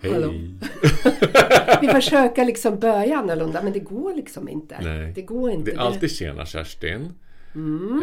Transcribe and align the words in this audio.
Hej! 0.00 0.12
Hallå. 0.12 0.32
Vi 1.80 1.88
försöker 1.88 2.44
liksom 2.44 2.78
börja 2.78 3.18
annorlunda 3.18 3.62
men 3.62 3.72
det 3.72 3.78
går 3.80 4.14
liksom 4.14 4.48
inte. 4.48 4.78
Nej. 4.82 5.12
Det 5.14 5.22
går 5.22 5.50
inte. 5.50 5.70
Det 5.70 5.76
är 5.76 5.80
alltid 5.80 6.10
tjena 6.10 6.46
Kerstin. 6.46 7.12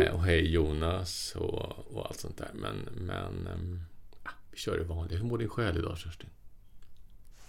Eh, 0.01 0.13
Och 0.15 0.23
hej 0.23 0.51
Jonas 0.53 1.35
och, 1.35 1.95
och 1.95 2.05
allt 2.05 2.19
sånt 2.19 2.37
där. 2.37 2.49
Men, 2.53 2.75
men 3.05 3.47
ah, 4.23 4.29
vi 4.51 4.57
kör 4.57 4.77
det 4.77 4.83
vanliga. 4.83 5.19
Hur 5.19 5.25
mår 5.25 5.37
din 5.37 5.49
själ 5.49 5.77
idag 5.77 5.97
Kerstin? 5.97 6.29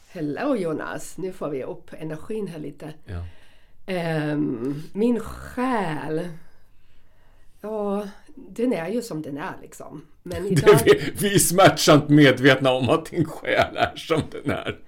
Hello 0.09 0.57
Jonas! 0.57 1.19
Nu 1.19 1.33
får 1.33 1.51
vi 1.51 1.63
upp 1.65 1.91
energin 1.99 2.47
här 2.47 2.59
lite. 2.59 2.93
Ja. 3.05 3.25
Ehm, 3.87 4.83
min 4.93 5.21
själ. 5.21 6.29
Ja, 7.61 8.09
den 8.37 8.73
är 8.73 8.89
ju 8.89 9.03
som 9.03 9.23
den 9.23 9.39
är 9.39 9.55
liksom. 9.63 10.05
Men 10.23 10.47
idag... 10.53 10.79
Vi, 10.85 11.13
vi 11.21 11.35
är 11.35 11.39
smärtsamt 11.39 12.09
medvetna 12.09 12.73
om 12.73 12.89
att 12.91 13.07
din 13.07 13.25
själ 13.25 13.77
är 13.77 13.93
som 13.97 14.23
den 14.31 14.51
är. 14.51 14.79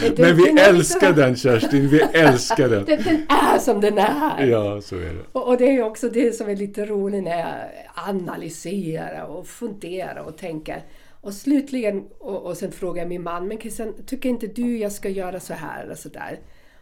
Den- 0.00 0.14
Men 0.18 0.36
vi 0.36 0.44
den 0.44 0.58
är 0.58 0.68
älskar 0.68 1.12
den 1.12 1.36
Kerstin. 1.36 1.88
Vi 1.88 2.00
älskar 2.00 2.68
den. 2.68 2.84
den, 2.86 3.02
den 3.02 3.26
är 3.28 3.58
som 3.58 3.80
den 3.80 3.98
är! 3.98 4.46
Ja, 4.46 4.80
så 4.80 4.96
är 4.96 5.00
det. 5.14 5.24
Och, 5.32 5.48
och 5.48 5.56
det 5.56 5.64
är 5.68 5.72
ju 5.72 5.82
också 5.82 6.08
det 6.08 6.32
som 6.32 6.48
är 6.48 6.56
lite 6.56 6.86
roligt 6.86 7.24
när 7.24 7.38
jag 7.38 7.54
analyserar 7.94 9.24
och 9.24 9.46
funderar 9.46 10.22
och 10.22 10.38
tänker. 10.38 10.84
Och 11.20 11.34
slutligen, 11.34 12.04
och, 12.18 12.42
och 12.42 12.56
sen 12.56 12.72
frågar 12.72 13.02
jag 13.02 13.08
min 13.08 13.22
man, 13.22 13.48
men 13.48 13.58
Christian, 13.60 13.94
tycker 14.06 14.28
inte 14.28 14.46
du 14.46 14.78
jag 14.78 14.92
ska 14.92 15.08
göra 15.08 15.40
så 15.40 15.54
här 15.54 15.84
eller 15.84 15.94
så 15.94 16.08
där? 16.08 16.38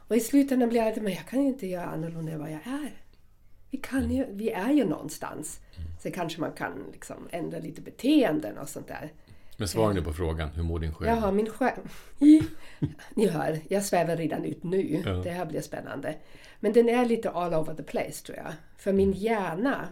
Och 0.08 0.16
i 0.16 0.20
slutändan 0.20 0.68
blir 0.68 0.80
jag 0.80 1.02
men 1.02 1.12
jag 1.12 1.26
kan 1.26 1.42
ju 1.42 1.48
inte 1.48 1.66
göra 1.66 1.84
annorlunda 1.86 2.32
än 2.32 2.38
vad 2.40 2.50
jag 2.50 2.60
är. 2.66 2.90
Vi, 3.70 3.78
kan 3.78 4.10
ju, 4.10 4.24
vi 4.30 4.50
är 4.50 4.72
ju 4.72 4.84
någonstans. 4.84 5.60
Sen 6.02 6.12
kanske 6.12 6.40
man 6.40 6.52
kan 6.52 6.72
liksom 6.92 7.28
ändra 7.30 7.58
lite 7.58 7.80
beteenden 7.80 8.58
och 8.58 8.68
sånt 8.68 8.88
där. 8.88 9.12
Men 9.56 9.68
svara 9.68 9.92
nu 9.92 10.02
på 10.02 10.12
frågan. 10.12 10.48
Hur 10.48 10.62
mår 10.62 10.78
din 10.78 10.94
själ? 10.94 11.08
Jaha, 11.08 11.32
min 11.32 11.50
själ... 11.50 11.78
Ni 13.14 13.28
hör, 13.28 13.60
jag 13.68 13.84
svävar 13.84 14.16
redan 14.16 14.44
ut 14.44 14.62
nu. 14.62 15.02
Ja. 15.04 15.12
Det 15.12 15.30
här 15.30 15.46
blir 15.46 15.60
spännande. 15.60 16.16
Men 16.60 16.72
den 16.72 16.88
är 16.88 17.06
lite 17.06 17.30
all 17.30 17.54
over 17.54 17.74
the 17.74 17.82
place 17.82 18.26
tror 18.26 18.38
jag. 18.38 18.52
För 18.76 18.92
min 18.92 19.12
hjärna 19.12 19.88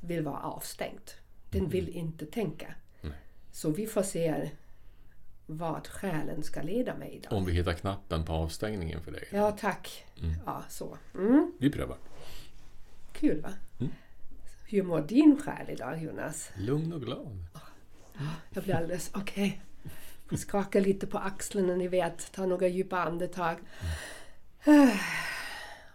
vill 0.00 0.22
vara 0.22 0.38
avstängd. 0.38 1.10
Den 1.50 1.68
vill 1.68 1.88
inte 1.88 2.26
tänka. 2.26 2.74
Nej. 3.00 3.12
Så 3.52 3.70
vi 3.70 3.86
får 3.86 4.02
se 4.02 4.50
vad 5.46 5.86
själen 5.86 6.42
ska 6.42 6.62
leda 6.62 6.94
mig 6.94 7.10
idag. 7.12 7.32
Om 7.32 7.44
vi 7.44 7.52
hittar 7.52 7.72
knappen 7.72 8.24
på 8.24 8.32
avstängningen 8.32 9.02
för 9.02 9.12
dig. 9.12 9.24
Ja, 9.30 9.50
tack. 9.50 10.04
Ja, 10.46 10.62
så. 10.68 10.96
Mm. 11.14 11.52
Vi 11.58 11.70
prövar. 11.70 11.96
Kul 13.12 13.40
va? 13.40 13.52
Hur 14.72 14.82
mår 14.82 15.00
din 15.00 15.40
själ 15.42 15.70
idag 15.70 16.02
Jonas? 16.02 16.50
Lugn 16.56 16.92
och 16.92 17.00
glad. 17.00 17.44
Jag 18.50 18.64
blir 18.64 18.74
alldeles 18.74 19.10
okej. 19.14 19.62
Okay. 20.26 20.38
Skaka 20.38 20.80
lite 20.80 21.06
på 21.06 21.18
axlarna, 21.18 21.76
ni 21.76 21.88
vet. 21.88 22.32
Ta 22.32 22.46
några 22.46 22.68
djupa 22.68 22.98
andetag. 22.98 23.56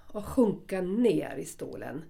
Och 0.08 0.26
sjunka 0.26 0.82
ner 0.82 1.36
i 1.38 1.46
stolen. 1.46 2.04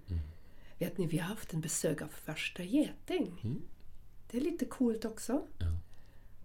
Vet 0.78 0.98
ni, 0.98 1.06
vi 1.06 1.18
har 1.18 1.28
haft 1.28 1.52
en 1.52 1.60
besök 1.60 2.02
av 2.02 2.08
första 2.08 2.62
geting. 2.62 3.60
Det 4.30 4.36
är 4.36 4.42
lite 4.42 4.64
coolt 4.64 5.04
också. 5.04 5.42
Ja. 5.58 5.66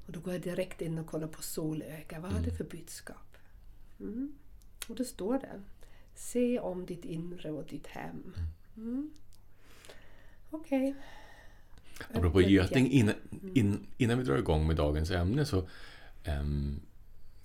Och 0.06 0.12
då 0.12 0.20
går 0.20 0.34
jag 0.34 0.42
direkt 0.42 0.82
in 0.82 0.98
och 0.98 1.08
kollar 1.08 1.28
på 1.28 1.42
solöga. 1.42 2.20
Vad 2.20 2.32
har 2.32 2.40
det 2.40 2.52
för 2.52 2.64
budskap? 2.64 3.38
Mm. 4.00 4.34
Och 4.88 4.96
då 4.96 5.04
står 5.04 5.40
det. 5.40 5.62
Se 6.16 6.60
om 6.60 6.86
ditt 6.86 7.06
inre 7.06 7.52
och 7.52 7.66
ditt 7.66 7.88
hem. 7.88 8.34
Mm. 8.78 9.12
Okej. 10.54 10.96
Apropå 12.14 12.42
geting, 12.42 12.92
innan, 12.92 13.16
in, 13.54 13.88
innan 13.98 14.18
vi 14.18 14.24
drar 14.24 14.38
igång 14.38 14.68
med 14.68 14.76
dagens 14.76 15.12
ämne 15.12 15.46
så 15.46 15.68
ehm, 16.24 16.82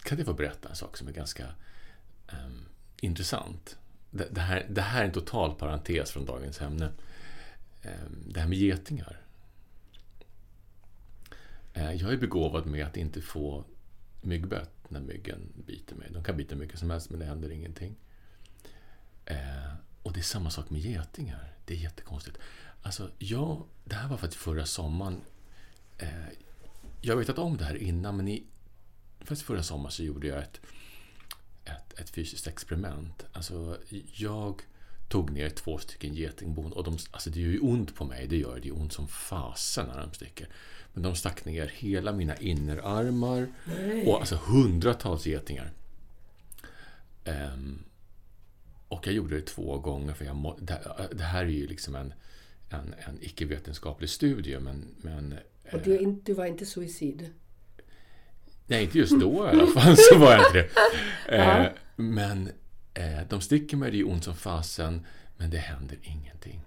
kan 0.02 0.18
jag 0.18 0.26
få 0.26 0.34
berätta 0.34 0.68
en 0.68 0.76
sak 0.76 0.96
som 0.96 1.08
är 1.08 1.12
ganska 1.12 1.44
ehm, 2.28 2.64
intressant. 3.00 3.78
Det, 4.10 4.28
det, 4.30 4.40
här, 4.40 4.66
det 4.70 4.80
här 4.80 5.00
är 5.00 5.04
en 5.06 5.12
total 5.12 5.54
parentes 5.54 6.10
från 6.10 6.24
dagens 6.24 6.60
ämne. 6.60 6.90
Ehm, 7.82 8.24
det 8.26 8.40
här 8.40 8.48
med 8.48 8.58
getingar. 8.58 9.20
Eh, 11.74 11.92
jag 11.92 12.12
är 12.12 12.16
begåvad 12.16 12.66
med 12.66 12.86
att 12.86 12.96
inte 12.96 13.20
få 13.20 13.64
myggbett 14.22 14.90
när 14.90 15.00
myggen 15.00 15.52
biter 15.66 15.94
mig. 15.96 16.08
De 16.10 16.24
kan 16.24 16.36
bita 16.36 16.56
mycket 16.56 16.78
som 16.78 16.90
helst 16.90 17.10
men 17.10 17.20
det 17.20 17.26
händer 17.26 17.50
ingenting. 17.50 17.96
Eh, 19.24 19.72
och 20.02 20.12
det 20.12 20.20
är 20.20 20.24
samma 20.24 20.50
sak 20.50 20.70
med 20.70 20.80
getingar. 20.80 21.52
Det 21.64 21.74
är 21.74 21.78
jättekonstigt. 21.78 22.38
Alltså, 22.82 23.10
jag, 23.18 23.64
det 23.84 23.94
här 23.94 24.08
var 24.08 24.16
faktiskt 24.16 24.42
förra 24.42 24.66
sommaren. 24.66 25.20
Eh, 25.98 26.08
jag 27.00 27.14
har 27.14 27.18
vetat 27.18 27.38
om 27.38 27.56
det 27.56 27.64
här 27.64 27.74
innan, 27.74 28.16
men 28.16 28.28
i, 28.28 28.42
faktiskt 29.18 29.42
förra 29.42 29.62
sommaren 29.62 29.92
så 29.92 30.02
gjorde 30.02 30.26
jag 30.26 30.38
ett, 30.38 30.60
ett, 31.64 31.98
ett 31.98 32.10
fysiskt 32.10 32.46
experiment. 32.46 33.24
Alltså, 33.32 33.78
jag 34.14 34.62
tog 35.08 35.30
ner 35.30 35.50
två 35.50 35.78
stycken 35.78 36.14
getingbon 36.14 36.72
och 36.72 36.84
de, 36.84 36.98
alltså 37.10 37.30
det 37.30 37.40
gör 37.40 37.50
ju 37.50 37.60
ont 37.60 37.94
på 37.94 38.04
mig, 38.04 38.26
det 38.26 38.36
gör 38.36 38.54
det. 38.54 38.60
Det 38.60 38.68
gör 38.68 38.80
ont 38.80 38.92
som 38.92 39.08
fasen 39.08 39.86
när 39.86 40.00
de 40.00 40.12
sticker. 40.12 40.48
Men 40.92 41.02
de 41.02 41.14
stack 41.14 41.44
ner 41.44 41.66
hela 41.66 42.12
mina 42.12 42.36
innerarmar 42.36 43.48
och 44.06 44.20
alltså 44.20 44.36
hundratals 44.36 45.26
getingar. 45.26 45.72
Ehm, 47.24 47.84
och 48.88 49.06
jag 49.06 49.14
gjorde 49.14 49.36
det 49.36 49.46
två 49.46 49.78
gånger, 49.78 50.14
för 50.14 50.24
jag 50.24 50.36
må, 50.36 50.58
det, 50.58 51.08
det 51.12 51.24
här 51.24 51.44
är 51.44 51.48
ju 51.48 51.66
liksom 51.66 51.94
en, 51.94 52.14
en, 52.70 52.94
en 53.06 53.18
icke-vetenskaplig 53.20 54.10
studie, 54.10 54.58
men... 54.58 54.94
men 55.02 55.38
Och 55.72 55.80
du, 55.82 55.94
är 55.94 56.00
inte- 56.00 56.22
du 56.24 56.34
var 56.34 56.46
inte 56.46 56.66
suicid? 56.66 57.30
Nej, 58.66 58.82
inte 58.84 58.98
just 58.98 59.20
då 59.20 59.46
i 59.46 59.48
alla 59.48 59.66
fall, 59.66 59.96
så 59.96 60.18
var 60.18 60.32
jag 60.32 60.40
inte 60.46 60.52
det. 60.58 60.68
Eh, 61.36 61.66
men 61.96 62.50
eh, 62.94 63.20
de 63.28 63.40
sticker 63.40 63.76
mig, 63.76 63.90
det 63.90 63.98
är 64.00 64.08
ont 64.08 64.24
som 64.24 64.36
fasen, 64.36 65.06
men 65.36 65.50
det 65.50 65.58
händer 65.58 65.98
ingenting. 66.02 66.60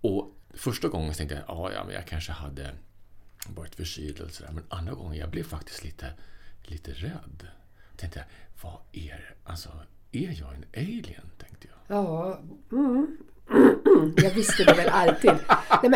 Och 0.00 0.36
första 0.54 0.88
gången 0.88 1.14
tänkte 1.14 1.34
jag, 1.34 1.44
ja, 1.48 1.72
ja, 1.72 1.84
men 1.84 1.94
jag 1.94 2.06
kanske 2.06 2.32
hade 2.32 2.70
varit 3.48 3.74
förkyld 3.74 4.20
eller 4.20 4.28
sådär. 4.30 4.50
Men 4.52 4.64
andra 4.68 4.92
gången, 4.94 5.18
jag 5.18 5.30
blev 5.30 5.42
faktiskt 5.42 5.84
lite, 5.84 6.12
lite 6.62 6.90
rädd. 6.92 7.46
Tänkte 7.96 8.18
jag, 8.18 8.26
vad 8.62 8.78
är 8.92 9.16
det? 9.16 9.50
Alltså, 9.50 9.68
är 10.12 10.38
jag 10.40 10.54
en 10.54 10.64
alien? 10.76 11.30
Tänkte 11.38 11.68
jag. 11.68 11.96
Ja, 11.96 12.40
mm. 12.72 13.16
Jag 14.16 14.30
visste 14.30 14.64
det 14.64 14.74
väl 14.74 14.88
alltid. 14.88 15.30
Nej, 15.82 15.90
men, 15.90 15.94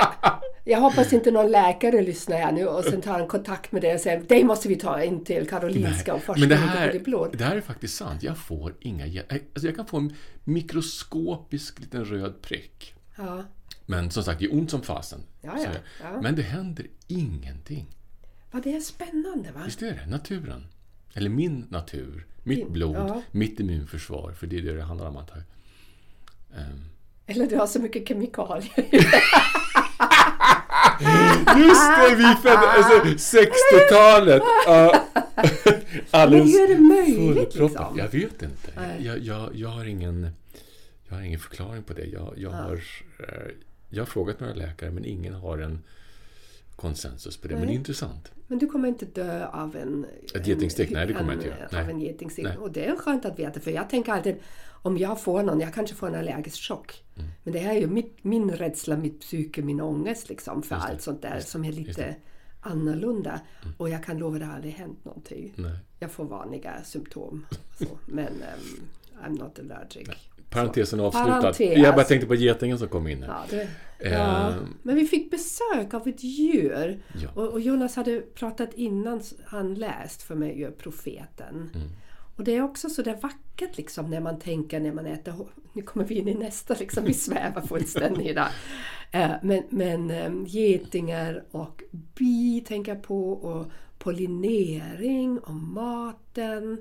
jag 0.65 0.81
hoppas 0.81 1.13
inte 1.13 1.31
någon 1.31 1.51
läkare 1.51 2.03
lyssnar 2.03 2.37
här 2.37 2.53
nu 2.53 2.67
och 2.67 2.85
sen 2.85 3.01
tar 3.01 3.21
en 3.21 3.29
kontakt 3.29 3.73
med 3.73 3.83
dig 3.83 3.95
och 3.95 4.01
säger 4.01 4.21
dig 4.23 4.45
måste 4.45 4.69
vi 4.69 4.77
ta 4.77 5.03
in 5.03 5.25
till 5.25 5.49
Karolinska 5.49 6.15
och 6.15 6.23
forska 6.23 6.41
Men 6.41 6.49
det 6.49 6.55
lite 6.55 6.69
på 6.69 6.79
här, 6.79 6.93
ditt 6.93 7.05
blod. 7.05 7.35
det 7.39 7.45
här 7.45 7.57
är 7.57 7.61
faktiskt 7.61 7.97
sant. 7.97 8.23
Jag 8.23 8.39
får 8.39 8.75
inga... 8.81 9.07
ge- 9.07 9.23
Alltså 9.31 9.67
jag 9.67 9.77
kan 9.77 9.87
få 9.87 9.97
en 9.97 10.15
mikroskopisk 10.45 11.81
liten 11.81 12.05
röd 12.05 12.43
prick. 12.43 12.95
Ja. 13.17 13.45
Men 13.87 14.11
som 14.11 14.23
sagt, 14.25 14.39
det 14.41 14.45
är 14.47 14.55
ont 14.55 14.71
som 14.71 14.83
fasen. 14.83 15.21
Ja, 15.43 15.53
ja, 15.59 15.69
ja. 16.03 16.21
Men 16.23 16.37
det 16.37 16.43
händer 16.43 16.87
ingenting. 17.07 17.87
Vad 18.51 18.63
det 18.63 18.77
är 18.77 18.81
spännande 18.81 19.53
va? 19.53 19.61
Visst 19.65 19.83
är 19.83 19.91
det? 19.93 20.07
Naturen. 20.11 20.67
Eller 21.15 21.31
min 21.31 21.67
natur. 21.69 22.27
Mitt 22.43 22.69
blod. 22.69 23.23
Mitt 23.31 23.61
immunförsvar. 23.61 24.33
För 24.33 24.47
det 24.47 24.59
är 24.59 24.63
det 24.63 24.77
det 24.77 24.83
handlar 24.83 25.07
om 25.09 25.17
antar 25.17 25.37
jag. 25.37 25.45
Ehm, 26.61 26.85
Eller 27.27 27.47
du 27.47 27.57
har 27.57 27.67
så 27.67 27.81
mycket 27.81 28.09
kemikalier. 28.09 28.73
Just 31.59 31.91
det, 31.97 32.15
vi 32.15 32.35
föddes... 32.43 32.67
Alltså, 32.77 33.37
60-talet! 33.37 34.43
Ja. 34.67 35.05
Alldeles 36.11 36.45
Men 36.53 36.53
hur 36.53 36.63
är 36.63 36.69
det 36.69 36.81
möjligt, 36.81 37.55
liksom? 37.55 37.99
Jag 37.99 38.09
vet 38.09 38.43
inte. 38.43 38.97
Jag, 39.01 39.19
jag, 39.19 39.51
jag, 39.55 39.69
har 39.69 39.85
ingen, 39.85 40.29
jag 41.09 41.17
har 41.17 41.23
ingen 41.23 41.41
förklaring 41.41 41.83
på 41.83 41.93
det. 41.93 42.05
Jag, 42.05 42.35
jag, 42.37 42.51
har, 42.51 42.75
eh, 43.19 43.51
jag 43.89 44.01
har 44.01 44.07
frågat 44.07 44.41
några 44.41 44.55
läkare, 44.55 44.91
men 44.91 45.05
ingen 45.05 45.35
har 45.35 45.59
en 45.59 45.83
konsensus 46.77 47.37
på 47.37 47.49
det. 47.49 47.55
Men 47.55 47.61
det 47.61 47.65
är 47.65 47.69
Nej. 47.69 47.77
intressant. 47.77 48.33
Men 48.47 48.59
du 48.59 48.67
kommer 48.67 48.89
inte 48.89 49.07
dö 49.07 49.47
av 49.47 49.77
en... 49.77 50.07
Ett 50.35 50.47
getingstick? 50.47 50.91
Nej, 50.91 51.07
det 51.07 51.13
kommer 51.13 51.33
en- 51.33 51.39
jag 51.41 51.47
inte 51.47 51.59
göra. 51.59 51.81
Av 51.81 51.87
Nej. 51.87 51.95
en 51.95 52.01
getingstick. 52.01 52.45
Nej. 52.45 52.57
Och 52.57 52.73
det 52.73 52.87
är 52.87 52.97
skönt 52.97 53.25
att 53.25 53.39
veta 53.39 53.61
för 53.61 53.71
jag 53.71 53.91
tänker 53.91 54.13
alltid 54.13 54.37
om 54.67 54.99
jag 54.99 55.21
får 55.21 55.43
någon, 55.43 55.61
jag 55.61 55.75
kanske 55.75 55.97
får 55.97 56.07
en 56.07 56.15
allergisk 56.15 56.63
chock. 56.69 57.05
Mm. 57.17 57.31
Men 57.43 57.53
det 57.53 57.59
här 57.59 57.75
är 57.75 57.81
ju 57.81 57.87
mitt, 57.87 58.25
min 58.25 58.51
rädsla, 58.51 58.97
mitt 58.97 59.21
psyke, 59.21 59.63
min 59.63 59.81
ångest 59.81 60.29
liksom 60.29 60.63
för 60.63 60.75
allt 60.77 61.03
sånt 61.03 61.23
där 61.23 61.41
som 61.41 61.65
är 61.65 61.73
lite 61.73 62.17
annorlunda. 62.61 63.41
Och 63.77 63.89
jag 63.89 64.05
kan 64.05 64.19
lova 64.19 64.35
att 64.35 64.41
det 64.41 64.47
har 64.47 64.55
aldrig 64.55 64.75
hänt 64.75 65.05
någonting. 65.05 65.53
Nej. 65.57 65.79
Jag 65.99 66.11
får 66.11 66.25
vanliga 66.25 66.85
symptom. 66.85 67.47
Men 68.07 68.27
um, 68.33 68.89
I'm 69.25 69.39
not 69.39 69.59
allergic. 69.59 70.09
Parentesen 70.51 71.01
avslutad. 71.01 71.41
Parentes. 71.41 71.79
Jag 71.79 71.95
bara 71.95 72.05
tänkte 72.05 72.27
på 72.27 72.35
getingen 72.35 72.79
som 72.79 72.89
kom 72.89 73.09
in 73.09 73.23
här. 73.23 73.29
Ja, 73.29 73.45
det, 73.51 73.69
Eh. 73.99 74.13
ja. 74.13 74.55
Men 74.83 74.95
vi 74.95 75.05
fick 75.07 75.31
besök 75.31 75.95
av 75.95 76.09
ett 76.09 76.25
djur. 76.25 77.03
Ja. 77.23 77.29
Och, 77.35 77.49
och 77.49 77.61
Jonas 77.61 77.97
hade 77.97 78.21
pratat 78.21 78.75
innan 78.75 79.23
han 79.45 79.75
läst 79.75 80.23
för 80.23 80.35
mig 80.35 80.71
profeten. 80.79 81.71
Mm. 81.75 81.89
Och 82.37 82.45
det 82.45 82.57
är 82.57 82.63
också 82.63 82.89
så 82.89 83.03
där 83.03 83.17
vackert 83.23 83.77
liksom 83.77 84.11
när 84.11 84.21
man 84.21 84.39
tänker 84.39 84.81
när 84.81 84.93
man 84.93 85.07
äter 85.07 85.35
Nu 85.73 85.83
kommer 85.83 86.07
vi 86.07 86.15
in 86.15 86.29
i 86.29 86.35
nästa 86.35 86.75
liksom, 86.79 87.05
vi 87.05 87.15
svävar 87.15 87.63
fullständigt 87.63 88.27
idag. 88.27 88.49
Eh, 89.11 89.31
Men, 89.43 89.63
men 89.69 90.11
eh, 90.11 90.33
getingar 90.47 91.45
och 91.51 91.83
bi 91.91 92.65
tänker 92.67 92.95
jag 92.95 93.03
på 93.03 93.33
och 93.33 93.67
pollinering 93.99 95.39
och 95.39 95.55
maten. 95.55 96.79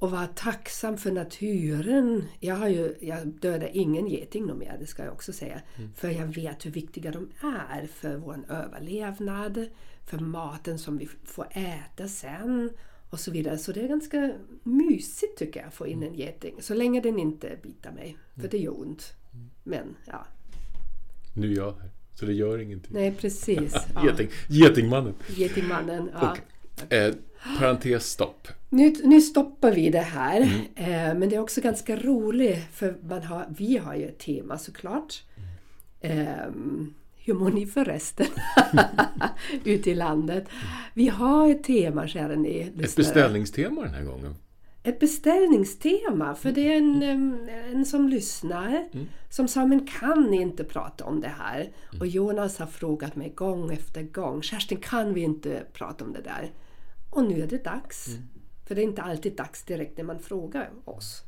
Och 0.00 0.10
vara 0.10 0.26
tacksam 0.26 0.98
för 0.98 1.12
naturen. 1.12 2.24
Jag, 2.40 2.54
har 2.54 2.68
ju, 2.68 2.94
jag 3.00 3.26
dödar 3.26 3.70
ingen 3.72 4.06
geting 4.06 4.58
mer, 4.58 4.76
det 4.80 4.86
ska 4.86 5.04
jag 5.04 5.12
också 5.12 5.32
säga. 5.32 5.60
För 5.96 6.08
jag 6.08 6.26
vet 6.26 6.66
hur 6.66 6.70
viktiga 6.70 7.10
de 7.10 7.30
är 7.42 7.86
för 7.86 8.16
vår 8.16 8.44
överlevnad, 8.48 9.66
för 10.06 10.18
maten 10.18 10.78
som 10.78 10.98
vi 10.98 11.08
får 11.24 11.46
äta 11.50 12.08
sen 12.08 12.70
och 13.10 13.20
så 13.20 13.30
vidare. 13.30 13.58
Så 13.58 13.72
det 13.72 13.80
är 13.80 13.88
ganska 13.88 14.32
mysigt 14.62 15.38
tycker 15.38 15.60
jag 15.60 15.66
att 15.68 15.74
få 15.74 15.86
in 15.86 16.02
en 16.02 16.14
geting. 16.14 16.62
Så 16.62 16.74
länge 16.74 17.00
den 17.00 17.18
inte 17.18 17.58
bitar 17.62 17.92
mig, 17.92 18.16
för 18.40 18.48
det 18.48 18.58
gör 18.58 18.80
ont. 18.80 19.12
Men 19.64 19.96
ja, 20.06 20.26
Nu 21.34 21.52
är 21.52 21.56
jag 21.56 21.72
här. 21.72 21.90
Så 22.14 22.26
det 22.26 22.32
gör 22.32 22.58
ingenting. 22.58 22.90
nej 22.94 23.14
precis. 23.14 23.74
Ja. 23.94 24.06
Geting, 24.06 24.28
getingmannen. 24.48 25.14
Getingmannen. 25.36 26.10
Ja. 26.12 26.36
Eh, 26.96 27.14
parentes 27.58 28.10
stopp. 28.10 28.48
Nu, 28.68 28.94
nu 29.04 29.20
stoppar 29.20 29.72
vi 29.72 29.90
det 29.90 29.98
här. 29.98 30.40
Eh, 30.74 31.14
men 31.14 31.28
det 31.28 31.36
är 31.36 31.40
också 31.40 31.60
ganska 31.60 31.96
roligt 31.96 32.58
för 32.72 32.96
man 33.08 33.22
har, 33.22 33.46
vi 33.58 33.76
har 33.76 33.94
ju 33.94 34.06
ett 34.08 34.18
tema 34.18 34.58
såklart. 34.58 35.22
Eh, 36.00 36.26
hur 37.16 37.34
mår 37.34 37.50
ni 37.50 37.66
förresten? 37.66 38.26
Ute 39.64 39.90
i 39.90 39.94
landet. 39.94 40.48
Vi 40.94 41.08
har 41.08 41.50
ett 41.50 41.64
tema 41.64 42.06
kära 42.08 42.36
ni 42.36 42.60
Ett 42.60 42.76
lyssnare. 42.76 43.06
beställningstema 43.06 43.82
den 43.82 43.94
här 43.94 44.04
gången. 44.04 44.34
Ett 44.82 44.98
beställningstema. 45.00 46.34
För 46.34 46.52
det 46.52 46.72
är 46.72 46.76
en, 46.76 47.48
en 47.72 47.84
som 47.84 48.08
lyssnar 48.08 48.88
som 49.30 49.48
sa 49.48 49.66
men 49.66 49.86
kan 49.86 50.22
ni 50.22 50.36
inte 50.40 50.64
prata 50.64 51.04
om 51.04 51.20
det 51.20 51.32
här? 51.38 51.70
Och 52.00 52.06
Jonas 52.06 52.58
har 52.58 52.66
frågat 52.66 53.16
mig 53.16 53.32
gång 53.34 53.72
efter 53.72 54.02
gång. 54.02 54.42
Kerstin 54.42 54.78
kan 54.78 55.14
vi 55.14 55.20
inte 55.20 55.62
prata 55.72 56.04
om 56.04 56.12
det 56.12 56.22
där? 56.22 56.50
Och 57.10 57.24
nu 57.24 57.42
är 57.42 57.46
det 57.46 57.64
dags. 57.64 58.16
För 58.66 58.74
det 58.74 58.80
är 58.80 58.84
inte 58.84 59.02
alltid 59.02 59.36
dags 59.36 59.62
direkt 59.62 59.96
när 59.96 60.04
man 60.04 60.18
frågar 60.20 60.70
oss. 60.84 61.22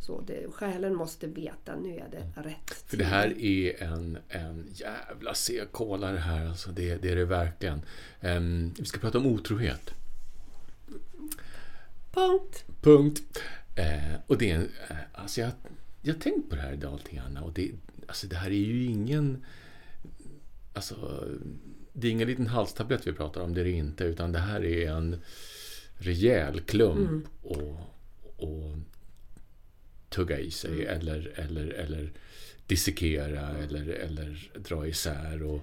Så 0.00 0.20
det, 0.20 0.52
själen 0.52 0.94
måste 0.94 1.26
veta, 1.26 1.76
nu 1.76 1.96
är 1.96 2.08
det 2.10 2.40
rätt 2.42 2.70
För 2.86 2.96
det 2.96 3.04
tid. 3.04 3.12
här 3.12 3.42
är 3.42 3.82
en, 3.82 4.18
en 4.28 4.68
jävla 4.72 5.34
det 6.12 6.18
här. 6.18 6.46
Alltså 6.48 6.70
det, 6.70 6.96
det 6.96 7.10
är 7.10 7.16
det 7.16 7.24
verkligen. 7.24 7.82
Ehm, 8.20 8.74
vi 8.78 8.84
ska 8.84 8.98
prata 8.98 9.18
om 9.18 9.26
otrohet. 9.26 9.94
Punkt. 12.12 12.64
Punkt. 12.80 13.38
Eh, 13.76 14.14
och 14.26 14.38
det 14.38 14.50
är 14.50 14.54
en, 14.54 14.70
eh, 14.88 14.96
alltså 15.12 15.40
jag, 15.40 15.50
jag 16.02 16.14
har 16.14 16.20
tänkt 16.20 16.50
på 16.50 16.56
det 16.56 16.62
här 16.62 16.72
idag 16.72 16.98
lite 16.98 17.16
grann. 17.16 17.36
Och 17.36 17.52
det, 17.52 17.72
alltså 18.06 18.26
det 18.26 18.36
här 18.36 18.50
är 18.50 18.54
ju 18.54 18.84
ingen... 18.84 19.44
Alltså, 20.74 21.24
det 21.98 22.08
är 22.08 22.12
ingen 22.12 22.28
liten 22.28 22.46
halstablett 22.46 23.06
vi 23.06 23.12
pratar 23.12 23.40
om, 23.40 23.54
det 23.54 23.60
är 23.60 23.64
det 23.64 23.70
inte. 23.70 24.04
Utan 24.04 24.32
det 24.32 24.38
här 24.38 24.64
är 24.64 24.90
en 24.90 25.20
rejäl 25.94 26.60
klump 26.60 27.26
och, 27.42 27.76
och 28.36 28.76
tugga 30.08 30.38
i 30.38 30.50
sig 30.50 30.86
eller, 30.86 31.32
eller, 31.34 31.66
eller 31.66 32.12
dissekera 32.66 33.48
eller, 33.48 33.88
eller 33.88 34.50
dra 34.54 34.86
isär 34.86 35.42
och 35.42 35.60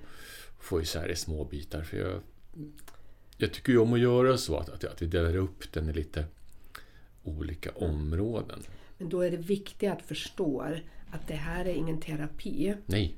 få 0.60 0.82
isär 0.82 1.12
i 1.12 1.16
små 1.16 1.46
bitar. 1.46 1.84
För 1.84 1.98
jag, 1.98 2.22
jag 3.38 3.54
tycker 3.54 3.72
ju 3.72 3.80
om 3.80 3.94
att 3.94 4.00
göra 4.00 4.38
så, 4.38 4.58
att, 4.58 4.70
att, 4.70 4.84
att 4.84 5.02
vi 5.02 5.06
delar 5.06 5.36
upp 5.36 5.72
den 5.74 5.90
i 5.90 5.94
lite 5.94 6.26
olika 7.24 7.72
områden. 7.72 8.60
Men 8.98 9.10
då 9.10 9.22
är 9.22 9.32
det 9.32 9.38
viktigt 9.38 9.90
att 9.90 10.02
förstå 10.02 10.62
att 11.12 11.28
det 11.28 11.36
här 11.36 11.66
är 11.66 11.74
ingen 11.74 12.00
terapi. 12.00 12.76
Nej, 12.86 13.18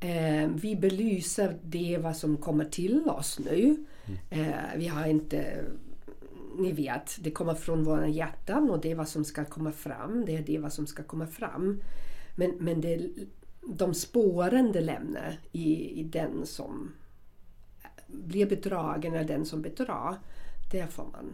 Eh, 0.00 0.48
vi 0.48 0.76
belyser 0.76 1.58
det 1.62 1.98
vad 2.02 2.16
som 2.16 2.36
kommer 2.36 2.64
till 2.64 3.08
oss 3.08 3.38
nu. 3.38 3.84
Eh, 4.30 4.76
vi 4.76 4.86
har 4.88 5.06
inte... 5.06 5.64
Ni 6.58 6.72
vet, 6.72 7.18
det 7.20 7.30
kommer 7.30 7.54
från 7.54 7.84
våra 7.84 8.08
hjärtan 8.08 8.70
och 8.70 8.80
det 8.80 8.90
är 8.90 8.94
vad 8.94 9.08
som 9.08 9.24
ska 9.24 9.44
komma 9.44 9.72
fram. 9.72 10.24
Det 10.26 10.36
är 10.36 10.42
det 10.42 10.58
vad 10.58 10.72
som 10.72 10.86
ska 10.86 11.02
komma 11.02 11.26
fram. 11.26 11.80
Men, 12.36 12.50
men 12.58 12.80
det, 12.80 13.10
de 13.66 13.94
spåren 13.94 14.72
det 14.72 14.80
lämnar 14.80 15.38
i, 15.52 16.00
i 16.00 16.02
den 16.02 16.46
som 16.46 16.92
blir 18.06 18.46
bedragen 18.46 19.14
eller 19.14 19.28
den 19.28 19.46
som 19.46 19.62
bedrar, 19.62 20.18
där 20.72 20.86
får 20.86 21.04
man 21.04 21.32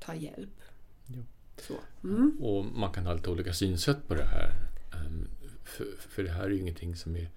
ta 0.00 0.14
hjälp. 0.14 0.60
Ja. 1.06 1.22
Så. 1.56 1.74
Mm. 2.04 2.38
och 2.40 2.64
man 2.64 2.92
kan 2.92 3.06
ha 3.06 3.14
lite 3.14 3.30
olika 3.30 3.52
synsätt 3.52 4.08
på 4.08 4.14
det 4.14 4.24
här. 4.24 4.50
Ehm, 4.92 5.28
För, 5.64 5.86
för 6.08 6.22
det 6.22 6.30
här 6.30 6.44
är 6.44 6.50
ju 6.50 6.58
ingenting 6.58 6.96
som 6.96 7.16
är 7.16 7.30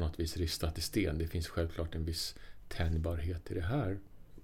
på 0.00 0.06
något 0.06 0.20
vis 0.20 0.36
ristat 0.36 0.78
i 0.78 0.80
sten. 0.80 1.18
Det 1.18 1.26
finns 1.26 1.48
självklart 1.48 1.94
en 1.94 2.04
viss 2.04 2.34
tänjbarhet 2.68 3.50
i 3.50 3.54
det 3.54 3.60
här. 3.60 3.98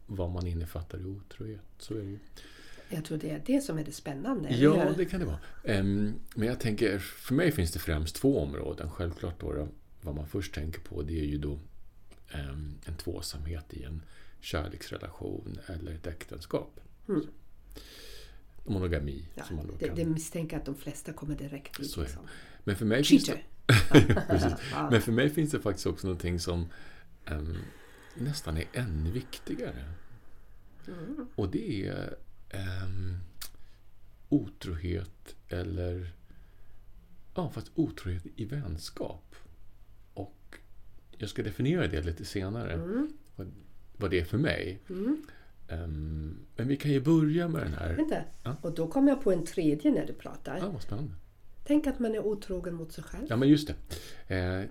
Vad 0.07 0.31
man 0.31 0.47
innefattar 0.47 0.99
i 1.01 1.05
otrohet. 1.05 1.61
Så 1.79 1.95
är 1.95 1.99
det 1.99 2.05
ju. 2.05 2.19
Jag 2.89 3.05
tror 3.05 3.19
det 3.19 3.31
är 3.31 3.43
det 3.47 3.61
som 3.61 3.79
är 3.79 3.85
det 3.85 3.93
spännande. 3.93 4.49
eller 4.49 4.63
Ja, 4.65 4.85
hur? 4.89 4.97
det 4.97 5.05
kan 5.05 5.21
det 5.21 5.27
vara. 5.27 5.39
Ehm, 5.65 6.15
Men 6.35 6.49
jag 6.49 6.61
tänker, 6.61 6.99
för 6.99 7.35
mig 7.35 7.53
finns 7.53 7.73
det 7.73 7.79
främst 7.79 8.17
två 8.17 8.39
områden. 8.41 8.91
Självklart 8.91 9.41
då, 9.41 9.69
vad 10.01 10.15
man 10.15 10.27
först 10.27 10.55
tänker 10.55 10.81
på 10.81 11.03
det 11.03 11.21
är 11.21 11.25
ju 11.27 11.39
då 11.39 11.59
ehm, 12.33 12.75
en 12.85 12.95
tvåsamhet 12.97 13.75
i 13.75 13.83
en 13.85 14.03
kärleksrelation 14.41 15.59
eller 15.67 15.93
ett 15.93 16.07
äktenskap. 16.07 16.81
Mm. 17.09 17.23
Monogami, 18.65 19.29
Ja, 19.35 19.45
som 19.45 19.57
man 19.57 19.67
då 19.67 19.75
det, 19.79 19.87
kan... 19.87 19.97
det 19.97 20.05
misstänker 20.05 20.57
att 20.57 20.65
de 20.65 20.75
flesta 20.75 21.13
kommer 21.13 21.35
direkt 21.37 21.79
dit. 21.79 21.91
Så 21.91 22.01
är 22.01 22.05
liksom. 22.05 22.23
Men 22.65 22.77
för 22.77 22.85
mig 22.85 23.05
finns 23.05 23.25
det... 23.25 23.33
Cheater! 23.33 23.43
Precis. 23.43 23.56
Ja. 24.73 24.89
Men 24.91 25.03
för 25.03 25.13
mig 25.13 25.31
finns 25.31 25.51
det 25.51 25.61
faktiskt 25.61 25.87
också 25.87 26.07
någonting 26.07 26.41
som 26.41 26.69
ehm, 27.25 27.57
nästan 28.15 28.57
är 28.57 28.65
ännu 28.73 29.11
viktigare. 29.11 29.85
Mm. 30.89 31.27
Och 31.35 31.49
det 31.49 31.89
är 31.89 32.17
ehm, 32.51 33.17
otrohet 34.29 35.37
eller... 35.49 36.13
Ja, 37.35 37.51
fast 37.51 37.71
otrohet 37.75 38.27
i 38.37 38.45
vänskap. 38.45 39.35
Och 40.15 40.59
jag 41.19 41.29
ska 41.29 41.43
definiera 41.43 41.87
det 41.87 42.03
lite 42.03 42.25
senare. 42.25 42.73
Mm. 42.73 43.13
Vad, 43.37 43.53
vad 43.97 44.11
det 44.11 44.21
är 44.21 44.25
för 44.25 44.39
mig. 44.39 44.83
Mm. 44.89 45.27
Ehm, 45.69 46.39
men 46.57 46.69
vi 46.69 46.77
kan 46.77 46.91
ju 46.91 47.01
börja 47.01 47.49
med 47.49 47.63
den 47.63 47.75
här... 47.75 47.95
Vänta, 47.95 48.17
Ja. 48.43 48.57
och 48.63 48.75
då 48.75 48.89
kommer 48.89 49.09
jag 49.09 49.23
på 49.23 49.33
en 49.33 49.45
tredje 49.45 49.91
när 49.91 50.07
du 50.07 50.13
pratar. 50.13 50.59
Ja, 50.59 50.71
vad 50.71 50.83
spännande. 50.83 51.13
Tänk 51.67 51.87
att 51.87 51.99
man 51.99 52.15
är 52.15 52.19
otrogen 52.19 52.75
mot 52.75 52.93
sig 52.93 53.05
själv. 53.05 53.25
Ja, 53.29 53.37
men 53.37 53.49
just 53.49 53.71
det. 54.29 54.37
Eh, 54.37 54.63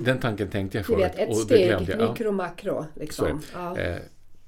den 0.00 0.18
tanken 0.20 0.48
tänkte 0.50 0.78
jag 0.78 0.84
Du 0.86 0.92
förut. 0.92 1.04
vet, 1.04 1.14
ett 1.18 1.28
och 1.28 1.34
det 1.36 1.40
steg, 1.42 1.68
glömde 1.68 1.92
jag. 1.92 2.00
Ja. 2.00 2.10
mikro, 2.12 2.32
makro. 2.32 2.86
Liksom. 2.94 3.26
det. 3.26 3.44
Ja. 3.54 3.78
Eh, 3.78 3.98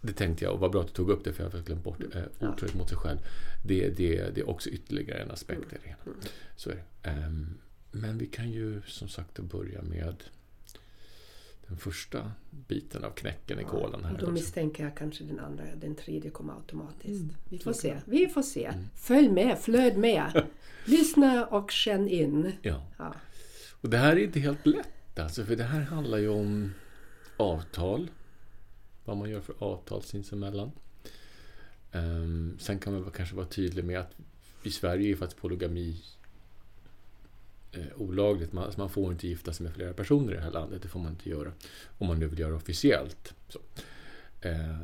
det 0.00 0.12
tänkte 0.12 0.44
jag 0.44 0.54
och 0.54 0.60
vad 0.60 0.70
bra 0.70 0.80
att 0.80 0.86
du 0.86 0.92
tog 0.92 1.10
upp 1.10 1.24
det 1.24 1.32
för 1.32 1.44
jag 1.44 1.50
har 1.50 1.58
glömt 1.58 1.84
bort. 1.84 2.00
Eh, 2.14 2.22
Ja. 2.38 2.48
otrohet 2.52 2.74
mot 2.74 2.88
sig 2.88 2.98
själv. 2.98 3.18
Det, 3.64 3.88
det, 3.88 4.30
det 4.34 4.40
är 4.40 4.48
också 4.48 4.70
ytterligare 4.70 5.18
en 5.18 5.30
aspekt 5.30 5.60
i 5.60 5.64
det 5.70 5.88
hela. 5.88 5.96
Mm. 6.06 6.16
Så 6.56 6.70
är 6.70 6.74
det. 6.74 7.08
Ehm, 7.10 7.58
men 7.92 8.18
vi 8.18 8.26
kan 8.26 8.50
ju 8.50 8.82
som 8.86 9.08
sagt 9.08 9.38
börja 9.38 9.82
med 9.82 10.14
den 11.70 11.78
första 11.78 12.32
biten 12.68 13.04
av 13.04 13.10
knäcken 13.10 13.60
i 13.60 13.64
kolan. 13.64 13.94
och 14.00 14.06
Här 14.06 14.10
då 14.10 14.16
också. 14.16 14.30
misstänker 14.32 14.84
jag 14.84 14.96
kanske 14.96 15.24
den 15.24 15.40
andra, 15.40 15.64
den 15.76 15.94
tredje 15.94 16.30
kommer 16.30 16.54
automatiskt. 16.54 17.22
Mm, 17.22 17.34
Vi 17.48 17.58
får 17.58 17.72
se. 17.72 17.96
Vi 18.04 18.26
får 18.26 18.42
se. 18.42 18.64
Mm. 18.64 18.84
Följ 18.96 19.28
med, 19.28 19.58
flöd 19.58 19.96
med. 19.96 20.46
Lyssna 20.84 21.46
och 21.46 21.70
känn 21.70 22.08
in. 22.08 22.52
Ja. 22.62 22.86
Ja. 22.98 23.14
Och 23.80 23.90
det 23.90 23.98
här 23.98 24.16
är 24.16 24.20
inte 24.24 24.40
helt 24.40 24.66
lätt 24.66 25.18
alltså, 25.18 25.44
för 25.44 25.56
det 25.56 25.64
här 25.64 25.80
handlar 25.80 26.18
ju 26.18 26.28
om 26.28 26.74
avtal. 27.36 28.10
Vad 29.04 29.16
man 29.16 29.30
gör 29.30 29.40
för 29.40 29.54
avtal 29.58 30.02
sinsemellan. 30.02 30.70
Um, 31.92 32.56
sen 32.60 32.78
kan 32.78 32.92
man 33.00 33.10
kanske 33.10 33.36
vara 33.36 33.46
tydlig 33.46 33.84
med 33.84 33.98
att 34.00 34.12
i 34.62 34.70
Sverige 34.70 35.12
är 35.12 35.16
faktiskt 35.16 35.40
polygami 35.40 36.02
olagligt. 37.96 38.52
Man, 38.52 38.64
alltså 38.64 38.80
man 38.80 38.90
får 38.90 39.12
inte 39.12 39.28
gifta 39.28 39.52
sig 39.52 39.64
med 39.64 39.74
flera 39.74 39.92
personer 39.92 40.32
i 40.32 40.36
det 40.36 40.42
här 40.42 40.50
landet. 40.50 40.82
Det 40.82 40.88
får 40.88 41.00
man 41.00 41.12
inte 41.12 41.30
göra. 41.30 41.52
Om 41.98 42.06
man 42.06 42.18
nu 42.18 42.26
vill 42.26 42.38
göra 42.38 42.54
officiellt. 42.56 43.34
Så. 43.48 43.58
Eh, 44.40 44.80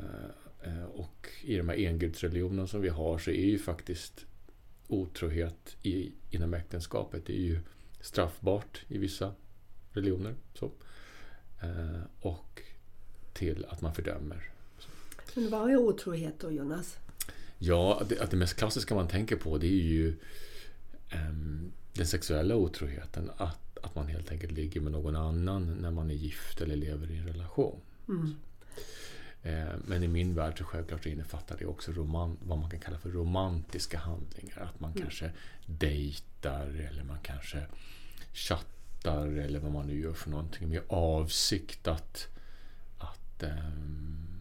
eh, 0.62 0.85
och 0.95 1.28
i 1.43 1.57
de 1.57 1.69
här 1.69 1.76
engudsreligionerna 1.76 2.66
som 2.66 2.81
vi 2.81 2.88
har 2.88 3.19
så 3.19 3.31
är 3.31 3.47
ju 3.47 3.59
faktiskt 3.59 4.26
otrohet 4.88 5.76
i, 5.83 6.12
inom 6.31 6.55
äktenskapet 6.55 7.26
det 7.26 7.33
är 7.33 7.43
ju 7.43 7.61
straffbart 8.00 8.85
i 8.88 8.99
vissa 8.99 9.33
religioner. 9.93 10.35
Så. 10.55 10.71
Eh, 11.62 12.00
och 12.21 12.62
till 13.33 13.66
att 13.69 13.81
man 13.81 13.95
fördömer 13.95 14.50
Men 15.35 15.50
vad 15.50 15.71
är 15.71 15.76
otrohet 15.76 16.40
då, 16.40 16.50
Jonas? 16.50 16.99
Ja, 17.59 18.02
det, 18.09 18.21
att 18.21 18.31
det 18.31 18.37
mest 18.37 18.57
klassiska 18.57 18.95
man 18.95 19.09
tänker 19.09 19.37
på 19.37 19.59
det 19.59 19.66
är 19.66 19.83
ju 19.83 20.16
um, 21.14 21.73
den 21.97 22.07
sexuella 22.07 22.55
otroheten. 22.57 23.31
Att, 23.37 23.79
att 23.83 23.95
man 23.95 24.09
helt 24.09 24.31
enkelt 24.33 24.53
ligger 24.53 24.81
med 24.81 24.93
någon 24.93 25.17
annan 25.17 25.75
när 25.75 25.91
man 25.91 26.11
är 26.11 26.15
gift 26.15 26.61
eller 26.61 26.76
lever 26.76 27.11
i 27.11 27.17
en 27.19 27.26
relation. 27.26 27.81
Mm. 28.09 28.35
Eh, 29.43 29.75
men 29.85 30.03
i 30.03 30.09
min 30.09 30.35
värld 30.35 30.59
så 30.59 30.65
självklart 30.65 31.03
så 31.03 31.09
innefattar 31.09 31.57
det 31.59 31.67
också 31.67 31.93
roman, 31.93 32.37
vad 32.43 32.59
man 32.59 32.71
kan 32.71 32.81
kalla 32.81 32.99
för 32.99 33.11
romantiska 33.11 33.99
handlingar. 33.99 34.59
Att 34.75 34.81
man 34.81 34.91
Mm. 34.91 35.03
kanske 35.03 35.31
dejtar 35.67 36.67
eller 36.67 37.05
man 37.05 37.19
kanske 37.23 37.67
chattar 38.33 39.26
eller 39.26 39.59
vad 39.59 39.73
man 39.73 39.87
nu 39.87 40.00
gör 40.00 40.12
för 40.12 40.31
någonting 40.31 40.69
med 40.69 40.83
avsikt 40.88 41.88
att, 41.88 42.29
att, 42.99 43.43
ehm, 43.43 44.38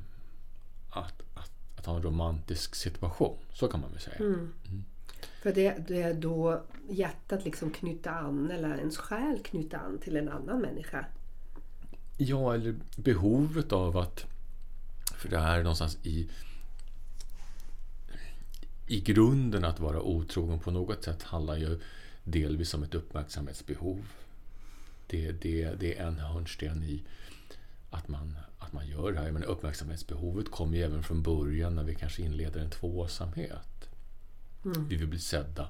att, 0.90 1.22
att, 1.34 1.52
att 1.78 1.86
ha 1.86 1.96
en 1.96 2.04
romantisk 2.04 2.76
situation. 2.76 3.38
Så 3.54 3.68
kan 3.68 3.80
man 3.82 3.92
väl 3.92 4.00
säga. 4.02 4.18
Mm. 4.18 4.52
För 5.42 5.54
det, 5.54 5.88
det 5.88 6.02
är 6.02 6.14
då 6.14 6.62
hjärtat 6.90 7.46
liksom 7.46 7.72
knyter 7.72 8.12
an, 8.12 8.52
eller 8.52 8.78
ens 8.78 8.98
själ 8.98 9.40
knyter 9.44 9.78
an 9.78 10.00
till 10.00 10.18
en 10.18 10.30
annan 10.30 10.62
människa. 10.62 11.06
Ja, 12.18 12.54
eller 12.54 12.76
behovet 12.98 13.72
av 13.72 13.98
att... 13.98 14.26
För 15.18 15.30
det 15.30 15.40
här 15.40 15.60
är 15.60 15.64
någonstans 15.64 15.98
i... 16.04 16.30
I 18.88 19.02
grunden 19.02 19.66
att 19.66 19.80
vara 19.80 20.02
otrogen 20.02 20.60
på 20.60 20.72
något 20.72 21.04
sätt 21.04 21.24
handlar 21.24 21.58
ju 21.58 21.80
delvis 22.24 22.74
om 22.74 22.84
ett 22.84 22.96
uppmärksamhetsbehov. 22.96 24.06
Det, 25.08 25.32
det, 25.32 25.76
det 25.80 25.98
är 25.98 26.08
en 26.08 26.20
hörnsten 26.20 26.84
i 26.84 27.04
att 27.90 28.08
man, 28.08 28.38
att 28.58 28.74
man 28.74 28.88
gör 28.88 29.12
det 29.12 29.20
här. 29.20 29.32
Men 29.32 29.44
uppmärksamhetsbehovet 29.44 30.52
kommer 30.52 30.78
ju 30.78 30.84
även 30.84 31.04
från 31.04 31.24
början 31.24 31.76
när 31.76 31.84
vi 31.84 31.96
kanske 31.96 32.22
inleder 32.22 32.60
en 32.60 32.70
tvåsamhet. 32.70 33.75
Vi 34.90 34.96
vill 34.96 35.08
bli 35.08 35.20
sedda, 35.20 35.68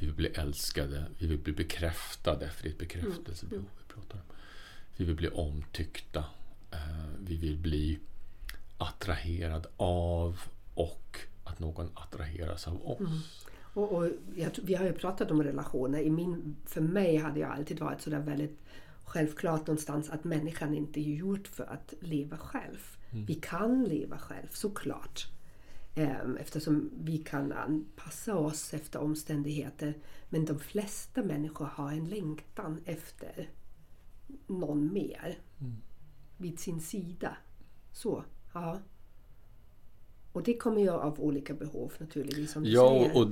vi 0.00 0.06
vill 0.06 0.14
bli 0.14 0.26
älskade, 0.28 1.04
vi 1.18 1.26
vill 1.26 1.38
bli 1.38 1.52
bekräftade, 1.52 2.50
för 2.50 2.62
det 2.62 2.68
är 2.68 2.72
ett 2.72 2.78
bekräftelsebehov 2.78 3.64
vi 3.78 3.94
pratar 3.94 4.18
om. 4.18 4.24
Vi 4.96 5.04
vill 5.04 5.16
bli 5.16 5.28
omtyckta. 5.28 6.24
eh, 6.70 6.78
Vi 7.18 7.36
vill 7.36 7.58
bli 7.58 7.98
attraherad 8.78 9.66
av 9.76 10.40
och 10.74 11.18
att 11.44 11.58
någon 11.58 11.88
attraheras 11.94 12.68
av 12.68 12.86
oss. 12.90 13.46
Och, 13.74 13.92
och 13.92 14.10
jag, 14.36 14.50
vi 14.62 14.74
har 14.74 14.84
ju 14.84 14.92
pratat 14.92 15.30
om 15.30 15.42
relationer. 15.42 15.98
I 16.00 16.10
min, 16.10 16.56
för 16.66 16.80
mig 16.80 17.16
hade 17.16 17.40
jag 17.40 17.50
alltid 17.50 17.80
varit 17.80 18.00
sådär 18.00 18.18
väldigt 18.20 18.58
självklart 19.04 19.66
någonstans 19.66 20.10
att 20.10 20.24
människan 20.24 20.74
inte 20.74 21.00
är 21.00 21.14
gjord 21.14 21.48
för 21.48 21.64
att 21.64 21.94
leva 22.00 22.36
själv. 22.38 22.78
Vi 23.10 23.34
kan 23.34 23.84
leva 23.84 24.18
själv, 24.18 24.46
såklart. 24.50 25.26
Ehm, 25.94 26.36
Eftersom 26.36 26.90
vi 26.94 27.18
kan 27.18 27.52
anpassa 27.52 28.36
oss 28.36 28.74
efter 28.74 29.00
omständigheter. 29.00 29.94
Men 30.28 30.44
de 30.44 30.58
flesta 30.58 31.22
människor 31.22 31.66
har 31.66 31.92
en 31.92 32.08
längtan 32.08 32.80
efter 32.84 33.50
någon 34.46 34.92
mer 34.92 35.38
vid 36.36 36.58
sin 36.58 36.80
sida. 36.80 37.36
Så, 37.92 38.24
ja. 38.54 38.78
Och 40.32 40.42
det 40.42 40.56
kommer 40.56 40.80
ju 40.80 40.88
av 40.90 41.20
olika 41.20 41.54
behov 41.54 41.92
naturligtvis 41.98 42.52
som 42.52 42.62
du 42.62 42.70
Ja, 42.70 42.88
säger. 42.88 43.16
och 43.16 43.28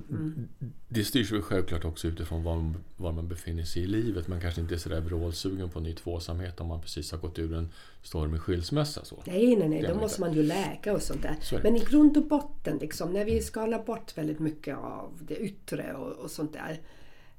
det 0.89 1.05
styrs 1.05 1.33
väl 1.33 1.43
självklart 1.43 1.85
också 1.85 2.09
utifrån 2.09 2.43
var, 2.43 2.73
var 2.97 3.13
man 3.13 3.29
befinner 3.29 3.65
sig 3.65 3.83
i 3.83 3.87
livet. 3.87 4.29
Man 4.29 4.41
kanske 4.41 4.61
inte 4.61 4.75
är 4.75 4.79
sådär 4.79 5.01
vrålsugen 5.01 5.71
på 5.71 5.81
ny 5.81 5.93
tvåsamhet 5.95 6.61
om 6.61 6.67
man 6.69 6.81
precis 6.81 7.13
har 7.13 7.19
gått 7.19 7.39
ur 7.39 7.55
en 7.55 7.69
stormig 8.03 8.41
skilsmässa. 8.41 9.05
Så. 9.05 9.23
Nej, 9.27 9.57
nej, 9.57 9.69
nej, 9.69 9.83
Det 9.83 9.89
då 9.89 9.95
måste 9.95 10.21
man 10.21 10.33
ju 10.33 10.43
läka 10.43 10.93
och 10.95 11.03
sånt 11.03 11.23
där. 11.23 11.37
Så. 11.43 11.59
Men 11.63 11.77
i 11.77 11.81
grund 11.81 12.17
och 12.17 12.25
botten, 12.29 12.79
liksom, 12.79 13.13
när 13.13 13.25
vi 13.25 13.41
skalar 13.43 13.85
bort 13.85 14.19
väldigt 14.19 14.39
mycket 14.39 14.77
av 14.77 15.19
det 15.23 15.37
yttre 15.37 15.95
och, 15.95 16.13
och 16.25 16.31
sånt 16.31 16.53
där, 16.53 16.81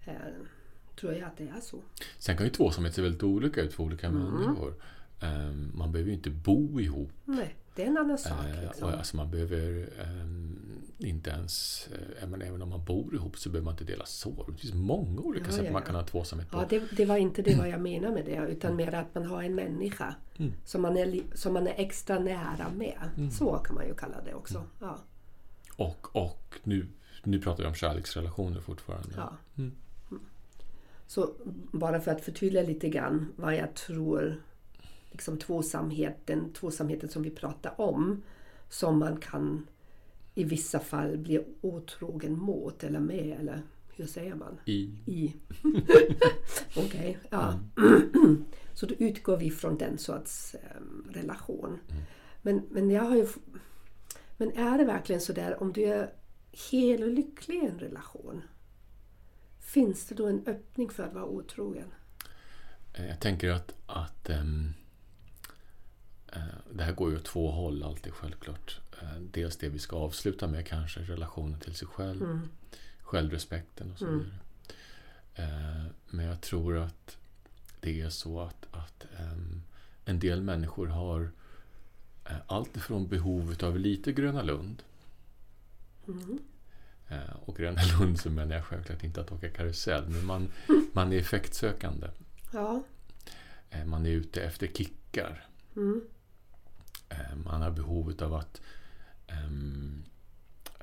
eh, 0.05 0.13
tror 0.99 1.13
jag 1.13 1.23
att 1.23 1.37
det 1.37 1.43
är 1.43 1.61
så. 1.61 1.77
Sen 2.17 2.37
kan 2.37 2.45
ju 2.45 2.51
tvåsamhet 2.51 2.95
se 2.95 3.01
väldigt 3.01 3.23
olika 3.23 3.61
ut 3.61 3.73
för 3.73 3.83
olika 3.83 4.07
Mm. 4.07 4.21
människor. 4.23 4.73
Ehm, 5.21 5.71
Man 5.75 5.91
behöver 5.91 6.09
ju 6.11 6.15
inte 6.17 6.29
bo 6.29 6.79
ihop. 6.79 7.09
Nej, 7.25 7.55
det 7.75 7.83
är 7.83 7.87
en 7.87 7.97
annan 7.97 8.17
sak. 8.17 8.31
Eh, 8.45 8.61
Liksom. 8.63 8.87
och 8.87 8.93
alltså 8.93 9.17
man 9.17 9.29
behöver 9.31 9.89
ehm, 10.01 10.57
inte 10.97 11.29
ens, 11.29 11.87
eh, 12.21 12.27
men 12.27 12.41
även 12.41 12.61
om 12.61 12.69
man 12.69 12.85
bor 12.85 13.15
ihop 13.15 13.37
så 13.37 13.49
behöver 13.49 13.65
man 13.65 13.73
inte 13.73 13.83
dela 13.83 14.05
sår. 14.05 14.45
Det 14.51 14.57
finns 14.57 14.73
många 14.73 15.21
olika 15.21 15.45
Ja, 15.45 15.51
sätt 15.51 15.65
ja, 15.65 15.71
man 15.71 15.81
kan 15.81 15.95
ha 15.95 16.03
tvåsamhet 16.03 16.49
på. 16.51 16.57
Ja, 16.57 16.65
det, 16.69 16.83
det 16.97 17.05
var 17.05 17.17
inte 17.17 17.41
det 17.41 17.55
vad 17.59 17.69
jag 17.69 17.81
menar 17.81 18.11
med 18.11 18.25
det, 18.25 18.47
utan 18.51 18.75
mer 18.75 18.93
att 18.95 19.15
man 19.15 19.25
har 19.25 19.43
en 19.43 19.55
människa 19.55 20.15
Mm. 20.37 20.53
som, 20.65 20.81
man 20.81 20.97
är, 20.97 21.21
som 21.35 21.53
man 21.53 21.67
är 21.67 21.73
extra 21.77 22.19
nära 22.19 22.69
med. 22.75 22.97
Så 23.31 23.57
kan 23.57 23.75
man 23.75 23.87
ju 23.87 23.93
kalla 23.95 24.21
det 24.25 24.33
också. 24.33 24.57
Mm. 24.57 24.69
Ja. 24.79 24.99
Och, 25.75 26.15
och 26.15 26.59
nu, 26.63 26.87
nu 27.23 27.39
pratar 27.41 27.63
vi 27.63 27.69
om 27.69 27.75
kärleksrelationer 27.75 28.61
fortfarande. 28.61 29.09
Ja. 29.17 29.33
Mm. 29.57 29.71
Så 31.07 31.29
bara 31.71 31.99
för 32.01 32.11
att 32.11 32.21
förtydliga 32.21 32.63
lite 32.63 32.89
grann 32.89 33.27
vad 33.35 33.55
jag 33.55 33.73
tror 33.75 34.41
liksom 35.11 35.37
tvåsamheten, 35.37 36.53
tvåsamheten 36.53 37.09
som 37.09 37.23
vi 37.23 37.29
pratar 37.29 37.81
om 37.81 38.23
som 38.69 38.99
man 38.99 39.17
kan 39.17 39.67
i 40.35 40.43
vissa 40.43 40.79
fall 40.79 41.17
bli 41.17 41.45
otrogen 41.61 42.39
mot 42.39 42.83
eller 42.83 42.99
med 42.99 43.37
eller 43.39 43.61
hur 43.95 44.05
säger 44.05 44.35
man? 44.35 44.59
I, 44.65 44.81
I. 45.05 45.35
Okej, 46.77 47.17
ja. 47.29 47.59
Så 48.73 48.85
då 48.85 48.95
utgår 48.95 49.37
vi 49.37 49.51
från 49.51 49.77
den 49.77 49.97
sorts 49.97 50.55
em, 50.55 51.07
relation. 51.13 51.79
Men, 52.41 52.61
men 52.69 52.89
jag 52.89 53.03
har 53.03 53.15
ju... 53.15 53.27
Men 54.37 54.51
är 54.51 54.77
det 54.77 54.85
verkligen 54.85 55.21
så 55.21 55.33
där 55.33 55.61
om 55.63 55.73
du 55.73 55.83
är 55.83 56.13
hel 56.71 57.03
och 57.03 57.09
lycklig 57.09 57.55
i 57.63 57.65
en 57.65 57.79
relation? 57.79 58.41
Finns 59.59 60.05
det 60.05 60.15
då 60.15 60.27
en 60.27 60.43
öppning 60.47 60.89
för 60.89 61.03
att 61.03 61.13
vara 61.13 61.25
otrogen? 61.25 61.87
Eh, 62.93 63.07
Jag 63.07 63.19
tänker 63.19 63.49
att, 63.49 63.73
att 63.85 64.29
eh, 64.29 64.43
det 66.73 66.83
här 66.83 66.91
går 66.91 67.09
ju 67.11 67.17
åt 67.17 67.25
två 67.25 67.51
håll 67.51 67.83
alltid 67.83 68.13
självklart. 68.13 68.79
Eh, 69.01 69.19
dels 69.31 69.57
det 69.57 69.69
vi 69.69 69.79
ska 69.79 69.95
avsluta 69.95 70.47
med 70.47 70.67
kanske, 70.67 70.99
relationen 70.99 71.59
till 71.59 71.75
sig 71.75 71.87
själv, 71.87 72.39
självrespekten 73.01 73.91
och 73.91 73.97
så 73.99 74.05
vidare. 74.05 74.35
Eh, 75.35 75.85
men 76.09 76.25
jag 76.25 76.41
tror 76.41 76.77
att 76.77 77.17
det 77.79 78.01
är 78.01 78.09
så 78.09 78.41
att, 78.41 78.67
att 78.71 79.05
ehm, 79.19 79.61
en 80.05 80.19
del 80.19 80.41
människor 80.41 80.87
har 80.87 81.31
eh, 82.25 82.35
allt 82.47 82.77
ifrån 82.77 83.07
behovet 83.07 83.63
av 83.63 83.79
lite 83.79 84.11
Gröna 84.11 84.41
Lund 84.43 84.83
Eh, 87.07 87.35
Och 87.45 87.57
Gröna 87.57 87.81
Lund 87.99 88.19
så 88.19 88.29
menar 88.29 88.55
jag 88.55 88.65
självklart 88.65 89.03
inte 89.03 89.21
att 89.21 89.31
åka 89.31 89.49
karusell, 89.49 90.09
men 90.09 90.25
man, 90.25 90.51
man 90.93 91.13
är 91.13 91.17
effektsökande. 91.17 92.07
Ja. 92.53 92.83
Eh, 93.69 93.85
Man 93.85 94.05
är 94.05 94.09
ute 94.09 94.41
efter 94.43 94.67
kickar. 94.67 95.45
Mm. 95.75 96.01
Eh, 97.11 97.35
Man 97.45 97.61
har 97.61 97.71
behovet 97.71 98.21
av 98.21 98.33
att 98.33 98.61
ehm, 99.27 100.03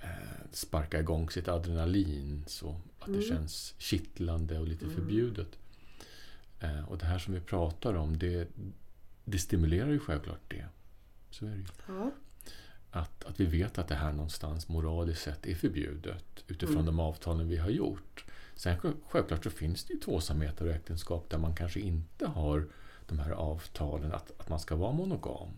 eh, 0.03 0.09
sparka 0.53 1.01
igång 1.01 1.31
sitt 1.31 1.49
adrenalin 1.49 2.45
så 2.47 2.81
att 2.99 3.13
det 3.13 3.23
känns 3.23 3.75
kittlande 3.79 4.59
och 4.59 4.69
lite 4.69 4.89
förbjudet. 4.91 5.59
Eh, 6.61 6.85
Och 6.89 6.99
det 6.99 7.07
här 7.07 7.19
som 7.19 7.35
vi 7.35 7.41
pratar 7.41 7.95
om, 7.95 8.19
det, 8.19 8.49
det 9.25 9.39
stimulerar 9.39 9.91
ju 9.91 9.99
självklart 9.99 10.41
det. 10.49 10.67
Så 11.31 11.47
är 11.47 11.51
det 11.51 11.57
ju. 11.57 11.65
ja. 11.89 12.11
Att, 12.91 13.25
att 13.25 13.41
vi 13.41 13.45
vet 13.45 13.79
att 13.79 13.89
det 13.89 13.95
här 13.95 14.13
någonstans 14.13 14.69
moraliskt 14.69 15.23
sett 15.23 15.47
är 15.47 15.55
förbjudet 15.55 16.45
utifrån 16.47 16.85
de 16.87 17.01
avtalen 17.01 17.49
vi 17.49 17.57
har 17.57 17.71
gjort. 17.71 18.25
Sen 18.55 18.79
själv- 18.79 18.95
självklart 19.09 19.45
så 19.45 19.51
finns 19.51 19.85
det 19.85 19.93
ju 19.95 20.01
tvåsamheter 20.01 20.65
och 20.67 20.73
äktenskap 20.73 21.31
där 21.31 21.39
man 21.39 21.55
kanske 21.55 21.81
inte 21.81 22.27
har 22.27 22.67
de 23.07 23.19
här 23.19 23.31
avtalen 23.31 24.13
att, 24.13 24.41
att 24.41 24.49
man 24.49 24.61
ska 24.61 24.77
vara 24.77 24.93
monogam. 24.93 25.49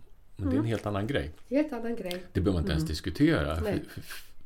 Men 0.41 0.51
det 0.51 0.57
är 0.57 0.59
en 0.61 0.65
helt 0.67 0.87
annan 0.87 1.07
grej. 1.07 1.31
Helt 1.51 1.73
annan 1.73 1.97
grej. 1.97 2.23
Det 2.33 2.41
behöver 2.41 2.53
man 2.53 2.63
inte 2.63 2.73
ens 2.73 2.87
diskutera. 2.89 3.57
För, 3.57 3.65
för, 3.65 4.03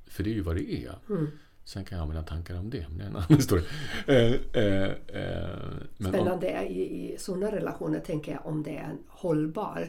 för 0.07 0.23
det 0.25 0.31
är 0.31 0.35
ju 0.35 0.41
vad 0.41 0.57
det 0.57 0.73
är. 0.73 0.93
Mm. 1.09 1.31
Sen 1.65 1.85
kan 1.85 1.99
jag 1.99 2.05
ha 2.05 2.09
mina 2.13 2.23
tankar 2.23 2.59
om 2.59 2.71
det, 2.71 2.85
men 2.89 2.99
det 2.99 3.05
är 3.05 3.09
en 3.09 3.17
annan 3.17 3.29
historia. 3.37 3.65
Eh, 4.07 4.17
eh, 4.17 4.83
eh, 4.83 5.49
men 5.97 6.07
om, 6.07 6.13
Spännande 6.13 6.49
är 6.49 6.65
i, 6.65 6.81
i 6.83 7.17
sådana 7.19 7.53
relationer 7.53 8.01
tänker 8.01 8.33
jag 8.33 8.47
om 8.47 8.63
det 8.63 8.71
är 8.77 8.83
en 8.85 8.99
hållbar 9.09 9.89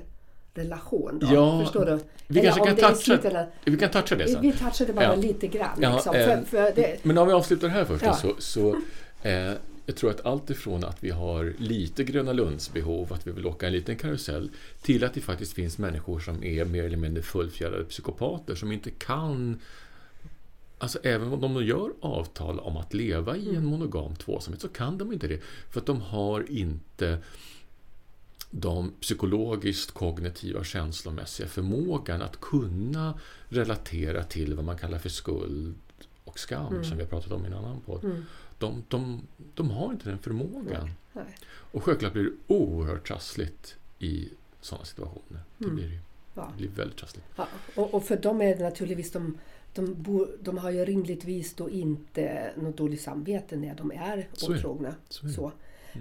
relation. 0.54 1.20
Då. 1.20 1.28
Ja, 1.34 1.60
Förstår 1.64 1.86
du? 1.86 2.00
vi 2.28 2.40
Eller 2.40 2.44
kanske 2.52 2.62
om 2.62 2.68
kan 2.68 2.76
det 2.76 2.82
toucha, 2.82 2.96
slutändan- 2.96 3.46
vi 3.66 3.78
kan 3.78 3.90
toucha 3.90 4.16
det 4.16 4.28
sen. 4.28 4.42
Vi 4.42 4.52
touchade 4.52 4.94
bara 4.94 5.06
Ja. 5.06 5.16
lite 5.16 5.48
grann. 5.48 5.78
Ja, 5.82 5.94
liksom, 5.96 6.16
eh, 6.16 6.26
för, 6.26 6.42
för 6.46 6.72
det, 6.76 6.98
Men 7.06 7.18
om 7.18 7.28
vi 7.28 7.34
avslutar 7.34 7.68
här 7.68 7.86
först 7.86 8.04
Ja. 8.06 8.14
så, 8.14 8.34
så 8.40 8.70
eh, 9.22 9.52
jag 9.86 9.96
tror 9.96 10.10
att 10.10 10.25
allt 10.25 10.50
ifrån 10.50 10.84
att 10.84 11.04
vi 11.04 11.10
har 11.10 11.54
lite 11.58 12.04
Gröna 12.04 12.34
Lunds 12.34 12.74
behov, 12.74 13.13
att 13.13 13.27
vi 13.27 13.32
vill 13.32 13.46
åka 13.46 13.68
en 13.68 13.74
liten 13.74 13.96
karusell, 13.96 14.50
till 14.82 15.04
att 15.04 15.13
det 15.13 15.22
faktiskt 15.22 15.54
finns 15.54 15.77
människor 15.77 16.20
som 16.20 16.44
är 16.44 16.65
mer 16.65 16.84
eller 16.84 16.98
mindre 16.98 17.24
fullfjädrade 17.24 17.84
psykopater 17.84 18.56
som 18.56 18.72
inte 18.72 18.92
kan 18.92 19.60
Alltså 20.77 21.00
även 21.04 21.34
om 21.34 21.42
de 21.42 21.65
gör 21.65 21.92
avtal 22.00 22.60
om 22.60 22.77
att 22.77 22.94
leva 22.94 23.38
i 23.38 23.56
en 23.56 23.65
monogam 23.65 24.15
tvåsamhet 24.15 24.62
så 24.62 24.68
kan 24.68 24.98
de 24.98 25.13
inte 25.13 25.27
det. 25.27 25.42
För 25.70 25.80
att 25.80 25.86
de 25.86 26.01
har 26.01 26.51
inte 26.51 27.18
de 28.51 28.92
psykologiskt 29.01 29.92
kognitiva 29.92 30.63
känslomässiga 30.63 31.48
förmågan 31.48 32.22
att 32.22 32.39
kunna 32.39 33.20
relatera 33.50 34.24
till 34.24 34.54
vad 34.54 34.65
man 34.65 34.77
kallar 34.77 34.98
för 34.98 35.10
skuld 35.10 35.75
och 36.24 36.39
skam 36.39 36.74
Mm. 36.74 36.84
som 36.84 36.98
vi 36.98 37.04
har 37.04 37.10
pratat 37.10 37.32
om 37.32 37.44
i 37.46 37.48
en 37.48 37.54
annan 37.54 37.82
podd. 37.82 38.04
Mm. 38.04 38.25
De, 38.58 38.84
de, 38.88 39.22
de 39.54 39.70
har 39.70 39.92
inte 39.92 40.10
den 40.10 40.20
förmågan. 40.20 40.90
Nej. 41.14 41.24
Och 41.48 41.84
självklart 41.84 42.14
blir 42.14 42.24
det 42.24 42.54
oerhört 42.54 43.08
trassligt 43.08 43.76
i 44.00 44.30
sådana 44.62 44.86
situationer. 44.86 45.40
Det 45.58 45.64
Mm. 45.66 45.76
blir, 45.76 45.88
det 45.90 46.00
Ja. 46.34 46.52
blir 46.58 46.68
väldigt 46.70 46.98
trassligt. 46.98 47.26
Ja, 47.36 47.48
och, 47.76 47.94
och 47.94 48.04
för 48.04 48.18
dem 48.18 48.42
är 48.42 48.56
det 48.56 48.64
naturligtvis, 48.64 49.12
de, 49.12 49.38
de, 49.74 49.94
bo, 50.04 50.28
de 50.42 50.58
har 50.58 50.70
ju 50.72 50.86
rimligtvis 50.86 51.54
då 51.54 51.70
inte 51.70 52.52
något 52.58 52.78
dåligt 52.78 53.02
samvete 53.02 53.56
när 53.56 53.76
de 53.76 53.92
är 53.92 54.18
det. 54.18 54.48
otrogna. 54.50 54.96
Så 55.10 55.26
är 55.26 55.28
det. 55.30 55.34
Så. 55.36 55.52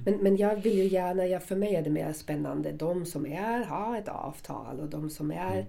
Men, 0.05 0.15
men 0.17 0.37
jag 0.37 0.57
vill 0.57 0.79
ju 0.79 0.85
gärna, 0.89 1.27
jag, 1.27 1.43
för 1.45 1.57
mig 1.57 1.75
är 1.75 1.83
det 1.83 1.91
mer 1.91 2.13
spännande, 2.13 2.73
de 2.73 3.07
som 3.07 3.27
är, 3.27 3.65
har 3.65 3.99
ett 3.99 4.09
avtal 4.09 4.81
och 4.81 4.89
de 4.89 5.11
som 5.11 5.31
är 5.31 5.53
Mm. 5.53 5.67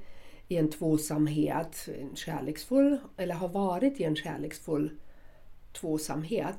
i 0.47 0.57
en 0.57 0.71
tvåsamhet, 0.71 1.89
en 2.01 2.15
kärleksfull, 2.15 2.97
eller 3.17 3.35
har 3.35 3.47
varit 3.47 3.99
i 3.99 4.03
en 4.03 4.15
kärleksfull 4.15 4.91
tvåsamhet. 5.73 6.55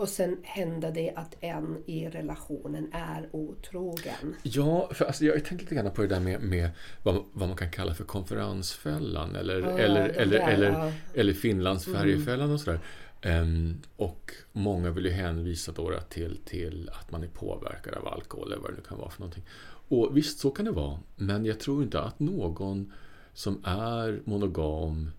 Och 0.00 0.08
sen 0.08 0.36
händer 0.42 0.92
det 0.92 1.12
att 1.16 1.36
en 1.40 1.82
i 1.86 2.08
relationen 2.08 2.92
är 2.92 3.28
otrogen. 3.32 4.36
Ja, 4.42 4.90
för 4.92 5.04
alltså, 5.04 5.24
jag 5.24 5.32
har 5.32 5.40
tänkt 5.40 5.60
lite 5.60 5.74
grann 5.74 5.90
på 5.90 6.02
det 6.02 6.08
där 6.08 6.20
med, 6.20 6.40
med 6.40 6.70
vad, 7.02 7.24
vad 7.32 7.48
man 7.48 7.56
kan 7.56 7.70
kalla 7.70 7.94
för 7.94 8.04
konferensfällan 8.04 9.36
eller, 9.36 9.60
Ja, 9.60 9.78
eller, 9.78 10.08
eller, 10.08 10.38
där, 10.38 10.48
eller, 10.48 10.70
ja. 10.70 10.92
eller 11.14 11.32
Finlandsfärjefällan 11.32 12.50
och 12.50 12.60
sådär. 12.60 12.80
Ehm, 13.22 13.82
och 13.96 14.32
många 14.52 14.90
vill 14.90 15.04
ju 15.04 15.10
hänvisa 15.10 15.72
då 15.72 15.92
till, 16.08 16.38
till 16.44 16.90
att 16.92 17.10
man 17.10 17.22
är 17.22 17.28
påverkad 17.28 17.94
av 17.94 18.08
alkohol 18.08 18.52
eller 18.52 18.62
vad 18.62 18.70
det 18.70 18.76
nu 18.76 18.82
kan 18.88 18.98
vara 18.98 19.10
för 19.10 19.20
någonting. 19.20 19.44
Och 19.88 20.16
visst, 20.16 20.38
så 20.38 20.50
kan 20.50 20.64
det 20.64 20.72
vara. 20.72 20.98
Men 21.16 21.44
jag 21.44 21.60
tror 21.60 21.82
inte 21.82 22.00
att 22.00 22.20
någon 22.20 22.92
som 23.34 23.64
är 23.64 24.20
monogam 24.24 25.10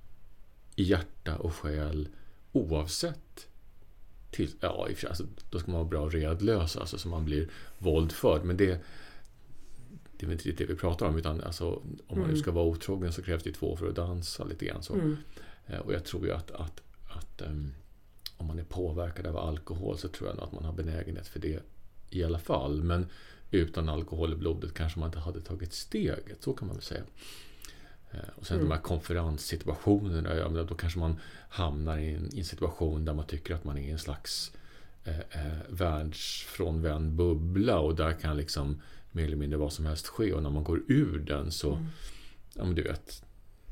i 0.75 0.83
hjärta 0.83 1.37
och 1.37 1.53
själ 1.53 2.07
oavsett 2.51 3.47
till, 4.31 4.49
ja, 4.59 4.87
i 4.89 4.93
och 4.93 4.97
för 4.97 5.01
sig, 5.01 5.09
alltså, 5.09 5.25
då 5.49 5.59
ska 5.59 5.71
man 5.71 5.79
vara 5.79 5.89
bra 5.89 6.09
redlös, 6.09 6.77
alltså 6.77 6.97
så 6.97 7.07
man 7.09 7.25
blir 7.25 7.49
våldförd. 7.77 8.43
Men 8.43 8.57
det, 8.57 8.65
det 10.17 10.25
är 10.25 10.27
väl 10.27 10.31
inte 10.31 10.51
det 10.51 10.65
vi 10.65 10.75
pratar 10.75 11.05
om. 11.05 11.17
Utan 11.17 11.41
alltså, 11.41 11.69
om 12.07 12.19
man 12.19 12.29
nu 12.29 12.37
ska 12.37 12.51
vara 12.51 12.65
otrogen 12.65 13.13
så 13.13 13.21
krävs 13.21 13.43
det 13.43 13.51
två 13.51 13.75
för 13.75 13.89
att 13.89 13.95
dansa 13.95 14.43
lite 14.43 14.65
grann. 14.65 14.83
Så. 14.83 14.93
Mm. 14.93 15.17
Eh, 15.67 15.79
Och 15.79 15.93
jag 15.93 16.05
tror 16.05 16.25
ju 16.25 16.31
att, 16.31 16.51
att, 16.51 16.81
att 17.09 17.41
ehm, 17.41 17.73
om 18.37 18.47
man 18.47 18.59
är 18.59 18.63
påverkad 18.63 19.27
av 19.27 19.37
alkohol 19.37 19.97
så 19.97 20.07
tror 20.07 20.29
jag 20.29 20.37
nog 20.37 20.45
att 20.45 20.51
man 20.53 20.65
har 20.65 20.73
benägenhet 20.73 21.27
för 21.27 21.39
det 21.39 21.63
i 22.09 22.23
alla 22.23 22.39
fall. 22.39 22.83
Men 22.83 23.05
utan 23.51 23.89
alkohol 23.89 24.33
i 24.33 24.35
blodet 24.35 24.73
kanske 24.73 24.99
man 24.99 25.07
inte 25.09 25.19
hade 25.19 25.41
tagit 25.41 25.73
steget. 25.73 26.43
Så 26.43 26.53
kan 26.53 26.67
man 26.67 26.75
väl 26.77 26.83
säga. 26.83 27.03
Eh, 28.11 28.19
Och 28.35 28.47
sen 28.47 28.59
de 28.59 28.71
här 28.71 28.79
konferenssituationerna, 28.81 30.35
ja, 30.35 30.47
då 30.49 30.75
kanske 30.75 30.99
man 30.99 31.19
hamnar 31.49 31.97
i 31.97 32.13
en, 32.13 32.29
i 32.33 32.39
en 32.39 32.45
situation 32.45 33.05
där 33.05 33.13
man 33.13 33.25
tycker 33.25 33.55
att 33.55 33.63
man 33.63 33.77
är 33.77 33.81
i 33.81 33.91
en 33.91 33.99
slags 33.99 34.51
eh, 35.03 35.19
eh, 35.19 35.57
världsfrånvänd 35.69 37.11
bubbla 37.11 37.79
och 37.79 37.95
där 37.95 38.13
kan 38.13 38.37
liksom 38.37 38.81
mer 39.11 39.25
eller 39.25 39.35
mindre 39.37 39.59
vad 39.59 39.73
som 39.73 39.85
helst 39.85 40.07
ske. 40.07 40.33
Och 40.33 40.43
när 40.43 40.49
man 40.49 40.63
går 40.63 40.81
ur 40.87 41.19
den 41.19 41.51
så, 41.51 41.85
ja 42.53 42.63
men 42.63 42.75
du 42.75 42.83
vet, 42.83 43.23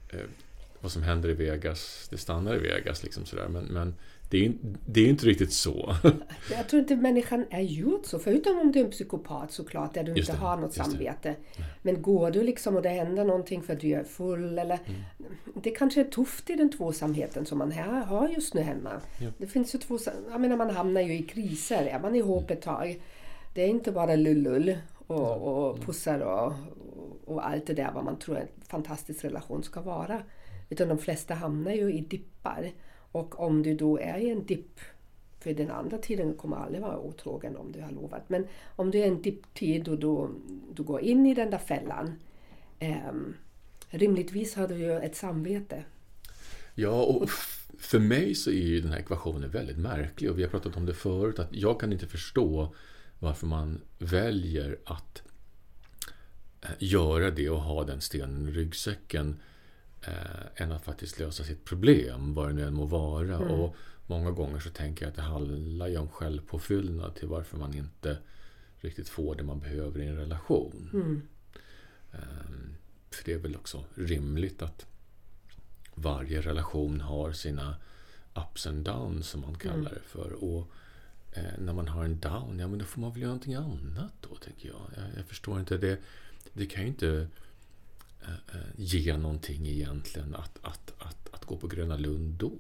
eh, 0.10 0.26
vad 0.82 0.92
som 0.92 1.04
händer 1.04 1.30
i 1.30 1.34
Vegas, 1.34 2.08
det 2.10 2.18
stannar 2.18 2.56
i 2.56 2.60
Vegas 2.60 3.04
liksom 3.04 3.26
sådär. 3.26 3.48
Men, 3.48 3.64
men 3.66 3.96
det, 4.30 4.38
är, 4.38 4.44
in- 4.44 4.78
det 4.86 5.02
är 5.02 5.08
inte 5.10 5.26
riktigt 5.26 5.54
så. 5.54 5.96
Jag 6.52 6.68
tror 6.70 6.82
inte 6.82 6.96
människan 6.96 7.46
är 7.50 7.62
gjord 7.62 8.06
så, 8.06 8.20
förutom 8.20 8.60
om 8.60 8.72
du 8.72 8.80
är 8.80 8.86
en 8.86 8.92
psykopat 8.92 9.52
såklart, 9.52 9.94
där 9.94 10.04
du 10.04 10.12
Just 10.14 10.30
inte 10.30 10.42
det, 10.42 10.46
har 10.46 10.58
något 10.58 10.74
det. 10.76 10.84
samvete. 10.84 11.36
Men 11.82 12.02
går 12.02 12.32
du 12.32 12.44
liksom 12.44 12.76
och 12.76 12.82
det 12.82 12.90
händer 12.90 13.26
någonting 13.26 13.62
för 13.64 13.74
att 13.74 13.80
du 13.80 13.88
är 13.94 14.04
full 14.04 14.60
eller... 14.60 14.80
Mm. 14.86 15.02
Det 15.64 15.70
kanske 15.72 16.00
är 16.02 16.06
tufft 16.06 16.50
i 16.50 16.56
den 16.56 16.72
tvåsamheten 16.72 17.46
som 17.46 17.58
man 17.58 17.72
här 17.72 18.06
har 18.06 18.30
just 18.30 18.54
nu 18.54 18.62
hemma. 18.62 18.92
Ja. 19.22 19.30
Det 19.38 19.48
finns 19.48 19.76
ju 19.76 19.80
två... 19.80 19.98
Jag 20.32 20.42
menar 20.42 20.58
man 20.58 20.70
hamnar 20.70 21.02
ju 21.02 21.14
i 21.14 21.24
kriser, 21.24 21.86
är 21.86 22.00
man 22.00 22.16
ihop 22.16 22.52
ett 22.52 22.62
tag. 22.62 23.02
Det 23.54 23.64
är 23.64 23.68
inte 23.68 23.92
bara 23.92 24.16
lullull 24.16 24.78
och, 25.08 25.42
och 25.70 25.80
pussar 25.82 26.20
och, 26.20 26.54
och 27.26 27.48
allt 27.48 27.68
det 27.68 27.74
där 27.74 27.92
vad 27.92 28.04
man 28.04 28.20
tror 28.20 28.38
en 28.38 28.48
fantastisk 28.68 29.26
relation 29.26 29.64
ska 29.64 29.82
vara. 29.82 30.22
Utan 30.70 30.88
de 30.88 30.98
flesta 30.98 31.34
hamnar 31.34 31.72
ju 31.72 31.94
i 31.94 32.02
dippar. 32.02 32.72
Och 33.12 33.40
om 33.40 33.64
du 33.64 33.76
då 33.76 34.00
är 34.00 34.18
i 34.18 34.30
en 34.30 34.46
dipp, 34.46 34.80
för 35.40 35.54
den 35.54 35.72
andra 35.72 35.98
tiden 35.98 36.34
kommer 36.34 36.58
aldrig 36.58 36.82
vara 36.82 37.00
otrogen 37.00 37.58
om 37.58 37.72
du 37.72 37.82
har 37.82 37.92
lovat. 37.92 38.30
Men 38.30 38.48
om 38.76 38.92
du 38.92 38.98
är 39.00 39.06
i 39.06 39.08
en 39.08 39.22
dipptid 39.22 39.88
och 39.88 40.00
då, 40.00 40.30
du 40.74 40.84
går 40.84 41.02
in 41.02 41.26
i 41.26 41.34
den 41.34 41.50
där 41.50 41.58
fällan. 41.58 42.14
eh, 42.80 43.12
rimligtvis 43.90 44.56
har 44.56 44.68
du 44.68 44.76
ju 44.78 44.92
ett 45.00 45.16
samvete. 45.16 45.84
Ja, 46.76 47.04
och 47.04 47.30
för 47.80 48.00
mig 48.00 48.36
så 48.36 48.50
är 48.50 48.54
ju 48.54 48.82
den 48.82 48.92
här 48.92 49.00
ekvationen 49.00 49.50
väldigt 49.50 49.78
märklig. 49.78 50.32
Och 50.32 50.40
vi 50.40 50.44
har 50.44 50.50
pratat 50.50 50.78
om 50.78 50.86
det 50.86 50.94
förut. 50.94 51.40
Att 51.40 51.56
jag 51.56 51.80
kan 51.80 51.94
inte 51.94 52.08
förstå 52.08 52.76
varför 53.20 53.48
man 53.48 53.82
väljer 54.00 54.80
att 54.86 55.22
eh, 56.62 56.70
göra 56.80 57.32
det 57.32 57.50
och 57.50 57.62
ha 57.62 57.84
den 57.84 58.02
stenen 58.02 58.48
i 58.48 58.52
ryggsäcken 58.52 59.40
eh, 60.08 60.64
än 60.64 60.72
att 60.72 60.84
faktiskt 60.86 61.20
lösa 61.20 61.44
sitt 61.44 61.66
problem, 61.66 62.34
vad 62.34 62.50
det 62.50 62.54
nu 62.54 62.64
än 62.68 62.74
må 62.74 62.86
vara. 62.86 63.38
Och 63.40 63.76
många 64.08 64.32
gånger 64.32 64.60
så 64.60 64.70
tänker 64.70 65.06
jag 65.06 65.10
att 65.10 65.16
det 65.16 65.22
handlar 65.22 65.88
ju 65.88 65.98
om 65.98 66.10
självpåfyllnad 66.10 67.16
till 67.16 67.28
varför 67.28 67.58
man 67.58 67.74
inte 67.74 68.18
riktigt 68.78 69.10
får 69.10 69.36
det 69.36 69.44
man 69.44 69.60
behöver 69.60 70.00
i 70.02 70.06
en 70.08 70.16
relation. 70.18 70.90
Ehm, 72.12 72.76
För 73.12 73.26
det 73.26 73.34
är 73.34 73.38
väl 73.38 73.56
också 73.56 73.84
rimligt 73.96 74.62
att 74.62 74.86
varje 75.96 76.42
relation 76.42 77.02
har 77.02 77.32
sina 77.32 77.76
ups 78.36 78.68
and 78.68 78.86
downs 78.86 79.28
som 79.28 79.42
man 79.42 79.56
kallar 79.56 79.92
det 79.92 80.02
för. 80.06 80.44
Och 80.44 80.72
eh, 81.32 81.44
när 81.60 81.74
man 81.74 81.88
har 81.88 82.06
en 82.06 82.20
down, 82.20 82.60
ja 82.60 82.68
men 82.68 82.80
då 82.80 82.86
får 82.86 83.02
man 83.02 83.12
väl 83.12 83.22
göra 83.22 83.32
någonting 83.32 83.56
annat 83.56 84.14
då, 84.22 84.36
tänker 84.36 84.68
jag. 84.70 84.82
Jag, 84.96 85.06
jag 85.18 85.26
förstår 85.26 85.60
inte, 85.60 85.78
det, 85.78 86.00
det 86.54 86.66
kan 86.66 86.82
ju 86.82 86.88
inte 86.88 87.08
eh, 87.10 87.22
eh, 87.22 87.28
ge 88.76 89.18
någonting 89.18 89.68
egentligen 89.68 90.36
att, 90.36 90.60
att, 90.62 90.94
att, 90.98 91.34
att 91.34 91.46
gå 91.46 91.58
på 91.58 91.68
Gröna 91.68 91.98
Lund 91.98 92.34
då. 92.34 92.52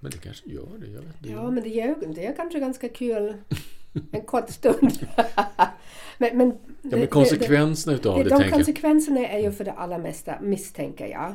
Men 0.00 0.10
det 0.10 0.18
kanske 0.18 0.50
gör 0.50 0.78
det, 0.78 0.86
jag 0.86 1.00
vet 1.00 1.16
inte. 1.16 1.28
Ja, 1.30 1.50
men 1.50 1.62
det 1.62 1.80
är, 1.80 2.14
det 2.14 2.26
är 2.26 2.36
kanske 2.36 2.60
ganska 2.60 2.88
kul 2.88 3.34
en 4.10 4.22
kort 4.22 4.50
stund. 4.50 5.08
men, 6.18 6.38
men, 6.38 6.58
Ja, 6.90 6.96
men 6.96 7.06
konsekvenserna 7.06 7.96
utav 7.96 8.18
det, 8.18 8.24
de 8.24 8.30
tänker 8.30 8.46
jag. 8.46 8.54
konsekvenserna 8.54 9.28
är 9.28 9.38
ju 9.38 9.52
för 9.52 9.64
det 9.64 9.72
allra 9.72 9.98
mesta, 9.98 10.40
misstänker 10.40 11.06
jag, 11.06 11.34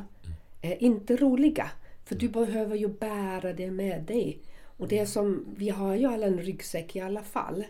eh, 0.60 0.82
inte 0.82 1.16
roliga. 1.16 1.70
För 2.04 2.14
du 2.14 2.28
behöver 2.28 2.76
ju 2.76 2.88
bära 2.88 3.52
det 3.52 3.70
med 3.70 4.02
dig. 4.02 4.38
Och 4.76 4.88
det 4.88 4.98
är 4.98 5.06
som, 5.06 5.46
vi 5.56 5.68
har 5.68 5.94
ju 5.94 6.06
alla 6.06 6.26
en 6.26 6.38
ryggsäck 6.38 6.96
i 6.96 7.00
alla 7.00 7.22
fall. 7.22 7.64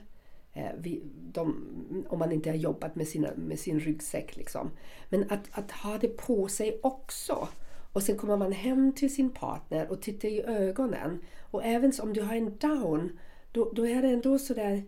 Eh, 0.61 0.73
vi, 0.79 1.03
de, 1.33 2.05
om 2.09 2.18
man 2.18 2.33
inte 2.33 2.51
har 2.51 2.57
jobbat 2.57 2.96
med, 2.96 3.09
sina, 3.09 3.31
med 3.37 3.59
sin 3.59 3.81
ryggsäck. 3.81 4.37
Liksom. 4.37 4.70
Men 5.09 5.31
att, 5.31 5.49
att 5.51 5.70
ha 5.70 5.99
det 5.99 6.09
på 6.09 6.49
sig 6.49 6.81
också. 6.83 7.49
Och 7.92 8.03
sen 8.03 8.16
kommer 8.16 8.37
man 8.37 8.53
hem 8.53 8.92
till 8.92 9.14
sin 9.14 9.31
partner 9.31 9.90
och 9.90 10.03
tittar 10.03 10.29
i 10.29 10.42
ögonen. 10.42 11.20
Och 11.40 11.64
även 11.64 11.92
om 12.03 12.12
du 12.12 12.23
har 12.23 12.37
en 12.37 12.57
down, 12.57 13.18
då, 13.53 13.73
då 13.73 13.87
är 13.87 14.03
det 14.03 14.09
ändå 14.09 14.38
sådär 14.38 14.85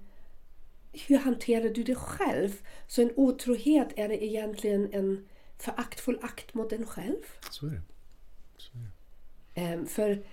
hur 0.92 1.18
hanterar 1.18 1.68
du 1.68 1.82
det 1.82 1.94
själv? 1.94 2.62
Så 2.86 3.02
en 3.02 3.12
otrohet, 3.16 3.88
är 3.96 4.08
det 4.08 4.24
egentligen 4.24 4.88
en 4.92 5.26
föraktfull 5.58 6.18
akt 6.22 6.54
mot 6.54 6.72
en 6.72 6.86
själv? 6.86 7.22
Så 7.50 7.66
är 7.66 7.70
det. 7.70 7.82
Så 8.56 8.70
är 8.78 8.80
det. 9.54 9.60
Ehm, 9.60 9.86
för 9.86 10.24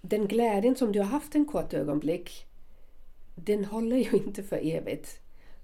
den 0.00 0.28
glädjen 0.28 0.76
som 0.76 0.92
du 0.92 0.98
har 0.98 1.06
haft 1.06 1.34
en 1.34 1.44
kort 1.44 1.74
ögonblick, 1.74 2.45
den 3.36 3.64
håller 3.64 3.96
ju 3.96 4.10
inte 4.10 4.42
för 4.42 4.66
evigt. 4.66 5.20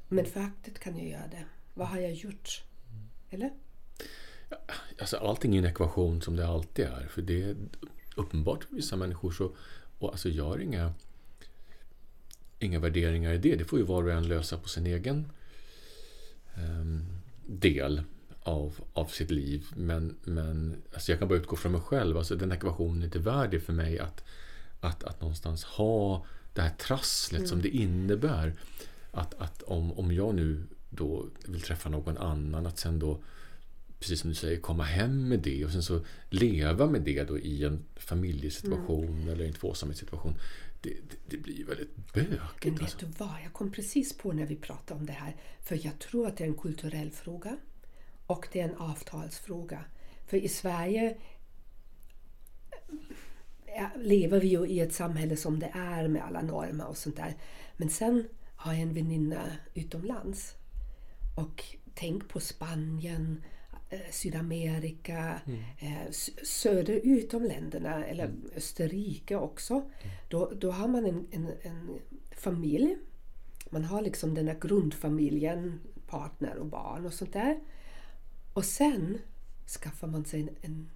Men 0.08 0.26
föraktet 0.26 0.78
kan 0.78 0.98
ju 0.98 1.08
göra 1.08 1.26
det. 1.30 1.44
Vad 1.74 1.88
har 1.88 1.98
jag 1.98 2.12
gjort? 2.12 2.62
Eller? 3.30 3.50
Alltså, 5.00 5.16
allting 5.16 5.54
är 5.54 5.58
en 5.58 5.64
ekvation 5.64 6.22
som 6.22 6.36
det 6.36 6.46
alltid 6.46 6.84
är. 6.84 7.06
För 7.06 7.22
det 7.22 7.42
är 7.42 7.56
uppenbart 8.16 8.64
för 8.64 8.74
vissa 8.74 8.96
människor 8.96 9.30
så... 9.30 9.52
Och 9.98 10.10
alltså, 10.10 10.28
jag 10.28 10.44
har 10.44 10.58
inga, 10.58 10.94
inga 12.58 12.78
värderingar 12.78 13.32
i 13.32 13.38
det. 13.38 13.56
Det 13.56 13.64
får 13.64 13.78
ju 13.78 13.84
var 13.84 14.02
och 14.02 14.12
en 14.12 14.28
lösa 14.28 14.58
på 14.58 14.68
sin 14.68 14.86
egen 14.86 15.32
ehm, 16.54 17.06
del 17.46 18.02
av, 18.42 18.80
av 18.92 19.06
sitt 19.06 19.30
liv. 19.30 19.66
Men, 19.76 20.16
men 20.22 20.82
alltså 20.94 21.12
jag 21.12 21.18
kan 21.18 21.28
bara 21.28 21.38
utgå 21.38 21.56
från 21.56 21.72
mig 21.72 21.80
själv. 21.80 22.16
Alltså, 22.18 22.36
den 22.36 22.52
ekvationen 22.52 23.00
är 23.00 23.04
inte 23.04 23.18
värd 23.18 23.50
det 23.50 23.60
för 23.60 23.72
mig 23.72 23.98
att, 23.98 24.24
att, 24.80 25.04
att 25.04 25.20
någonstans 25.20 25.64
ha 25.64 26.26
det 26.54 26.62
här 26.62 26.70
trasslet 26.78 27.48
som 27.48 27.62
det 27.62 27.68
innebär. 27.68 28.54
Att, 29.10 29.34
att 29.34 29.62
om, 29.62 29.92
om 29.98 30.12
jag 30.14 30.34
nu 30.34 30.66
då 30.90 31.26
vill 31.46 31.60
träffa 31.60 31.88
någon 31.88 32.18
annan, 32.18 32.66
att 32.66 32.78
sen 32.78 32.98
då 32.98 33.22
precis 33.98 34.20
som 34.20 34.30
du 34.30 34.36
säger, 34.36 34.60
komma 34.60 34.82
hem 34.84 35.28
med 35.28 35.38
det 35.38 35.64
och 35.64 35.70
sen 35.70 35.82
så 35.82 36.04
leva 36.30 36.86
med 36.86 37.02
det 37.02 37.24
då 37.24 37.38
i 37.38 37.64
en 37.64 37.84
familjesituation 37.96 39.06
Mm. 39.08 39.28
eller 39.28 39.44
en 39.44 39.52
tvåsamhetssituation. 39.52 40.34
Det, 40.80 40.90
det, 40.90 41.16
det 41.28 41.36
blir 41.36 41.64
väldigt 41.64 41.96
Men 42.14 42.24
bökigt. 42.30 42.74
vet 42.74 42.82
Alltså. 42.82 42.98
du 43.00 43.06
vad, 43.18 43.36
jag 43.44 43.52
kom 43.52 43.72
precis 43.72 44.18
på 44.18 44.32
när 44.32 44.46
vi 44.46 44.56
pratade 44.56 45.00
om 45.00 45.06
det 45.06 45.12
här. 45.12 45.36
För 45.60 45.84
jag 45.86 45.98
tror 45.98 46.26
att 46.26 46.36
det 46.36 46.44
är 46.44 46.48
en 46.48 46.54
kulturell 46.54 47.10
fråga 47.10 47.56
och 48.26 48.48
det 48.52 48.60
är 48.60 48.68
en 48.68 48.76
avtalsfråga. 48.76 49.84
För 50.26 50.36
i 50.36 50.48
Sverige 50.48 51.16
lever 53.96 54.40
vi 54.40 54.46
ju 54.48 54.66
i 54.66 54.80
ett 54.80 54.92
samhälle 54.94 55.36
som 55.36 55.58
det 55.58 55.70
är 55.74 56.08
med 56.08 56.22
alla 56.24 56.42
normer 56.42 56.86
och 56.88 56.96
sånt 56.96 57.16
där. 57.16 57.34
Men 57.76 57.88
sen 57.90 58.28
har 58.56 58.72
jag 58.72 58.82
en 58.82 58.94
väninna 58.94 59.42
utomlands. 59.74 60.54
Och 61.36 61.64
tänk 61.94 62.28
på 62.28 62.40
Spanien, 62.40 63.42
eh, 63.90 64.00
Sydamerika, 64.10 65.40
eh, 65.78 66.06
s- 66.08 66.30
söderut 66.48 67.34
om 67.34 67.42
länderna, 67.44 68.04
eller 68.04 68.30
Österrike 68.56 69.36
också. 69.36 69.90
Då, 70.28 70.52
då 70.60 70.70
har 70.70 70.88
man 70.88 71.06
en, 71.06 71.26
en, 71.30 71.46
en 71.62 71.98
familj. 72.36 72.96
Man 73.70 73.84
har 73.84 74.02
liksom 74.02 74.34
den 74.34 74.48
här 74.48 74.58
grundfamiljen, 74.60 75.80
partner 76.06 76.56
och 76.56 76.66
barn 76.66 77.06
och 77.06 77.12
sånt 77.12 77.32
där. 77.32 77.60
Och 78.54 78.64
sen 78.64 79.18
skaffar 79.80 80.08
man 80.08 80.24
sig 80.24 80.40
en, 80.40 80.50
en, 80.60 80.88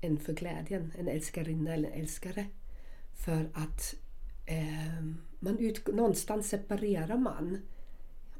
en 0.00 0.18
för 0.18 0.32
glädjen, 0.32 0.92
en 0.98 1.08
älskarinna 1.08 1.74
eller 1.74 1.88
en 1.88 2.00
älskare. 2.00 2.46
För 3.14 3.50
att 3.54 3.94
eh, 4.46 5.04
man 5.38 5.58
ut, 5.58 5.86
någonstans 5.86 6.48
separerar 6.48 7.16
man. 7.16 7.58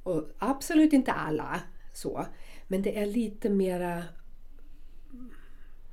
Och 0.02 0.28
absolut 0.38 0.92
inte 0.92 1.12
alla 1.12 1.60
så. 1.92 2.26
Men 2.68 2.82
det 2.82 2.98
är 2.98 3.06
lite 3.06 3.50
mera 3.50 4.04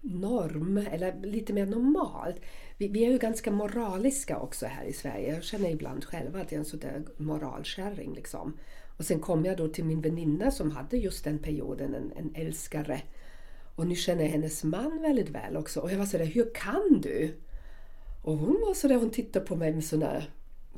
norm, 0.01 0.77
eller 0.77 1.21
lite 1.21 1.53
mer 1.53 1.65
normalt. 1.65 2.41
Vi, 2.77 2.87
vi 2.87 3.05
är 3.05 3.11
ju 3.11 3.17
ganska 3.17 3.51
moraliska 3.51 4.39
också 4.39 4.65
här 4.65 4.85
i 4.85 4.93
Sverige. 4.93 5.33
Jag 5.33 5.43
känner 5.43 5.69
ibland 5.69 6.05
själv 6.05 6.35
att 6.35 6.51
jag 6.51 6.53
är 6.53 6.59
en 6.59 6.65
sådär 6.65 7.05
moralkärring. 7.17 8.13
Liksom. 8.13 8.57
Och 8.97 9.05
sen 9.05 9.19
kom 9.19 9.45
jag 9.45 9.57
då 9.57 9.67
till 9.67 9.85
min 9.85 10.01
väninna 10.01 10.51
som 10.51 10.71
hade 10.71 10.97
just 10.97 11.23
den 11.23 11.39
perioden, 11.39 11.95
en, 11.95 12.11
en 12.15 12.35
älskare. 12.35 13.01
Och 13.77 13.87
nu 13.87 13.95
känner 13.95 14.23
jag 14.23 14.31
hennes 14.31 14.63
man 14.63 15.01
väldigt 15.01 15.29
väl 15.29 15.57
också. 15.57 15.79
Och 15.79 15.91
jag 15.91 15.97
var 15.97 16.05
sådär, 16.05 16.25
hur 16.25 16.51
kan 16.55 17.01
du? 17.01 17.37
Och 18.21 18.37
hon 18.37 18.61
var 18.67 18.73
sådär, 18.73 18.95
hon 18.95 19.09
tittade 19.09 19.45
på 19.45 19.55
mig 19.55 19.73
med 19.73 19.83
sådana 19.83 20.23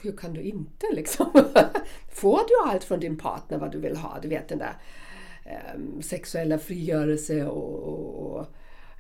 hur 0.02 0.18
kan 0.18 0.34
du 0.34 0.42
inte 0.42 0.86
liksom? 0.94 1.32
Får 2.12 2.38
du 2.38 2.72
allt 2.72 2.84
från 2.84 3.00
din 3.00 3.18
partner 3.18 3.58
vad 3.58 3.72
du 3.72 3.80
vill 3.80 3.96
ha? 3.98 4.20
Du 4.22 4.28
vet 4.28 4.48
den 4.48 4.58
där 4.58 4.74
eh, 5.46 6.02
sexuella 6.02 6.58
frigörelse 6.58 7.46
och, 7.46 7.84
och, 7.84 8.26
och 8.26 8.46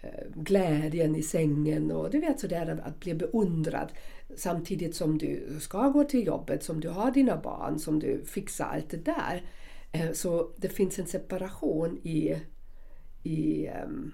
ehm, 0.02 0.44
glädjen 0.44 1.16
i 1.16 1.24
sängen 1.24 1.92
och 1.92 2.10
du 2.10 2.20
vet 2.20 2.40
sådär 2.40 2.82
att, 2.84 3.00
bli 3.00 3.14
beundrad 3.14 3.92
samtidigt 4.36 4.96
som 4.96 5.18
du 5.18 5.58
ska 5.60 5.90
gå 5.90 6.04
till 6.04 6.26
jobbet, 6.26 6.64
som 6.64 6.80
du 6.80 6.90
har 6.90 7.12
dina 7.12 7.38
barn, 7.38 7.80
som 7.80 8.00
du 8.00 8.26
fixar 8.26 8.66
allt 8.66 8.90
det 8.90 9.06
där. 9.06 9.44
Eh, 9.92 10.12
så 10.12 10.52
det 10.58 10.70
finns 10.70 11.00
en 11.00 11.08
separation 11.08 11.98
i, 11.98 12.36
i 13.30 13.68
ehm, 13.68 14.12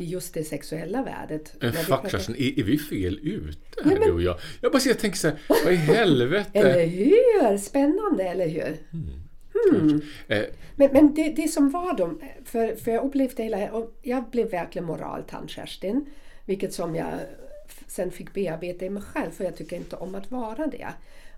i 0.00 0.04
just 0.04 0.34
det 0.34 0.44
sexuella 0.44 1.02
värdet. 1.02 1.54
Men 1.60 1.72
fuck 1.72 2.10
Kerstin, 2.10 2.34
är, 2.38 2.58
är 2.58 2.62
vi 2.62 2.78
fel 2.78 3.18
ute 3.22 3.84
här 3.84 3.98
du 3.98 4.12
och 4.12 4.22
jag? 4.22 4.36
Jag 4.60 4.72
bara 4.72 4.90
och 4.90 4.98
tänker 4.98 5.18
så 5.18 5.28
här, 5.28 5.38
vad 5.64 5.72
i 5.72 5.76
helvete? 5.96 6.50
Eller 6.58 6.86
hur? 6.86 7.58
Spännande, 7.58 8.24
eller 8.24 8.48
hur? 8.48 8.76
Hmm. 8.90 10.02
Eh, 10.28 10.42
Men, 10.76 10.90
men 10.92 11.14
det, 11.14 11.28
det 11.28 11.48
som 11.48 11.70
var 11.70 11.96
då, 11.96 12.18
för, 12.44 12.74
för 12.76 12.90
jag 12.90 13.04
upplevde 13.04 13.42
hela, 13.42 13.86
jag 14.02 14.30
blev 14.30 14.50
verkligen 14.50 14.86
moraltant 14.86 15.50
Kerstin, 15.50 16.06
vilket 16.44 16.72
som 16.72 16.94
jag 16.94 17.12
sen 17.86 18.10
fick 18.10 18.32
bearbeta 18.34 18.84
i 18.84 18.90
mig 18.90 19.02
själv, 19.02 19.30
för 19.30 19.44
jag 19.44 19.56
tycker 19.56 19.76
inte 19.76 19.96
om 19.96 20.14
att 20.14 20.30
vara 20.30 20.66
det. 20.66 20.88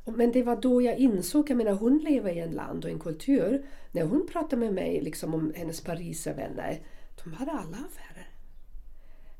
Men 0.04 0.32
det 0.32 0.42
var 0.42 0.56
då 0.56 0.82
jag 0.82 0.98
insåg, 0.98 1.50
jag 1.50 1.56
menar 1.56 1.72
hon 1.72 1.98
lever 1.98 2.32
i 2.32 2.38
en 2.38 2.50
land 2.50 2.84
och 2.84 2.90
en 2.90 2.98
kultur, 2.98 3.62
när 3.92 4.02
hon 4.02 4.26
pratade 4.32 4.56
med 4.56 4.74
mig 4.74 5.00
liksom 5.00 5.34
om 5.34 5.52
hennes 5.56 5.80
Pariservänner, 5.80 6.80
de 7.24 7.32
hade 7.32 7.50
alla 7.50 7.76
affärer. 7.76 8.26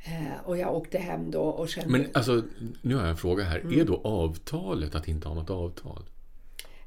Eh, 0.05 0.45
och 0.45 0.59
jag 0.59 0.75
åkte 0.77 0.99
hem 0.99 1.31
då 1.31 1.43
och 1.43 1.69
kände... 1.69 1.91
men 1.91 2.07
alltså, 2.15 2.43
nu 2.83 2.95
har 2.95 3.03
jag 3.03 3.11
en 3.11 3.17
fråga 3.17 3.45
här. 3.45 3.59
Mm. 3.61 3.81
Är 3.81 3.85
då 3.85 4.01
avtalet 4.05 4.95
att 4.95 5.09
inte 5.09 5.29
ha 5.29 5.35
något 5.35 5.51
avtal? 5.51 6.03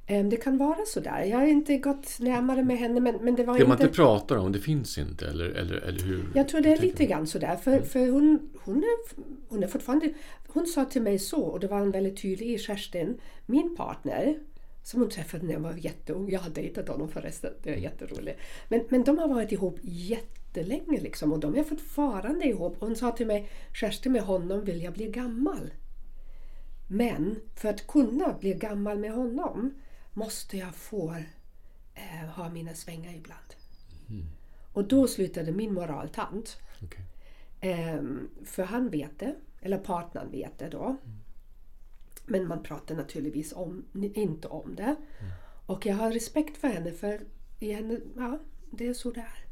Ehm, 0.08 0.30
Det 0.30 0.38
kan 0.38 0.58
vara 0.58 0.86
sådär. 0.88 1.24
Jag 1.24 1.38
har 1.38 1.48
inte 1.48 1.78
gått 1.78 2.20
närmare 2.20 2.64
med 2.64 2.78
henne 2.78 3.00
men, 3.00 3.16
men 3.22 3.36
det 3.36 3.44
var 3.44 3.60
Det 3.60 3.66
man 3.66 3.72
inte... 3.72 3.84
inte 3.84 3.96
pratar 3.96 4.36
om, 4.36 4.52
det 4.52 4.60
finns 4.60 4.98
inte, 4.98 5.28
eller, 5.28 5.46
eller, 5.50 5.76
eller 5.76 6.04
hur? 6.04 6.26
Jag 6.36 6.48
tror 6.48 6.62
det 6.62 6.74
är 6.74 6.82
lite 6.82 7.06
grann 7.06 7.28
sådär. 7.28 7.56
För, 7.56 7.82
för 7.82 8.12
hon, 8.12 8.50
hon, 8.64 8.78
är, 8.78 9.16
hon 9.50 9.64
är 9.64 9.68
fortfarande... 9.68 10.14
Hon 10.48 10.68
sa 10.68 10.86
till 10.86 11.02
mig 11.02 11.20
så, 11.20 11.42
och 11.42 11.60
det 11.60 11.68
var 11.68 11.80
en 11.80 11.92
väldigt 11.92 12.22
tydlig 12.22 12.48
i 12.54 12.58
Kerstin, 12.58 13.18
min 13.46 13.76
partner, 13.76 14.36
som 14.84 15.00
hon 15.00 15.10
träffade 15.10 15.46
när 15.46 15.54
jag 15.54 15.60
var 15.60 15.74
jätteung. 15.74 16.30
Jag 16.30 16.40
har 16.40 16.50
dejtat 16.50 16.88
honom 16.88 17.10
förresten, 17.10 17.54
det 17.64 17.70
är 17.70 17.78
jätteroligt. 17.78 18.40
Men, 18.68 18.86
men 18.90 19.04
de 19.04 19.18
har 19.18 19.28
varit 19.28 19.52
ihop 19.52 19.80
jättelänge 19.82 21.00
liksom 21.00 21.34
och 21.34 21.40
de 21.40 21.56
är 21.56 21.64
fortfarande 21.64 22.46
ihop. 22.46 22.76
Hon 22.80 22.96
sa 22.96 23.12
till 23.12 23.28
mig, 23.28 23.50
Kerstin 23.74 24.12
med 24.12 24.22
honom 24.22 24.66
vill 24.66 24.82
jag 24.82 24.94
bli 24.94 25.08
gammal. 25.08 25.74
Men 26.88 27.40
för 27.56 27.70
att 27.70 27.88
kunna 27.88 28.34
bli 28.34 28.54
gammal 28.54 29.00
med 29.00 29.12
honom 29.12 29.74
måste 30.14 30.58
jag 30.58 30.76
få 30.76 31.16
eh, 31.94 32.30
ha 32.30 32.50
mina 32.50 32.74
svängar 32.74 33.14
ibland. 33.14 33.56
Och 34.74 34.88
då 34.88 35.08
slutade 35.08 35.52
min 35.52 35.74
moraltant. 35.74 36.58
Okej. 36.84 37.06
Ehm, 37.62 38.30
för 38.46 38.64
han 38.64 38.90
vet 38.90 39.20
det, 39.20 39.36
eller 39.62 39.78
partnern 39.78 40.32
vet 40.32 40.60
det 40.60 40.70
då. 40.70 40.98
Men 42.26 42.48
man 42.48 42.64
pratar 42.64 42.96
naturligtvis 42.96 43.54
om, 43.54 43.86
inte 44.14 44.48
om 44.48 44.76
det. 44.76 44.96
Och 45.66 45.86
jag 45.86 45.96
har 45.96 46.12
respekt 46.12 46.58
för 46.58 46.68
henne 46.68 46.92
för 46.92 47.20
i 47.60 47.72
henne, 47.74 48.00
ja, 48.18 48.40
det 48.72 48.88
är 48.88 48.94
så 48.94 49.12
det 49.12 49.20
är. 49.20 49.46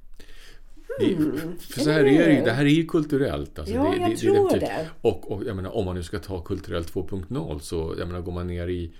Det- 0.99 1.61
För 1.61 1.79
så 1.79 1.89
här 1.91 1.99
är 2.05 2.29
det 2.29 2.41
det 2.45 2.51
här 2.51 2.65
är 2.65 2.69
ju 2.69 2.85
kulturellt. 2.85 3.59
Alltså 3.59 3.75
Ja, 3.75 3.91
det, 3.91 3.97
jag 3.97 4.09
det, 4.11 4.17
tror 4.17 4.33
definitivt. 4.33 4.61
det. 4.69 4.89
Och, 5.01 5.31
och 5.31 5.43
jag 5.45 5.55
menar, 5.55 5.75
om 5.75 5.85
man 5.85 5.95
nu 5.95 6.03
ska 6.03 6.19
ta 6.19 6.41
kulturellt 6.41 6.93
2.0 6.93 7.59
så 7.59 7.95
jag 7.97 8.07
menar, 8.07 8.21
går 8.21 8.31
man 8.31 8.47
ner 8.47 8.67
i 8.67 8.93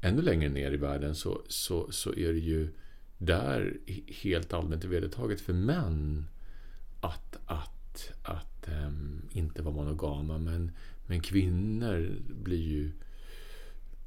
ännu 0.00 0.22
längre 0.22 0.48
ner 0.48 0.72
i 0.72 0.76
världen 0.76 1.14
så, 1.14 1.42
så, 1.48 1.92
så 1.92 2.10
är 2.14 2.32
det 2.32 2.38
ju 2.38 2.68
där 3.18 3.76
helt 4.22 4.52
allmänt 4.52 4.84
vedertaget 4.84 5.40
för 5.40 5.52
män 5.52 6.24
att, 7.00 7.36
att, 7.46 8.10
att 8.22 8.68
ehm, 8.68 9.22
inte 9.32 9.62
vara 9.62 9.74
monogama. 9.74 10.38
Men, 10.38 10.72
men 11.06 11.20
kvinnor 11.20 12.12
blir 12.44 12.62
ju 12.62 12.92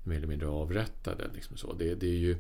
mer 0.03 0.15
eller 0.15 0.27
mindre 0.27 0.47
avrättade. 0.47 1.29
Liksom 1.33 1.57
så. 1.57 1.73
Det, 1.73 1.95
det 1.95 2.07
är 2.07 2.17
ju, 2.17 2.37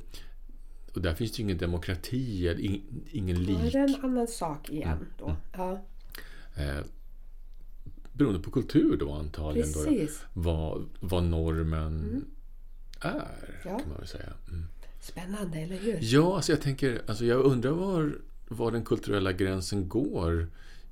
och 0.93 1.01
där 1.01 1.13
finns 1.15 1.31
det 1.31 1.37
ju 1.37 1.43
ingen 1.43 1.57
demokrati, 1.57 2.47
eller 2.47 2.61
ing- 2.61 2.81
ingen 3.11 3.43
lik. 3.43 3.71
det 3.73 3.79
är 3.79 3.83
en 3.87 3.95
annan 4.03 4.27
sak 4.27 4.69
igen 4.69 5.05
då. 5.19 5.35
Ja, 5.57 5.85
Eh, 6.55 6.79
beroende 8.13 8.39
på 8.39 8.51
kultur 8.51 8.97
då 8.97 9.11
antagligen. 9.13 9.71
Då, 9.73 10.07
vad, 10.33 10.85
vad 10.99 11.23
normen 11.23 12.25
är, 13.01 13.61
Ja. 13.65 13.79
kan 13.79 13.89
man 13.89 13.97
väl 13.97 14.07
säga. 14.07 14.33
Mm. 14.47 14.63
Spännande, 15.01 15.57
eller 15.59 15.77
hur? 15.77 15.97
Ja, 16.01 16.35
alltså 16.35 16.51
jag 16.51 16.61
tänker, 16.61 17.01
alltså 17.07 17.25
jag 17.25 17.41
undrar 17.45 17.71
var, 17.71 18.17
var 18.47 18.71
den 18.71 18.85
kulturella 18.85 19.31
gränsen 19.33 19.89
går. 19.89 20.47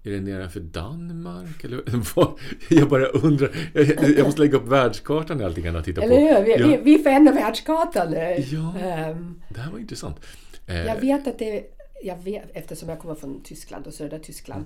Är 0.08 0.12
det 0.12 0.20
nedanför 0.20 0.60
Danmark? 0.60 1.64
Eller, 1.64 2.14
vad? 2.16 2.40
jag 2.70 2.90
bara 2.90 3.06
undrar. 3.08 3.52
Jag, 3.74 4.10
jag 4.18 4.26
måste 4.26 4.42
lägga 4.42 4.58
upp 4.58 4.68
världskartan 4.68 5.40
och 5.40 5.46
allting 5.46 5.68
annat 5.68 5.80
att 5.80 5.86
titta 5.86 6.02
Eller 6.02 6.16
på. 6.16 6.40
hur? 6.40 6.46
Vi, 6.46 6.52
Ja, 6.52 6.68
vi, 6.68 6.78
vi 6.98 7.04
förändrar 7.04 7.34
världskartan. 7.34 8.14
Ja. 8.14 8.78
Ehm, 8.80 9.42
det 9.50 9.60
här 9.60 9.72
var 9.72 9.80
intressant. 9.80 10.18
Eh, 10.68 10.86
Jag 10.86 11.02
vet 11.02 11.28
att 11.28 11.40
det, 11.40 11.64
jag 12.04 12.18
vet, 12.24 12.44
eftersom 12.54 12.90
jag 12.90 13.00
kommer 13.00 13.16
från 13.16 13.42
Tyskland 13.44 13.88
och 13.88 13.94
södra 13.94 14.20
Tyskland, 14.20 14.66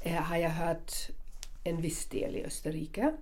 eh, 0.00 0.12
har 0.12 0.36
jag 0.36 0.50
hört 0.50 0.92
en 1.64 1.80
viss 1.80 2.06
del 2.06 2.36
i 2.36 2.44
Österrike. 2.44 3.12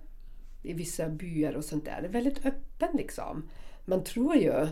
I 0.63 0.73
vissa 0.73 1.09
byar 1.09 1.53
och 1.53 1.63
sånt 1.65 1.85
där. 1.85 2.01
Det 2.01 2.07
är 2.07 2.11
väldigt 2.11 2.45
öppen 2.45 2.89
liksom. 2.93 3.49
Man 3.85 4.03
tror 4.03 4.35
ju... 4.35 4.67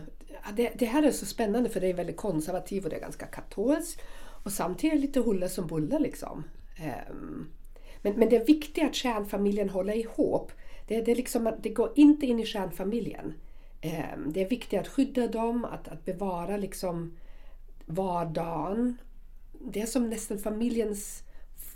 Det, 0.56 0.72
det 0.78 0.86
här 0.86 1.02
är 1.02 1.10
så 1.10 1.26
spännande 1.26 1.68
för 1.68 1.80
det 1.80 1.86
är 1.86 1.94
väldigt 1.94 2.16
konservativt 2.16 2.84
och 2.84 2.90
det 2.90 2.96
är 2.96 3.00
ganska 3.00 3.26
katolskt. 3.26 4.00
Och 4.42 4.52
samtidigt 4.52 5.00
lite 5.00 5.20
huller 5.20 5.48
som 5.48 5.66
bullar 5.66 5.98
liksom. 5.98 6.44
Ehm, 6.78 7.48
men, 8.02 8.14
men 8.14 8.28
det 8.28 8.36
är 8.36 8.46
viktigt 8.46 8.84
att 8.84 8.94
kärnfamiljen 8.94 9.70
håller 9.70 9.96
ihop. 9.96 10.52
Det, 10.86 11.00
det, 11.00 11.14
liksom, 11.14 11.52
det 11.62 11.68
går 11.68 11.92
inte 11.96 12.26
in 12.26 12.40
i 12.40 12.46
kärnfamiljen. 12.46 13.34
Ehm, 13.80 14.32
det 14.32 14.44
är 14.44 14.48
viktigt 14.48 14.80
att 14.80 14.88
skydda 14.88 15.26
dem, 15.26 15.64
att, 15.64 15.88
att 15.88 16.04
bevara 16.04 16.56
liksom 16.56 17.16
vardagen. 17.86 18.98
Det 19.60 19.80
är 19.80 19.86
som 19.86 20.10
nästan 20.10 20.38
familjens 20.38 21.22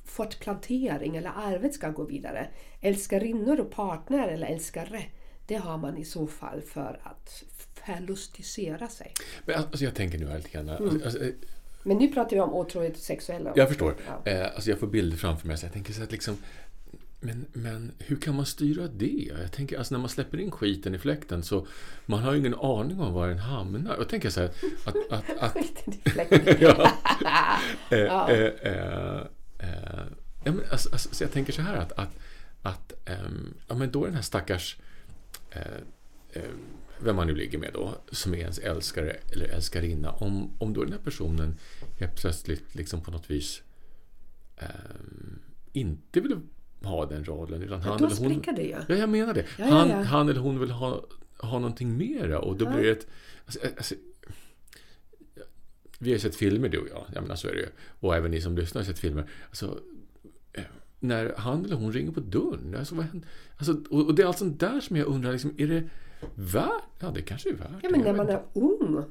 fortplantering 0.04 1.16
eller 1.16 1.32
arvet 1.36 1.74
ska 1.74 1.90
gå 1.90 2.04
vidare. 2.04 2.48
Älskarinnor 2.80 3.60
och 3.60 3.70
partner 3.70 4.28
eller 4.28 4.46
älskare, 4.46 5.04
det 5.46 5.56
har 5.56 5.78
man 5.78 5.96
i 5.98 6.04
så 6.04 6.26
fall 6.26 6.60
för 6.60 7.00
att 7.02 7.44
förlustisera 7.86 8.88
sig. 8.88 9.12
Men 9.46 9.54
alltså 9.56 9.84
jag 9.84 9.94
tänker 9.94 10.18
nu 10.18 10.26
här 10.26 10.36
lite 10.36 10.50
grann. 10.50 10.68
Mm. 10.68 11.02
Alltså, 11.04 11.24
eh, 11.24 11.34
Men 11.83 11.97
nu 11.97 12.09
pratar 12.09 12.37
vi 12.37 12.40
om 12.40 12.55
otrohet 12.55 12.92
och 12.92 13.03
sexuella 13.03 13.53
Jag 13.57 13.68
förstår. 13.68 13.95
Ja. 14.07 14.31
Eh, 14.33 14.45
alltså 14.55 14.71
jag 14.71 14.79
får 14.79 14.87
bilder 14.87 15.16
framför 15.16 15.47
mig 15.47 15.59
så 15.59 15.66
jag 15.66 15.73
tänker 15.73 15.92
så 15.92 16.03
att 16.03 16.12
liksom 16.12 16.37
men, 17.25 17.47
men 17.53 17.92
hur 17.99 18.16
kan 18.16 18.35
man 18.35 18.47
styra 18.47 18.88
det? 18.88 19.31
Jag 19.40 19.53
tänker, 19.53 19.79
alltså 19.79 19.95
när 19.95 20.01
man 20.01 20.09
släpper 20.09 20.40
in 20.40 20.51
skiten 20.51 20.95
i 20.95 20.99
fläkten 20.99 21.42
så 21.42 21.66
man 22.07 22.23
har 22.23 22.33
ju 22.33 22.38
ingen 22.38 22.55
aning 22.55 23.01
om 23.01 23.12
var 23.12 23.29
den 23.29 23.38
hamnar. 23.38 23.97
Jag 23.99 24.09
tänker 24.09 24.31
så 24.31 24.40
här 24.40 24.51
att... 24.85 24.97
att, 25.11 25.38
att 25.38 25.53
Skiten 25.55 25.95
i 26.05 26.11
fläkten. 26.11 26.57
ja. 26.61 26.90
Eh, 27.90 27.99
Ja. 27.99 28.31
eh, 28.31 28.53
eh, 28.62 29.21
eh, 29.59 30.05
ja, 30.45 30.53
men 30.53 30.61
alltså, 30.71 30.88
alltså, 30.92 31.14
så 31.14 31.25
jag 31.25 31.33
tänker 31.33 31.53
så 31.53 31.62
här 31.62 31.77
att, 31.77 31.92
att, 31.92 32.18
att 32.62 33.09
ehm, 33.09 33.55
ja, 33.68 33.75
men 33.75 33.90
då 33.90 34.03
är 34.03 34.07
den 34.07 34.14
här 34.14 34.23
stackars 34.23 34.77
eh, 35.51 35.62
eh, 36.33 36.42
vem 37.04 37.16
man 37.16 37.26
nu 37.26 37.34
ligger 37.34 37.58
med 37.58 37.70
då, 37.74 37.94
som 38.12 38.34
är 38.34 38.38
ens 38.38 38.58
älskare 38.58 39.16
eller 39.32 39.48
älskarinna, 39.48 40.12
om, 40.12 40.50
om 40.58 40.72
då 40.72 40.84
den 40.84 40.92
här 40.92 41.00
personen 41.00 41.58
helt 41.98 42.16
plötsligt 42.20 42.74
liksom 42.74 43.00
på 43.00 43.10
något 43.10 43.30
vis 43.30 43.62
ehm, 44.56 45.38
inte 45.72 46.20
vill 46.20 46.36
ha 46.82 47.06
den 47.06 47.24
rollen, 47.24 47.62
utan 47.62 47.80
han 47.80 47.98
Då 47.98 48.06
eller 48.06 48.16
hon... 48.16 48.42
det 48.56 48.62
ju. 48.62 48.76
Ja, 48.88 48.94
jag 48.94 49.08
menar 49.08 49.34
det. 49.34 49.44
Ja, 49.58 49.64
ja, 49.66 49.74
han, 49.74 49.88
ja. 49.88 50.02
han 50.02 50.28
eller 50.28 50.40
hon 50.40 50.60
vill 50.60 50.70
ha, 50.70 51.04
ha 51.38 51.58
någonting 51.58 51.96
mera 51.96 52.38
och 52.38 52.56
då 52.56 52.64
Ja. 52.64 52.70
blir 52.70 52.82
det 52.82 52.90
ett... 52.90 53.06
Alltså, 53.44 53.60
alltså, 53.76 53.94
vi 55.98 56.12
har 56.12 56.18
sett 56.18 56.36
filmer 56.36 56.68
du 56.68 56.78
och 56.78 56.88
jag, 56.88 57.04
jag 57.14 57.22
menar 57.22 57.36
så 57.36 57.48
är 57.48 57.52
det 57.52 57.60
ju. 57.60 57.68
Och 58.00 58.16
även 58.16 58.30
ni 58.30 58.40
som 58.40 58.56
lyssnar 58.56 58.82
har 58.82 58.86
sett 58.86 58.98
filmer. 58.98 59.30
Alltså, 59.48 59.80
eh, 60.52 60.62
när 61.00 61.34
han 61.36 61.64
eller 61.64 61.76
hon 61.76 61.92
ringer 61.92 62.12
på 62.12 62.20
dörren. 62.20 62.76
Alltså, 62.78 62.94
vad 62.94 63.04
händer? 63.04 63.28
Alltså, 63.56 63.76
och, 63.90 64.06
och 64.06 64.14
det 64.14 64.22
är 64.22 64.26
allt 64.26 64.38
sånt 64.38 64.60
där 64.60 64.80
som 64.80 64.96
jag 64.96 65.06
undrar, 65.06 65.32
liksom, 65.32 65.54
är 65.56 65.66
det 65.66 65.84
värt? 66.35 66.82
Ja, 66.98 67.11
det 67.14 67.22
kanske 67.22 67.48
är 67.48 67.54
värt 67.54 67.68
Ja, 67.72 67.78
det, 67.82 67.88
men 67.90 68.00
jag 68.00 68.16
när 68.16 68.24
man 68.24 68.28
är 68.28 68.42
ung. 68.52 69.04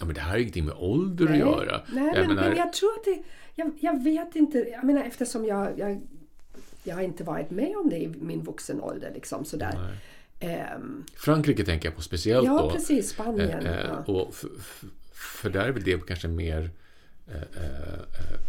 Ja, 0.00 0.06
men 0.06 0.14
det 0.14 0.20
här 0.20 0.30
har 0.30 0.38
ingenting 0.38 0.64
med 0.64 0.74
ålder 0.78 1.24
Nej. 1.24 1.42
att 1.42 1.48
göra. 1.48 1.80
Nej, 1.92 2.04
jag 2.06 2.16
men, 2.16 2.28
menar, 2.36 2.48
men 2.48 2.58
jag 2.58 2.72
tror 2.72 2.90
att 2.98 3.04
det... 3.04 3.22
Jag, 3.54 3.72
jag 3.80 4.04
vet 4.04 4.36
inte. 4.36 4.58
Jag 4.58 4.84
menar 4.84 5.02
eftersom 5.02 5.44
jag, 5.46 5.78
jag... 5.78 6.00
Jag 6.84 6.94
har 6.94 7.02
inte 7.02 7.24
varit 7.24 7.50
med 7.50 7.76
om 7.76 7.90
det 7.90 7.96
i 7.96 8.08
min 8.08 8.42
vuxen 8.42 8.80
ålder. 8.80 9.10
Liksom, 9.14 9.44
sådär. 9.44 9.96
Ehm, 10.40 11.04
Frankrike 11.14 11.64
tänker 11.64 11.88
jag 11.88 11.96
på 11.96 12.02
speciellt 12.02 12.46
ja, 12.46 12.62
då. 12.62 12.70
precis. 12.70 13.10
Spanien. 13.10 13.66
Eh, 13.66 13.78
eh, 13.78 13.84
ja. 14.06 14.12
och 14.12 14.28
f- 14.30 14.44
f- 14.58 14.84
för 15.12 15.50
där 15.50 15.64
är 15.64 15.70
väl 15.72 15.82
det 15.82 16.06
kanske 16.06 16.28
mer 16.28 16.70
eh, 17.28 17.34
eh, 17.34 17.94
eh, 17.94 18.00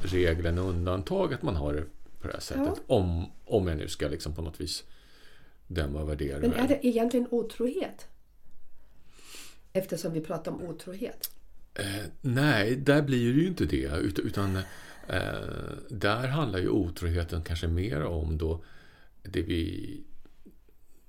regel 0.03 0.45
än 0.45 0.57
undantag 0.57 1.33
att 1.33 1.41
man 1.41 1.55
har 1.55 1.73
det 1.73 1.83
på 2.21 2.27
det 2.27 2.33
här 2.33 2.39
sättet. 2.41 2.81
Om, 2.87 3.25
om 3.45 3.67
jag 3.67 3.77
nu 3.77 3.87
ska 3.87 4.07
liksom 4.07 4.35
på 4.35 4.41
något 4.41 4.61
vis 4.61 4.83
döma 5.69 6.01
och 6.01 6.09
värdera 6.09 6.39
Men 6.39 6.53
är 6.53 6.67
det 6.67 6.87
egentligen 6.87 7.27
otrohet? 7.31 8.07
Eftersom 9.73 10.13
vi 10.13 10.21
pratar 10.21 10.51
om 10.51 10.61
otrohet. 10.61 11.31
Eh, 11.73 12.05
nej, 12.21 12.75
där 12.75 13.01
blir 13.01 13.33
det 13.33 13.39
ju 13.39 13.47
inte 13.47 13.65
det. 13.65 13.97
Utan, 13.97 14.25
utan 14.25 14.55
eh, 14.55 14.63
där 15.89 16.27
handlar 16.27 16.59
ju 16.59 16.69
otroheten 16.69 17.43
kanske 17.43 17.67
mer 17.67 18.03
om 18.03 18.37
då 18.37 18.63
det 19.23 19.41
vi, 19.41 20.03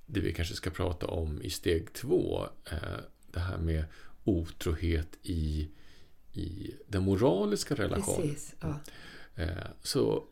det 0.05 0.19
vi 0.19 0.33
kanske 0.33 0.55
ska 0.55 0.69
prata 0.69 1.07
om 1.07 1.41
i 1.41 1.49
steg 1.49 1.93
två. 1.93 2.47
Eh, 2.71 2.99
det 3.31 3.39
här 3.39 3.57
med 3.57 3.85
otrohet 4.23 5.17
i, 5.23 5.69
i 6.33 6.75
den 6.87 7.03
moraliska 7.03 7.75
relationen. 7.75 8.21
Precis. 8.21 8.55
Ja. 8.59 8.79
Eh, 9.35 9.67
så 9.81 10.23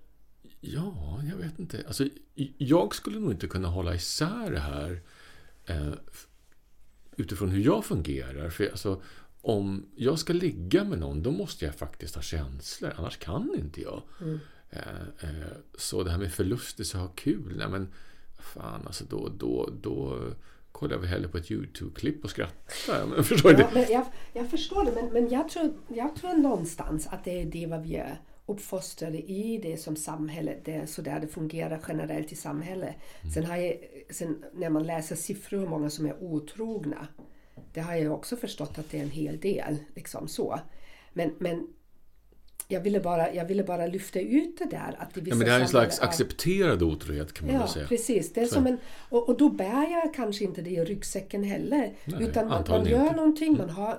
ja, 0.61 1.21
jag 1.29 1.37
vet 1.37 1.59
inte. 1.59 1.83
Alltså, 1.87 2.05
jag 2.57 2.95
skulle 2.95 3.19
nog 3.19 3.31
inte 3.31 3.47
kunna 3.47 3.67
hålla 3.67 3.95
isär 3.95 4.51
det 4.51 4.59
här 4.59 5.01
eh, 5.65 5.93
utifrån 7.15 7.49
hur 7.49 7.63
jag 7.63 7.85
fungerar. 7.85 8.49
För 8.49 8.69
alltså, 8.69 9.01
om 9.41 9.85
jag 9.95 10.19
ska 10.19 10.33
ligga 10.33 10.83
med 10.83 10.99
någon, 10.99 11.23
då 11.23 11.31
måste 11.31 11.65
jag 11.65 11.75
faktiskt 11.75 12.15
ha 12.15 12.21
känslor. 12.21 12.93
Annars 12.97 13.17
kan 13.17 13.55
inte 13.57 13.81
jag. 13.81 14.03
Eh, 14.69 14.79
eh, 15.19 15.51
så 15.77 16.03
det 16.03 16.11
här 16.11 16.17
med 16.17 16.33
förluster, 16.33 16.83
så 16.83 16.97
ha 16.97 17.07
kul. 17.07 17.57
Nej, 17.57 17.69
men 17.69 17.93
fan, 18.39 18.87
alltså 18.87 19.05
då, 19.09 19.29
då, 19.37 19.69
då 19.81 20.19
kollar 20.71 20.97
vi 20.97 21.07
hellre 21.07 21.27
på 21.27 21.37
ett 21.37 21.51
YouTube-klipp 21.51 22.23
och 22.23 22.29
skrattar. 22.29 23.05
Men, 23.05 23.23
förstår? 23.23 23.59
Ja, 23.59 23.69
men 23.73 23.85
jag, 23.89 24.05
jag 24.33 24.49
förstår 24.49 24.85
det, 24.85 24.91
men, 24.91 25.05
men 25.13 25.29
jag, 25.29 25.49
tror, 25.49 25.73
jag 25.87 26.15
tror 26.15 26.33
någonstans 26.33 27.07
att 27.07 27.23
det 27.23 27.41
är 27.41 27.45
det 27.45 27.67
vad 27.67 27.83
vi 27.83 27.95
är 27.95 28.21
uppfostrade 28.49 29.17
i, 29.17 29.59
det 29.63 29.77
som 29.77 29.95
samhället, 29.95 30.57
det 30.65 30.73
är 30.73 30.85
så 30.85 31.01
där 31.01 31.19
det 31.19 31.27
fungerar 31.27 31.81
generellt 31.87 32.31
i 32.31 32.35
samhället. 32.35 32.95
Sen 33.33 33.45
har 33.45 33.57
jag, 33.57 33.77
sen 34.09 34.43
när 34.53 34.69
man 34.69 34.83
läser 34.83 35.15
siffror 35.15 35.57
hur 35.59 35.67
många 35.67 35.89
som 35.89 36.05
är 36.05 36.23
otrogna, 36.23 37.07
det 37.73 37.79
har 37.81 37.95
jag 37.95 38.13
också 38.13 38.35
förstått 38.35 38.79
att 38.79 38.91
det 38.91 38.97
är 38.99 39.03
en 39.03 39.09
hel 39.09 39.39
del. 39.39 39.77
Liksom 39.95 40.27
så. 40.27 40.59
Men, 41.13 41.35
men 41.39 41.67
jag, 42.67 42.81
ville 42.81 42.99
bara, 42.99 43.33
jag 43.33 43.45
ville 43.45 43.63
bara 43.63 43.87
lyfta 43.87 44.19
ut 44.19 44.57
det 44.57 44.65
där. 44.65 44.95
Att 44.99 45.17
vissa 45.17 45.29
Ja, 45.29 45.35
men 45.35 45.45
det 45.45 45.51
här 45.51 45.59
är 45.59 45.63
en 45.63 45.67
slags 45.69 45.97
ja. 46.01 46.07
accepterad 46.07 46.83
otrohet 46.83 47.33
kan 47.33 47.45
man 47.47 47.55
Ja, 47.55 47.61
väl 47.61 47.69
säga. 47.69 47.87
precis. 47.87 48.33
Det 48.33 48.41
är 48.41 48.45
Så. 48.45 48.53
som 48.53 48.67
en, 48.67 48.77
och, 49.09 49.29
och 49.29 49.37
då 49.37 49.49
bär 49.49 49.91
jag 49.91 50.13
kanske 50.13 50.43
inte 50.43 50.61
det 50.61 50.69
i 50.69 50.83
ryggsäcken 50.85 51.43
heller. 51.43 51.93
Nej, 52.05 52.23
utan 52.23 52.47
man, 52.47 52.63
man 52.69 52.85
gör 52.85 53.01
inte. 53.03 53.15
någonting, 53.15 53.57
man, 53.57 53.69
har, 53.69 53.97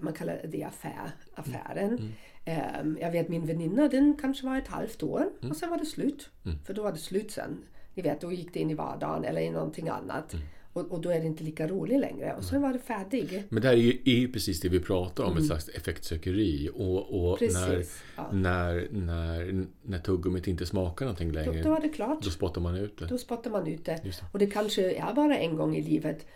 man 0.00 0.12
kallar 0.12 0.40
det 0.48 0.62
affär, 0.64 1.10
affären. 1.34 1.88
Mm. 1.98 2.12
Ehm, 2.48 2.98
jag 3.00 3.10
vet 3.12 3.28
min 3.28 3.46
väninna, 3.46 3.88
den 3.88 4.16
kanske 4.20 4.46
var 4.46 4.58
ett 4.58 4.68
halvt 4.68 5.02
år 5.02 5.20
Mm. 5.40 5.50
och 5.50 5.56
sen 5.56 5.70
var 5.70 5.78
det 5.78 5.86
slut. 5.86 6.30
För 6.66 6.74
då 6.74 6.82
var 6.82 6.92
det 6.92 6.98
slut 6.98 7.30
sen. 7.30 7.58
Ni 7.94 8.02
vet, 8.02 8.20
då 8.20 8.32
gick 8.32 8.54
det 8.54 8.60
in 8.60 8.70
i 8.70 8.74
vardagen 8.74 9.24
eller 9.24 9.40
i 9.40 9.50
någonting 9.50 9.88
annat. 9.88 10.32
Mm. 10.34 10.44
Och, 10.72 10.92
och 10.92 11.00
då 11.00 11.10
är 11.10 11.20
det 11.20 11.26
inte 11.26 11.44
lika 11.44 11.66
roligt 11.68 12.00
längre. 12.00 12.34
Och 12.38 12.44
sen 12.44 12.62
var 12.62 12.72
det 12.72 12.78
färdig. 12.78 13.42
Men 13.48 13.62
det 13.62 13.68
här 13.68 13.74
är 13.74 13.80
ju, 13.80 13.98
är 14.04 14.18
ju 14.18 14.32
precis 14.32 14.60
det 14.60 14.68
vi 14.68 14.80
pratar 14.80 15.24
om, 15.24 15.36
ett 15.36 15.46
slags 15.46 15.68
effektsökeri. 15.68 16.70
Och, 16.74 17.30
och 17.30 17.42
Mm. 17.42 17.52
Precis, 17.52 18.02
när, 18.16 18.22
ja. 18.24 18.32
när, 18.32 18.88
när, 18.92 19.66
när 19.82 19.98
tuggummit 19.98 20.46
inte 20.46 20.66
smakar 20.66 21.04
någonting 21.06 21.32
Då, 21.32 21.38
längre, 21.40 21.62
då 21.62 21.70
var 21.70 21.80
det 21.80 21.88
klart. 21.88 22.22
då 22.22 22.30
spottar 22.30 22.60
man 22.60 22.74
ut 22.76 22.98
det. 22.98 23.06
Då 23.06 23.18
spottar 23.18 23.50
man 23.50 23.66
ut 23.66 23.84
det. 23.84 24.00
Det. 24.04 24.22
Och 24.32 24.38
det 24.38 24.46
kanske 24.46 24.92
är 24.92 25.14
bara 25.14 25.38
en 25.38 25.56
gång 25.56 25.76
i 25.76 25.82
livet. 25.82 26.26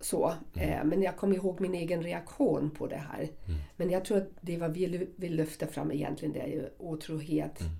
Så. 0.00 0.34
Mm. 0.54 0.68
Eh, 0.68 0.84
men 0.84 1.02
jag 1.02 1.16
kommer 1.16 1.36
ihåg 1.36 1.60
min 1.60 1.74
egen 1.74 2.02
reaktion 2.02 2.70
på 2.70 2.86
det 2.86 2.96
här. 2.96 3.28
Mm. 3.46 3.60
Men 3.76 3.90
jag 3.90 4.04
tror 4.04 4.18
att 4.18 4.28
det 4.40 4.56
vad 4.56 4.72
vi 4.74 5.08
vill 5.16 5.34
lyfta 5.36 5.66
fram 5.66 5.92
egentligen 5.92 6.34
det 6.34 6.40
är 6.40 6.46
ju 6.46 6.68
otrohet. 6.78 7.60
Mm. 7.60 7.72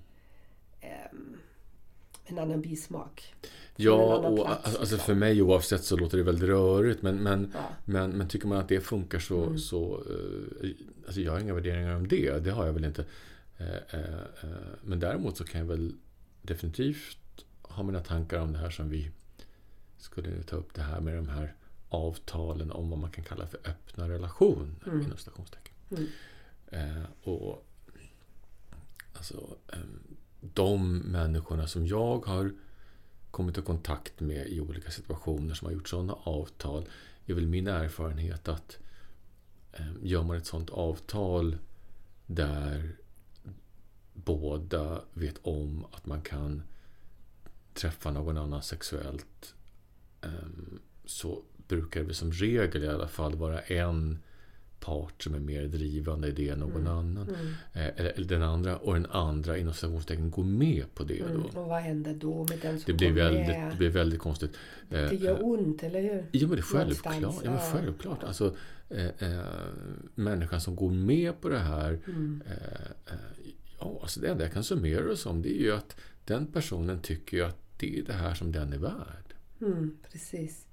Ehm, 0.81 1.37
en 2.25 2.39
annan 2.39 2.61
bismak. 2.61 3.33
Ja, 3.75 4.17
annan 4.17 4.39
och 4.39 4.45
plats, 4.45 4.65
alltså 4.65 4.81
liksom. 4.81 4.99
för 4.99 5.15
mig 5.15 5.41
oavsett 5.41 5.83
så 5.83 5.97
låter 5.97 6.17
det 6.17 6.23
väldigt 6.23 6.49
rörigt. 6.49 7.01
Men, 7.01 7.15
men, 7.23 7.51
Ja. 7.53 7.69
men, 7.85 8.11
men 8.11 8.27
tycker 8.27 8.47
man 8.47 8.57
att 8.57 8.69
det 8.69 8.81
funkar 8.81 9.19
så... 9.19 9.43
Mm. 9.43 9.57
så 9.57 10.03
eh, 10.63 10.69
alltså 11.05 11.21
jag 11.21 11.31
har 11.31 11.39
inga 11.39 11.53
värderingar 11.53 11.95
om 11.95 12.07
det. 12.07 12.39
Det 12.43 12.51
har 12.51 12.65
jag 12.65 12.73
väl 12.73 12.85
inte. 12.85 13.05
Eh, 13.57 13.67
men 14.81 14.99
däremot 14.99 15.37
så 15.37 15.43
kan 15.43 15.59
jag 15.59 15.67
väl 15.67 15.93
definitivt 16.41 17.45
ha 17.61 17.83
mina 17.83 17.99
tankar 17.99 18.39
om 18.39 18.53
det 18.53 18.59
här 18.59 18.69
som 18.69 18.89
vi 18.89 19.11
skulle 19.97 20.43
ta 20.43 20.55
upp. 20.55 20.73
Det 20.73 20.81
här 20.81 20.99
med 20.99 21.15
de 21.15 21.29
här 21.29 21.53
avtalen 21.89 22.71
om 22.71 22.89
vad 22.89 22.99
man 22.99 23.11
kan 23.11 23.23
kalla 23.23 23.47
för 23.47 23.59
öppna 23.65 24.09
relationer. 24.09 24.75
Mm. 24.85 25.01
Inom 25.01 25.17
stationstecken. 25.17 25.73
Mm. 25.89 26.07
Eh, 26.71 27.03
och 27.23 27.65
alltså, 29.13 29.57
ehm, 29.73 30.17
de 30.41 30.97
människorna 30.97 31.67
som 31.67 31.87
jag 31.87 32.25
har 32.25 32.53
kommit 33.31 33.57
i 33.57 33.61
kontakt 33.61 34.19
med 34.19 34.47
i 34.47 34.59
olika 34.59 34.91
situationer 34.91 35.53
som 35.53 35.65
har 35.65 35.73
gjort 35.73 35.89
sådana 35.89 36.13
avtal 36.13 36.89
är 37.25 37.33
väl 37.33 37.47
min 37.47 37.67
erfarenhet 37.67 38.47
att 38.47 38.77
eh, 39.73 39.87
gör 40.01 40.23
man 40.23 40.37
ett 40.37 40.45
sådant 40.45 40.69
avtal 40.69 41.57
där 42.25 42.95
båda 44.13 45.01
vet 45.13 45.37
om 45.41 45.85
att 45.91 46.05
man 46.05 46.21
kan 46.21 46.63
träffa 47.73 48.11
någon 48.11 48.37
annan 48.37 48.63
sexuellt 48.63 49.55
ehm, 50.21 50.79
så 51.05 51.43
brukar 51.69 52.03
det 52.03 52.13
som 52.13 52.31
regel 52.31 52.83
i 52.83 52.87
alla 52.87 53.07
fall 53.07 53.35
vara 53.35 53.59
en 53.59 54.19
part 54.79 55.23
som 55.23 55.33
är 55.35 55.39
mer 55.39 55.67
drivande 55.67 56.27
i 56.27 56.31
det 56.31 56.49
än 56.49 56.59
någon 56.59 56.87
annan. 56.87 57.35
Eh, 57.73 57.87
eller, 57.95 58.23
den 58.25 58.43
andra 58.43 58.77
och 58.77 58.93
den 58.93 59.05
andra 59.05 59.57
inom 59.57 59.73
citationstecken 59.73 60.31
går 60.31 60.43
med 60.43 60.85
på 60.95 61.03
det. 61.03 61.19
Mm. 61.19 61.43
Då. 61.53 61.59
Och 61.59 61.67
vad 61.67 61.81
händer 61.81 62.13
då 62.13 62.45
med 62.49 62.59
den 62.61 62.79
som 62.79 62.83
Det 62.87 62.93
blir, 62.93 63.11
väldigt, 63.11 63.47
med? 63.47 63.71
det 63.71 63.77
blir 63.77 63.89
väldigt 63.89 64.19
konstigt. 64.19 64.51
Eh, 64.89 65.09
Det 65.09 65.15
gör 65.15 65.43
ont, 65.45 65.83
eller 65.83 66.01
hur? 66.01 66.25
Ja, 66.31 66.47
men 66.47 66.55
det 66.55 66.57
är 66.57 66.61
självklart. 66.61 67.15
Ja, 67.43 67.51
men 67.51 67.59
självklart. 67.59 68.23
Alltså, 68.23 68.55
eh, 68.89 69.05
eh, 69.05 69.43
människan 70.15 70.61
som 70.61 70.75
går 70.75 70.91
med 70.91 71.41
på 71.41 71.49
det 71.49 71.59
här. 71.59 71.99
Mm. 72.07 72.43
Eh, 72.45 73.13
eh, 73.13 73.19
ja, 73.79 73.99
alltså 74.01 74.19
det 74.19 74.27
enda 74.29 74.43
jag 74.43 74.53
kan 74.53 74.63
summera 74.63 75.07
det 75.07 75.17
som 75.17 75.41
det 75.41 75.59
är 75.59 75.61
ju 75.63 75.71
att 75.71 75.95
den 76.25 76.47
personen 76.47 76.99
tycker 76.99 77.43
att 77.43 77.57
det 77.77 77.99
är 77.99 78.03
det 78.03 78.13
här 78.13 78.33
som 78.33 78.51
den 78.51 78.73
är 78.73 78.77
värd. 78.77 79.33
Mm, 79.61 79.97
precis. 80.11 80.65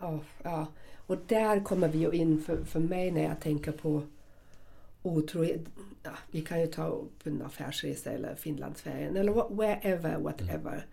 Ja, 0.00 0.20
ja. 0.42 0.66
Och 1.06 1.16
där 1.26 1.64
kommer 1.64 1.88
vi 1.88 1.98
ju 1.98 2.10
in 2.12 2.42
för, 2.42 2.64
för 2.64 2.80
mig 2.80 3.10
när 3.10 3.22
jag 3.22 3.40
tänker 3.40 3.72
på 3.72 4.02
otrohet. 5.02 5.60
Ja, 6.02 6.10
vi 6.30 6.40
kan 6.42 6.60
ju 6.60 6.66
ta 6.66 6.86
upp 6.86 7.26
en 7.26 7.42
affärsresa 7.42 8.10
eller 8.10 8.34
Finlandsfärjan 8.34 9.16
eller 9.16 9.56
wherever, 9.56 10.18
whatever. 10.18 10.86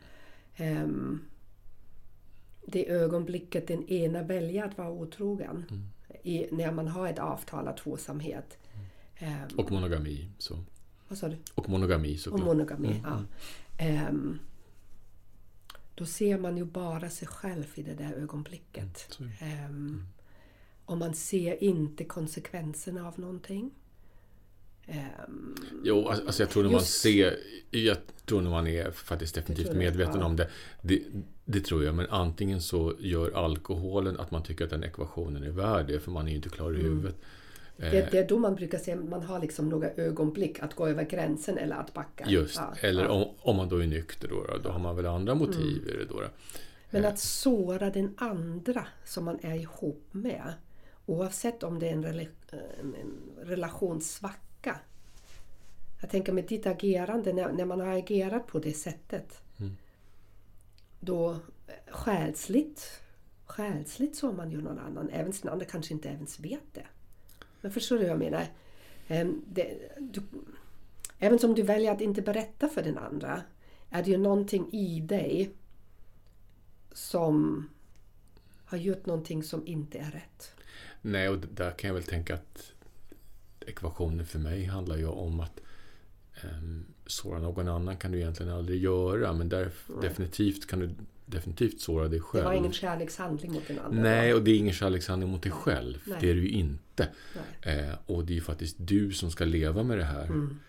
Ehm, 0.56 1.22
det 2.66 2.90
ögonblicket 2.90 3.68
den 3.68 3.88
ena 3.90 4.24
väljer 4.24 4.66
att 4.66 4.78
vara 4.78 4.90
otrogen 4.90 5.66
i, 6.24 6.48
när 6.52 6.72
man 6.72 6.88
har 6.88 7.08
ett 7.08 7.20
avtal 7.20 7.68
av 7.68 7.74
tvåsamhet. 7.78 8.58
Ehm, 9.18 9.48
Och 9.58 9.72
monogami. 9.72 10.30
Så. 10.38 10.60
vad 11.08 11.18
sa 11.18 11.28
du? 11.28 11.38
Och 11.56 11.70
monogami 11.70 12.16
Och 12.16 12.20
såklart. 12.20 12.46
monogami, 12.46 13.02
ja. 13.04 13.20
Ehm, 13.78 14.40
då 16.02 16.06
ser 16.06 16.38
man 16.38 16.58
ju 16.58 16.66
bara 16.66 17.10
sig 17.10 17.28
själv 17.28 17.66
i 17.76 17.82
det 17.84 17.94
där 17.94 18.14
ögonblicket. 18.14 19.08
Är 19.20 19.24
det. 19.24 19.46
Ehm, 19.46 20.08
och 20.86 20.98
man 20.98 21.14
ser 21.14 21.64
inte 21.64 22.06
konsekvenserna 22.06 23.08
av 23.08 23.20
någonting. 23.20 23.72
Ehm, 24.86 25.56
Jo, 25.84 26.08
alltså 26.08 26.26
alltså 26.26 26.44
jag 26.44 26.50
tror 26.50 26.64
när 26.64 26.72
man 26.72 26.82
ser... 26.82 27.38
Jag 27.72 27.98
tror 28.26 28.42
när 28.42 28.50
man 28.50 28.68
är 28.68 28.92
faktiskt 28.92 29.36
definitivt 29.36 29.74
medveten 29.76 30.20
ja. 30.20 30.26
om 30.26 30.36
det, 30.36 30.50
det. 30.82 31.02
Det 31.46 31.62
tror 31.62 31.84
jag. 31.84 31.96
Men 31.96 32.08
antingen 32.10 32.62
så 32.62 32.94
gör 33.00 33.32
alkoholen 33.32 34.20
att 34.20 34.32
man 34.32 34.44
tycker 34.44 34.64
att 34.64 34.70
den 34.72 34.84
ekvationen 34.84 35.44
är 35.44 35.52
värd 35.52 35.88
det, 35.88 36.00
för 36.00 36.12
man 36.12 36.26
är 36.28 36.30
ju 36.32 36.36
inte 36.36 36.50
klar 36.50 36.72
i 36.74 36.80
Mm. 36.80 36.92
huvudet. 36.92 37.16
Eh, 37.82 37.92
det, 37.92 38.12
det 38.12 38.18
är 38.18 38.28
då 38.28 38.40
man 38.40 38.56
brukar 38.56 38.78
säga 38.78 38.98
att 38.98 39.10
man 39.10 39.24
har 39.24 39.40
liksom 39.40 39.70
några 39.70 39.90
ögonblick 39.90 40.60
att 40.60 40.74
gå 40.74 40.88
över 40.88 41.04
gränsen 41.04 41.58
eller 41.58 41.76
att 41.76 41.94
backa. 41.94 42.26
Just, 42.30 42.56
Ja, 42.56 42.74
eller 42.82 43.04
ja. 43.04 43.10
Om, 43.10 43.36
om 43.40 43.56
man 43.56 43.70
då 43.70 43.78
är 43.78 43.88
nykter 43.88 44.28
då, 44.28 44.44
då, 44.44 44.58
då 44.58 44.70
har 44.70 44.80
man 44.80 44.96
väl 44.96 45.06
andra 45.06 45.36
motiv 45.36 45.88
i 45.88 45.98
det 45.98 46.06
då. 46.06 46.24
Men 46.90 47.06
att 47.06 47.20
såra 47.20 47.90
den 47.90 48.14
andra 48.18 48.86
som 49.06 49.26
man 49.26 49.40
är 49.42 49.56
ihop 49.56 50.08
med 50.12 50.54
oavsett 51.06 51.64
om 51.64 51.80
det 51.80 51.90
är 51.90 51.94
en, 51.94 52.06
rela- 52.06 52.28
en, 52.80 52.96
en 52.96 53.46
relationssvacka. 53.46 54.80
Jag 56.02 56.10
tänker 56.10 56.34
med 56.34 56.46
ditt 56.46 56.66
agerande, 56.66 57.34
när, 57.34 57.52
när 57.52 57.66
man 57.66 57.80
har 57.80 57.88
agerat 57.98 58.48
på 58.48 58.60
det 58.60 58.74
sättet. 58.74 59.42
Då 61.00 61.32
eh, 61.32 61.38
själsligt, 61.94 63.02
själsligt 63.46 64.16
såg 64.16 64.36
man 64.36 64.52
ju 64.52 64.62
någon 64.62 64.80
annan, 64.80 65.10
även 65.10 65.34
sin 65.34 65.50
andra 65.50 65.66
kanske 65.66 65.94
inte 65.94 66.08
ens 66.10 66.40
vet 66.40 66.74
det. 66.74 66.86
Men 67.62 67.72
förstår 67.72 67.96
du 67.96 68.02
vad 68.02 68.12
jag 68.12 68.20
menar? 68.20 68.46
Ehm, 69.08 69.42
Det, 69.48 69.78
du, 70.00 70.22
även 71.20 71.40
som 71.40 71.56
du 71.56 71.62
väljer 71.62 71.92
att 71.92 72.02
inte 72.02 72.22
berätta 72.22 72.68
för 72.70 72.84
den 72.84 72.98
andra 72.98 73.42
är 73.90 74.04
det 74.04 74.12
ju 74.12 74.18
någonting 74.18 74.70
i 74.74 75.00
dig 75.00 75.52
som 76.92 77.68
har 78.66 78.78
gjort 78.78 79.06
någonting 79.06 79.44
som 79.44 79.68
inte 79.68 79.98
är 79.98 80.12
rätt. 80.12 80.52
Nej, 81.02 81.30
och 81.30 81.38
där 81.38 81.72
kan 81.72 81.88
jag 81.88 81.96
väl 81.96 82.04
tänka 82.04 82.34
att 82.34 82.72
ekvationen 83.68 84.26
för 84.26 84.40
mig 84.40 84.66
handlar 84.66 84.98
ju 84.98 85.06
om 85.08 85.40
att 85.40 85.60
um, 86.44 86.86
såra 87.06 87.40
någon 87.40 87.68
annan 87.68 87.98
kan 87.98 88.12
du 88.12 88.18
egentligen 88.18 88.52
aldrig 88.54 88.82
göra, 88.84 89.34
men 89.34 89.50
där, 89.50 89.72
definitivt 90.02 90.68
kan 90.68 90.80
du 90.80 90.90
definitivt 91.26 91.82
såra 91.82 92.08
dig 92.08 92.20
Det 92.20 92.24
själv. 92.24 92.46
var 92.46 92.54
ingen 92.54 92.72
kärlekshandling 92.72 93.52
mot 93.52 93.68
den 93.68 93.80
andra. 93.80 94.02
Nej, 94.02 94.34
och 94.34 94.44
det 94.44 94.52
är 94.52 94.58
ingen 94.58 94.74
kärlekshandling 94.74 95.30
mot 95.30 95.44
dig 95.44 95.52
själv. 95.52 95.98
Nej. 96.06 96.18
Det 96.22 96.30
är 96.30 96.34
du 96.34 96.42
ju 96.42 96.50
inte. 96.50 96.82
Nej. 97.64 97.78
Eh, 97.80 97.94
och 98.06 98.26
det 98.26 98.34
är 98.34 98.36
ju 98.36 98.42
faktiskt 98.42 98.76
du 98.80 99.12
som 99.14 99.32
ska 99.32 99.46
leva 99.46 99.84
med 99.84 99.98
det 99.98 100.04
här. 100.06 100.26
Mm. 100.26 100.60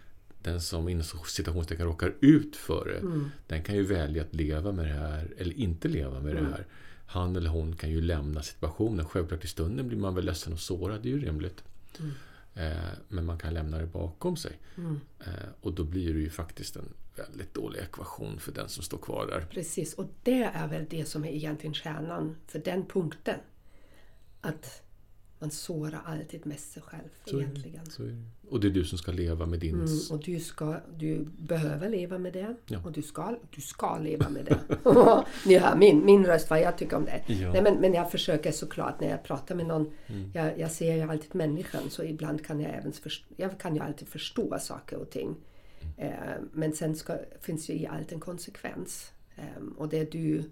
Den 0.43 0.61
som 0.61 0.89
inom 0.89 1.05
citationstecken 1.27 1.87
råkar 1.87 2.15
ut 2.21 2.57
för 2.57 2.85
det, 2.85 2.99
Mm. 3.07 3.31
den 3.47 3.63
kan 3.63 3.75
ju 3.77 3.83
välja 3.83 4.23
att 4.23 4.35
leva 4.35 4.73
med 4.73 4.85
det 4.85 4.93
här 4.93 5.29
eller 5.39 5.53
inte 5.55 5.89
leva 5.89 6.21
med 6.21 6.33
Mm. 6.33 6.45
det 6.45 6.51
här. 6.51 6.67
Han 7.07 7.37
eller 7.37 7.51
hon 7.51 7.77
kan 7.77 7.91
ju 7.91 8.01
lämna 8.01 8.43
situationen. 8.43 9.05
Självklart 9.07 9.45
i 9.45 9.47
stunden 9.49 9.89
blir 9.89 9.99
man 9.99 10.15
väl 10.15 10.25
ledsen 10.25 10.53
och 10.53 10.61
sårad, 10.61 11.03
det 11.03 11.09
är 11.09 11.11
ju 11.11 11.21
rimligt. 11.25 11.65
Mm. 11.99 12.13
Eh, 12.55 12.89
men 13.09 13.25
man 13.27 13.39
kan 13.39 13.55
lämna 13.55 13.79
det 13.79 13.87
bakom 13.87 14.37
sig. 14.37 14.53
Mm. 14.77 15.01
Eh, 15.21 15.49
och 15.61 15.73
då 15.73 15.85
blir 15.85 16.15
det 16.15 16.21
ju 16.21 16.31
faktiskt 16.31 16.77
en 16.77 16.89
väldigt 17.17 17.55
dålig 17.55 17.81
ekvation 17.81 18.39
för 18.41 18.53
den 18.53 18.69
som 18.69 18.83
står 18.85 18.99
kvar 18.99 19.27
där. 19.27 19.47
Precis, 19.51 19.95
och 19.95 20.07
det 20.23 20.43
är 20.43 20.69
väl 20.69 20.87
det 20.91 21.05
som 21.09 21.25
är 21.25 21.29
egentligen 21.31 21.75
kärnan 21.75 22.37
för 22.47 22.59
den 22.59 22.87
punkten. 22.87 23.39
Att 24.41 24.83
man 25.43 25.51
sårar 25.51 26.03
alltid 26.05 26.47
mest 26.47 26.73
sig 26.73 26.83
själv 26.83 27.09
Så 27.25 27.41
egentligen. 27.41 27.87
Så 27.87 28.03
det. 28.03 28.17
Och 28.49 28.61
det 28.61 28.69
är 28.69 28.71
du 28.71 28.85
som 28.85 28.99
ska 28.99 29.13
leva 29.13 29.47
med 29.47 29.59
din... 29.59 29.75
Mm, 29.75 29.99
och 30.11 30.19
du, 30.25 30.41
ska, 30.41 30.81
du 30.97 31.25
behöver 31.39 31.89
leva 31.89 32.19
med 32.19 32.33
det. 32.33 32.57
Ja. 32.67 32.81
Och 32.85 32.93
du 32.93 33.03
ska, 33.03 33.39
du 33.51 33.61
ska 33.61 33.99
leva 33.99 34.29
med 34.29 34.45
det. 34.45 34.59
Ni 35.47 35.59
hör 35.59 35.77
min, 35.77 36.05
min 36.05 36.27
röst, 36.27 36.51
vad 36.51 36.61
jag 36.61 36.79
tycker 36.79 36.97
om 36.97 37.05
det. 37.05 37.23
Ja. 37.27 37.35
Mm. 37.35 37.53
Nej, 37.53 37.63
men, 37.63 37.81
men 37.81 37.95
jag 37.95 38.11
försöker 38.11 38.53
såklart 38.53 39.01
när 39.01 39.09
jag 39.11 39.23
pratar 39.23 39.55
med 39.55 39.67
någon. 39.67 39.93
Jag, 40.33 40.59
jag 40.59 40.71
ser 40.71 40.95
ju 40.95 41.03
alltid 41.03 41.35
människan 41.35 41.91
så 41.91 42.05
ibland 42.05 42.45
kan 42.47 42.61
jag 42.61 42.75
även 42.75 42.93
förstå, 42.93 43.35
jag 43.37 43.61
kan 43.61 43.75
ju 43.77 43.83
alltid 43.83 44.09
förstå 44.09 44.59
saker 44.59 44.97
och 44.97 45.11
ting. 45.11 45.37
Mm. 45.99 46.13
Eh, 46.13 46.37
men 46.53 46.73
sen 46.73 46.97
ska, 46.97 47.17
finns 47.41 47.71
ju 47.71 47.75
i 47.75 47.87
allt 47.87 48.13
en 48.13 48.21
konsekvens. 48.21 49.13
Eh, 49.37 49.63
och 49.77 49.89
det 49.89 49.99
är 49.99 50.09
du 50.11 50.51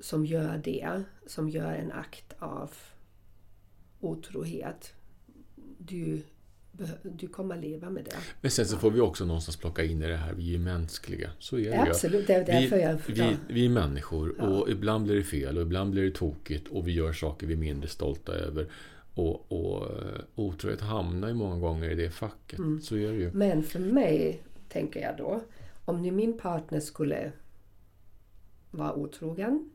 som 0.00 0.26
gör 0.26 0.60
det, 0.64 1.02
som 1.26 1.48
gör 1.48 1.72
en 1.72 1.92
akt 1.92 2.34
av 2.38 2.70
otrohet. 4.00 4.92
Du, 5.78 6.22
du 7.02 7.28
kommer 7.28 7.56
leva 7.56 7.90
med 7.90 8.04
det. 8.04 8.16
Men 8.40 8.50
sen 8.50 8.66
så 8.66 8.76
får 8.76 8.90
vi 8.90 9.00
också 9.00 9.24
någonstans 9.24 9.56
plocka 9.56 9.84
in 9.84 10.02
i 10.02 10.06
det 10.06 10.16
här, 10.16 10.34
vi 10.34 10.54
är 10.54 10.58
mänskliga. 10.58 11.30
Så 11.38 11.58
är 11.58 11.70
det. 11.70 11.82
Absolut, 11.82 12.26
det 12.26 12.34
är 12.34 12.44
därför 12.44 12.76
vi, 12.76 12.82
jag... 12.82 12.98
vi, 13.06 13.36
vi 13.48 13.64
är 13.64 13.70
människor 13.70 14.40
och 14.40 14.70
ibland 14.70 15.04
blir 15.04 15.14
det 15.16 15.24
fel 15.24 15.56
och 15.56 15.62
ibland 15.62 15.90
blir 15.90 16.02
det 16.02 16.10
tokigt 16.10 16.68
och 16.68 16.88
vi 16.88 16.92
gör 16.92 17.12
saker 17.12 17.46
vi 17.46 17.52
är 17.52 17.58
mindre 17.58 17.88
stolta 17.88 18.32
över. 18.32 18.66
Och, 19.14 19.52
och 19.52 19.86
eh, 19.86 20.20
otrohet 20.34 20.80
hamnar 20.80 21.28
ju 21.28 21.34
många 21.34 21.56
gånger 21.56 21.90
i 21.90 21.94
det 21.94 22.10
facket. 22.10 22.58
Mm. 22.58 22.80
Så 22.80 22.96
är 22.96 23.12
det 23.12 23.18
ju. 23.18 23.30
Men 23.32 23.62
för 23.62 23.78
mig, 23.78 24.42
tänker 24.68 25.00
jag 25.00 25.16
då, 25.16 25.40
om 25.84 26.02
nu 26.02 26.10
min 26.10 26.38
partner 26.38 26.80
skulle 26.80 27.32
vara 28.70 28.94
otrogen 28.94 29.70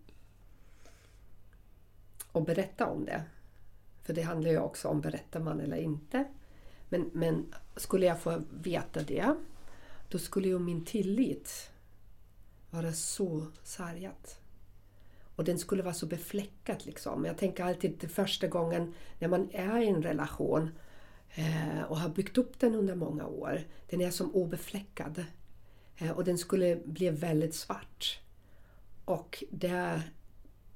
och 2.31 2.45
berätta 2.45 2.87
om 2.87 3.05
det. 3.05 3.23
För 4.03 4.13
det 4.13 4.21
handlar 4.21 4.51
ju 4.51 4.59
också 4.59 4.87
om 4.87 5.01
berättar 5.01 5.39
man 5.39 5.59
eller 5.59 5.77
inte. 5.77 6.25
Men, 6.89 7.09
men 7.13 7.53
skulle 7.75 8.05
jag 8.05 8.19
få 8.19 8.41
veta 8.49 9.01
det, 9.03 9.35
då 10.09 10.19
skulle 10.19 10.47
ju 10.47 10.59
min 10.59 10.85
tillit 10.85 11.69
vara 12.69 12.93
så 12.93 13.47
sargat. 13.63 14.39
Och 15.35 15.43
den 15.43 15.59
skulle 15.59 15.83
vara 15.83 15.93
så 15.93 16.05
befläckad 16.05 16.85
liksom. 16.85 17.25
Jag 17.25 17.37
tänker 17.37 17.63
alltid 17.63 17.97
det 17.99 18.07
första 18.07 18.47
gången 18.47 18.93
när 19.19 19.27
man 19.27 19.49
är 19.51 19.81
i 19.81 19.87
en 19.87 20.03
relation 20.03 20.69
eh, 21.35 21.81
och 21.81 21.99
har 21.99 22.09
byggt 22.09 22.37
upp 22.37 22.59
den 22.59 22.75
under 22.75 22.95
många 22.95 23.27
år. 23.27 23.61
Den 23.89 24.01
är 24.01 24.11
som 24.11 24.35
obefläckad. 24.35 25.25
Eh, 25.97 26.11
och 26.11 26.23
den 26.23 26.37
skulle 26.37 26.75
bli 26.85 27.09
väldigt 27.09 27.55
svart. 27.55 28.19
Och 29.05 29.43
det 29.51 30.01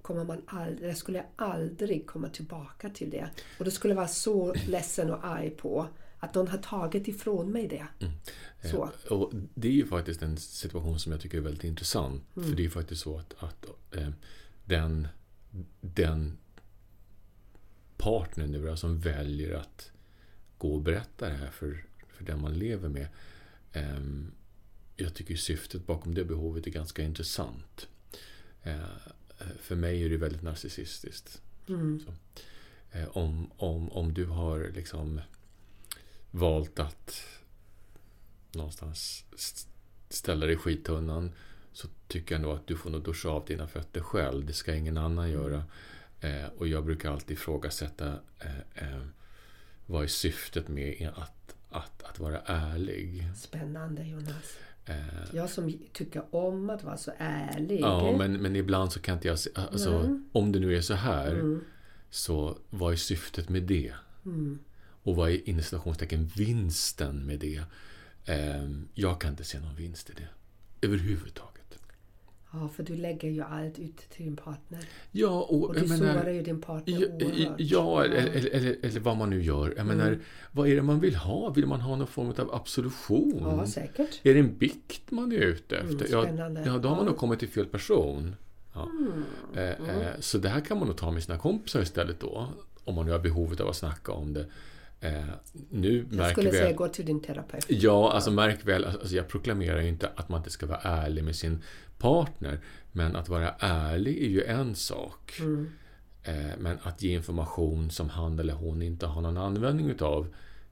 kommer 0.07 0.23
man 0.23 0.41
aldrig, 0.47 0.81
där 0.81 0.93
skulle 0.93 1.17
jag 1.17 1.27
aldrig 1.35 2.07
komma 2.07 2.29
tillbaka 2.29 2.89
till 2.89 3.09
det. 3.09 3.29
Och 3.59 3.65
då 3.65 3.71
skulle 3.71 3.91
jag 3.91 3.95
vara 3.95 4.07
så 4.07 4.53
ledsen 4.53 5.11
och 5.11 5.25
arg 5.25 5.49
på 5.49 5.87
att 6.19 6.35
någon 6.35 6.47
har 6.47 6.57
tagit 6.57 7.07
ifrån 7.07 7.51
mig 7.51 7.67
det. 7.67 7.87
Så. 8.71 8.91
Eh, 9.05 9.11
Och 9.11 9.31
det 9.53 9.67
är 9.67 9.71
ju 9.71 9.87
faktiskt 9.87 10.21
en 10.21 10.37
situation 10.37 10.99
som 10.99 11.11
jag 11.11 11.21
tycker 11.21 11.37
är 11.37 11.41
väldigt 11.41 11.63
intressant. 11.63 12.23
Mm. 12.35 12.49
För 12.49 12.55
det 12.55 12.65
är 12.65 12.69
faktiskt 12.69 13.01
så 13.01 13.17
att, 13.17 13.33
att 13.37 13.65
eh, 13.91 14.09
den, 14.65 15.07
den 15.81 16.37
partnern 17.97 18.51
nu 18.51 18.77
som 18.77 18.99
väljer 18.99 19.55
att 19.55 19.91
gå 20.57 20.73
och 20.73 20.81
berätta 20.81 21.29
det 21.29 21.35
här 21.35 21.51
för, 21.51 21.85
för 22.07 22.23
den 22.23 22.41
man 22.41 22.53
lever 22.53 22.89
med. 22.89 23.07
Eh, 23.73 23.99
jag 24.95 25.13
tycker 25.13 25.35
syftet 25.35 25.85
bakom 25.85 26.13
det 26.13 26.25
behovet 26.25 26.67
är 26.67 26.71
ganska 26.71 27.01
intressant. 27.01 27.87
Eh, 28.63 29.07
för 29.59 29.75
mig 29.75 30.03
är 30.05 30.09
det 30.09 30.17
väldigt 30.17 30.41
narcissistiskt. 30.41 31.41
Mm. 31.69 32.03
Eh, 32.91 33.17
om, 33.17 33.51
om, 33.57 33.91
om 33.91 34.13
du 34.13 34.25
har 34.25 34.71
liksom 34.75 35.21
valt 36.31 36.79
att 36.79 37.21
någonstans 38.51 39.25
st- 39.33 39.69
ställa 40.09 40.45
dig 40.45 40.55
i 40.55 40.57
skittunnan 40.57 41.31
så 41.73 41.87
tycker 42.07 42.35
jag 42.35 42.41
nog 42.41 42.51
att 42.51 42.67
du 42.67 42.77
får 42.77 42.89
nog 42.89 43.03
duscha 43.03 43.29
av 43.29 43.45
dina 43.45 43.67
fötter 43.67 44.01
själv. 44.01 44.45
Det 44.45 44.53
ska 44.53 44.75
ingen 44.75 44.97
annan 44.97 45.29
göra. 45.31 45.63
Eh, 46.21 46.45
och 46.57 46.67
jag 46.67 46.85
brukar 46.85 47.11
alltid 47.11 47.37
ifrågasätta 47.37 48.19
eh, 48.39 48.59
eh, 48.75 49.01
vad 49.85 50.03
är 50.03 50.07
syftet 50.07 50.67
med 50.67 51.11
att, 51.15 51.55
att, 51.69 52.03
att 52.03 52.19
vara 52.19 52.39
ärlig. 52.45 53.27
Spännande 53.37 54.03
Jonas. 54.03 54.57
Eh, 54.87 54.95
Jag 55.33 55.49
som 55.49 55.73
tycker 55.93 56.35
om 56.35 56.69
att 56.69 56.83
vara 56.83 56.97
så 56.97 57.11
ärlig. 57.17 57.79
ja, 57.81 58.15
men, 58.17 58.41
men 58.41 58.55
ibland 58.55 58.91
så 58.91 58.99
kan 58.99 59.15
inte 59.15 59.27
jag 59.27 59.39
se, 59.39 59.49
alltså, 59.55 60.01
Nej. 60.03 60.19
om 60.31 60.51
det 60.51 60.59
nu 60.59 60.75
är 60.77 60.81
så 60.81 60.93
här 60.93 61.31
Mm. 61.31 61.61
så 62.09 62.57
vad 62.69 62.91
är 62.93 62.97
syftet 62.97 63.49
med 63.49 63.63
det? 63.63 63.93
Mm. 64.25 64.59
Och 65.03 65.15
vad 65.15 65.29
är 65.31 65.49
inom 65.49 65.61
citationstecken 65.63 66.25
vinsten 66.35 67.25
med 67.25 67.39
det? 67.39 67.61
Ehm, 68.25 68.87
jag 68.93 69.21
kan 69.21 69.29
inte 69.31 69.43
se 69.43 69.59
någon 69.59 69.75
vinst 69.75 70.09
i 70.09 70.13
det. 70.13 70.27
Överhuvudtaget. 70.87 71.56
Ja, 72.61 72.67
för 72.67 72.83
du 72.83 72.95
lägger 72.95 73.29
ju 73.29 73.41
allt 73.41 73.79
ut 73.79 73.97
till 73.97 74.25
din 74.25 74.35
partner. 74.35 74.79
Ja, 75.11 75.41
och, 75.41 75.63
Och 75.63 75.73
du 75.73 75.79
jag 75.79 75.89
sårar 75.97 76.13
menar... 76.13 76.29
ju 76.29 76.41
din 76.41 76.61
partner 76.61 76.93
Ja, 77.01 77.07
oerhört. 77.25 77.55
ja 77.57 78.03
eller, 78.03 78.17
eller, 78.51 78.75
eller, 78.81 78.99
vad 78.99 79.17
man 79.17 79.29
nu 79.29 79.43
gör. 79.43 79.73
Jag 79.77 79.85
menar, 79.85 80.07
Mm. 80.07 80.19
vad 80.51 80.67
är 80.67 80.75
det 80.75 80.81
man 80.81 80.99
vill 80.99 81.15
ha? 81.15 81.49
Vill 81.49 81.65
man 81.67 81.81
ha 81.81 81.95
någon 81.95 82.07
form 82.07 82.33
av 82.37 82.53
absolution? 82.55 83.37
Ja, 83.41 83.67
säkert. 83.67 84.19
Är 84.23 84.33
det 84.33 84.39
en 84.39 84.57
bikt 84.57 85.11
man 85.11 85.31
är 85.31 85.35
ute 85.37 85.77
efter? 85.77 86.29
Mm, 86.29 86.63
ja, 86.65 86.77
då 86.77 86.89
har 86.89 86.95
man 86.95 87.05
nog 87.05 87.17
kommit 87.17 87.39
till 87.39 87.49
fel 87.49 87.65
person. 87.65 88.35
Ja. 88.73 88.89
Mm. 88.99 89.23
Eh, 89.53 89.89
eh, 89.89 90.11
så 90.19 90.37
det 90.37 90.49
här 90.49 90.61
kan 90.61 90.77
man 90.79 90.87
nog 90.87 90.97
ta 90.97 91.11
med 91.11 91.23
sina 91.23 91.37
kompisar 91.37 91.81
istället 91.81 92.19
då. 92.19 92.47
Om 92.83 92.95
man 92.95 93.05
nu 93.05 93.11
har 93.11 93.19
behovet 93.19 93.59
av 93.59 93.67
att 93.69 93.75
snacka 93.75 94.11
om 94.11 94.33
det. 94.33 94.45
Eh, 95.01 95.23
nu 95.69 96.05
Jag 96.11 96.31
skulle 96.31 96.49
vi... 96.49 96.57
säga 96.57 96.73
gå 96.73 96.87
till 96.87 97.05
din 97.05 97.21
terapeut. 97.21 97.65
Ja, 97.69 98.11
alltså 98.11 98.31
märk 98.31 98.65
väl, 98.67 98.85
alltså 98.85 99.15
jag 99.15 99.27
proklamerar 99.27 99.81
ju 99.81 99.87
inte 99.89 100.09
att 100.15 100.29
man 100.29 100.39
inte 100.39 100.49
ska 100.49 100.65
vara 100.65 100.79
ärlig 100.83 101.23
med 101.23 101.35
sin 101.35 101.63
partner. 101.97 102.59
Men 102.91 103.15
att 103.15 103.29
vara 103.29 103.55
ärlig 103.59 104.17
är 104.23 104.27
ju 104.29 104.43
en 104.43 104.75
sak. 104.75 105.37
Mm. 105.39 105.69
Eh, 106.23 106.57
Men 106.57 106.77
att 106.83 107.01
ge 107.03 107.13
information 107.13 107.91
som 107.91 108.09
han 108.09 108.39
eller 108.39 108.53
hon 108.53 108.81
inte 108.81 109.05
har 109.05 109.21
någon 109.21 109.37
användning 109.37 109.89
utav, 109.89 110.27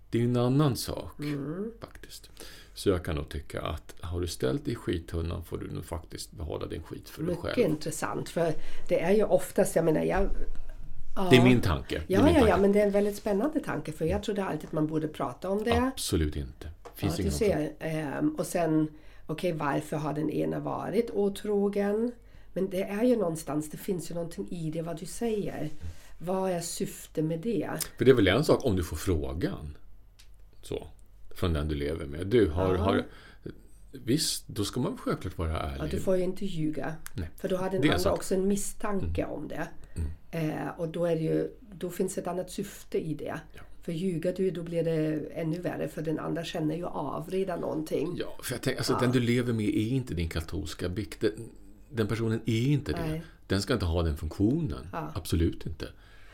det 0.10 0.18
är 0.18 0.22
ju 0.22 0.28
en 0.28 0.38
annan 0.38 0.76
sak. 0.76 1.20
Mm. 1.20 1.72
faktiskt. 1.82 2.30
Så 2.74 2.90
jag 2.90 3.06
kan 3.06 3.16
nog 3.16 3.30
tycka 3.30 3.62
att 3.62 3.96
har 4.02 4.22
du 4.22 4.28
ställt 4.28 4.66
dig 4.66 4.74
i 4.74 4.76
skittunnan 4.76 5.44
får 5.44 5.58
du 5.58 5.68
nog 5.72 5.86
faktiskt 5.86 6.32
behålla 6.32 6.66
din 6.66 6.84
skit 6.84 7.10
för 7.10 7.22
dig 7.24 7.30
Mycket 7.36 7.44
själv. 7.56 7.60
intressant 7.70 8.30
för 8.30 8.54
det 8.90 9.02
är 9.02 9.12
ju 9.12 9.24
oftast, 9.24 9.76
jag 9.76 9.86
menar, 9.86 10.02
jag... 10.04 10.30
Ja, 11.16 11.28
Det 11.30 11.38
är 11.38 11.44
min 11.44 11.62
tanke. 11.62 12.02
Ja, 12.08 12.24
min 12.24 12.36
ja, 12.36 12.48
ja, 12.48 12.58
men 12.58 12.72
det 12.72 12.82
är 12.82 12.86
en 12.86 12.92
väldigt 12.92 13.16
spännande 13.16 13.60
tanke 13.60 13.92
för 13.92 14.06
jag 14.06 14.24
trodde 14.24 14.46
alltid 14.46 14.66
att 14.66 14.72
man 14.72 14.88
borde 14.88 15.08
prata 15.08 15.50
om 15.50 15.64
det. 15.64 15.78
Absolut 15.78 16.36
inte. 16.36 16.68
Finns 16.96 17.20
Ja, 17.20 17.26
du 17.26 17.32
ser. 17.32 17.72
Ehm, 17.80 18.36
och 18.36 18.46
sen, 18.46 18.88
okej, 19.26 19.52
varför 19.52 19.98
har 19.98 20.14
den 20.14 20.30
ena 20.30 20.60
varit 20.60 21.10
otrogen? 21.14 22.12
Men 22.54 22.70
det 22.70 22.84
är 22.84 23.04
ju 23.04 23.16
någonstans, 23.16 23.70
det 23.70 23.78
finns 23.78 24.12
ju 24.12 24.16
någonting 24.16 24.48
i 24.50 24.72
det 24.72 24.82
vad 24.82 25.00
du 25.00 25.06
säger. 25.06 25.70
Vad 26.18 26.52
är 26.52 26.60
syftet 26.60 27.24
med 27.24 27.40
det? 27.40 27.70
För 27.98 28.06
det 28.06 28.12
är 28.12 28.16
väl 28.16 28.28
en 28.28 28.44
sak 28.44 28.66
om 28.66 28.76
du 28.76 28.84
får 28.84 28.98
frågan. 28.98 29.78
Så. 30.62 30.88
Från 31.36 31.54
den 31.54 31.68
du 31.68 31.76
lever 31.76 32.06
med. 32.06 32.28
Du, 32.28 32.50
har, 32.50 32.76
har, 32.76 33.06
visst, 34.04 34.48
då 34.48 34.66
ska 34.66 34.80
man 34.80 34.98
självklart 34.98 35.38
vara 35.38 35.60
ärlig. 35.60 35.84
Ja, 35.84 35.88
du 35.92 36.00
får 36.00 36.18
ju 36.18 36.24
inte 36.24 36.46
ljuga. 36.46 36.96
Nej. 37.14 37.30
För 37.38 37.50
då 37.50 37.58
har 37.58 37.70
den 37.70 37.82
andra 37.82 38.00
sant. 38.00 38.18
också 38.18 38.36
en 38.36 38.48
misstanke 38.48 39.26
om 39.26 39.48
det. 39.48 39.68
Eh, 40.32 40.68
och 40.78 40.90
då, 40.90 41.06
är 41.06 41.16
det 41.16 41.22
ju, 41.22 41.50
då 41.60 41.90
finns 41.90 42.18
ett 42.18 42.28
annat 42.28 42.52
syfte 42.52 42.98
i 42.98 43.14
det. 43.14 43.40
Ja. 43.54 43.62
För 43.82 43.92
ljuger 43.92 44.34
du, 44.34 44.52
då 44.52 44.64
blir 44.64 44.84
det 44.84 45.28
ännu 45.34 45.60
värre 45.60 45.88
för 45.88 46.02
den 46.02 46.20
andra 46.20 46.44
känner 46.44 46.76
ju 46.76 46.86
av 46.86 47.30
redan 47.30 47.60
någonting. 47.60 48.16
Ja, 48.20 48.38
för 48.44 48.54
jag 48.54 48.62
tänker, 48.62 48.80
alltså, 48.80 48.98
den 49.02 49.12
du 49.12 49.20
lever 49.20 49.54
med 49.54 49.66
är 49.66 49.88
inte 49.88 50.14
din 50.14 50.30
katolska 50.30 50.90
bikt. 50.90 51.22
Den, 51.22 51.32
den 51.90 52.08
personen 52.08 52.42
är 52.46 52.68
inte 52.68 52.92
det. 52.92 53.08
Nej. 53.08 53.24
Den 53.48 53.62
ska 53.62 53.74
inte 53.74 53.86
ha 53.86 54.04
den 54.04 54.18
funktionen. 54.18 54.88
Ja. 54.92 55.12
Absolut 55.16 55.66
inte. 55.66 55.88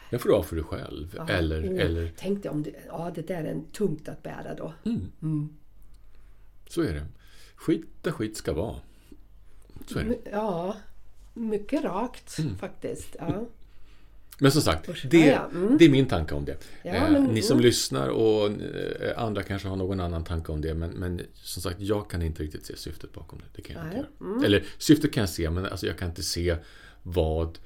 Den 0.10 0.20
får 0.20 0.30
du 0.30 0.36
ha 0.36 0.44
för 0.44 0.56
dig 0.56 0.66
själv. 0.66 1.16
Ja, 1.18 1.30
Eller, 1.30 1.62
oh, 1.62 1.82
eller 1.82 2.12
Tänk 2.18 2.44
dig 2.44 2.52
om 2.52 2.64
det, 2.64 2.74
ja, 2.88 3.12
det 3.16 3.28
där 3.28 3.44
är 3.44 3.52
en 3.52 3.66
tungt 3.66 4.10
att 4.10 4.24
bära 4.24 4.56
då. 4.56 4.74
så 6.70 6.82
är 6.82 6.94
det. 6.94 7.06
Skit 7.62 7.86
där 8.02 8.12
skit 8.12 8.38
ska 8.38 8.54
vara. 8.54 8.76
Så 9.88 10.00
är 10.00 10.04
det. 10.04 10.18
Ja, 10.32 10.76
mycket 11.34 11.84
rakt 11.84 12.40
Mm. 12.40 12.58
faktiskt. 12.58 13.16
Ja. 13.20 13.46
Men 14.40 14.52
som 14.52 14.62
sagt, 14.62 14.90
det, 15.10 15.18
ja, 15.26 15.50
mm. 15.54 15.78
det 15.78 15.86
är 15.86 15.90
min 15.90 16.08
tanke 16.08 16.36
om 16.36 16.46
det. 16.46 16.58
Ja, 16.84 16.92
eh, 16.94 17.12
men- 17.12 17.24
ni 17.24 17.42
som 17.42 17.54
mm. 17.58 17.66
lyssnar 17.66 18.08
och 18.08 18.52
eh, 18.52 19.22
andra 19.24 19.44
kanske 19.44 19.68
har 19.68 19.76
någon 19.76 20.00
annan 20.00 20.24
tanke 20.24 20.52
om 20.52 20.62
det. 20.62 20.74
Men, 20.74 20.90
men 20.90 21.22
som 21.34 21.62
sagt, 21.62 21.80
jag 21.80 22.10
kan 22.10 22.22
inte 22.22 22.44
riktigt 22.44 22.66
se 22.66 22.78
syftet 22.78 23.14
bakom 23.14 23.40
det. 23.40 23.46
Det 23.56 23.62
kan 23.62 23.76
jag 23.76 23.86
inte 23.86 23.96
Nej, 23.98 24.06
Mm. 24.22 24.34
göra. 24.38 24.46
Eller 24.46 24.64
syftet 24.78 25.14
kan 25.14 25.22
jag 25.22 25.30
se, 25.30 25.50
men 25.50 25.66
alltså, 25.66 25.88
jag 25.88 25.98
kan 25.98 26.10
inte 26.10 26.24
se 26.24 26.56
vad, 27.04 27.60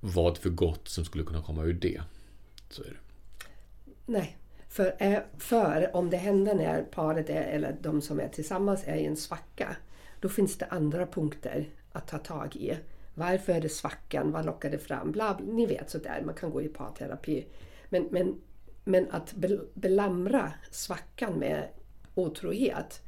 vad 0.00 0.38
för 0.38 0.50
gott 0.50 0.88
som 0.88 1.04
skulle 1.04 1.24
kunna 1.24 1.42
komma 1.42 1.64
ur 1.64 1.72
det. 1.72 2.02
Så 2.70 2.82
är 2.82 2.88
det. 2.88 2.96
Nej, 4.06 4.36
för, 4.72 4.94
eh, 4.98 5.18
för 5.38 5.96
om 5.96 6.10
det 6.10 6.16
händer 6.16 6.54
när 6.54 6.82
paret 6.82 7.30
är, 7.30 7.42
eller 7.42 7.76
de 7.80 8.00
som 8.02 8.20
är 8.20 8.28
tillsammans 8.28 8.82
är 8.86 8.94
i 8.94 9.04
en 9.06 9.16
svacka, 9.16 9.76
då 10.20 10.28
finns 10.28 10.58
det 10.58 10.66
andra 10.66 11.06
punkter 11.06 11.68
att 11.92 12.08
ta 12.08 12.18
tag 12.18 12.56
i. 12.56 12.76
Varför 13.14 13.52
är 13.52 13.60
det 13.60 13.68
svackan? 13.68 14.32
Vad 14.32 14.46
lockar 14.46 14.70
det 14.70 14.78
fram? 14.78 15.12
Bla, 15.12 15.34
bla, 15.34 15.46
ni 15.46 15.66
vet 15.66 15.90
sådär, 15.90 16.22
man 16.26 16.34
kan 16.34 16.50
gå 16.50 16.62
i 16.62 16.68
parterapi. 16.68 17.46
Men, 17.88 18.08
men, 18.10 18.40
men 18.84 19.10
att 19.10 19.32
bel- 19.34 19.66
belamra 19.74 20.52
svackan 20.70 21.32
med 21.38 21.68
otrohet, 22.14 23.02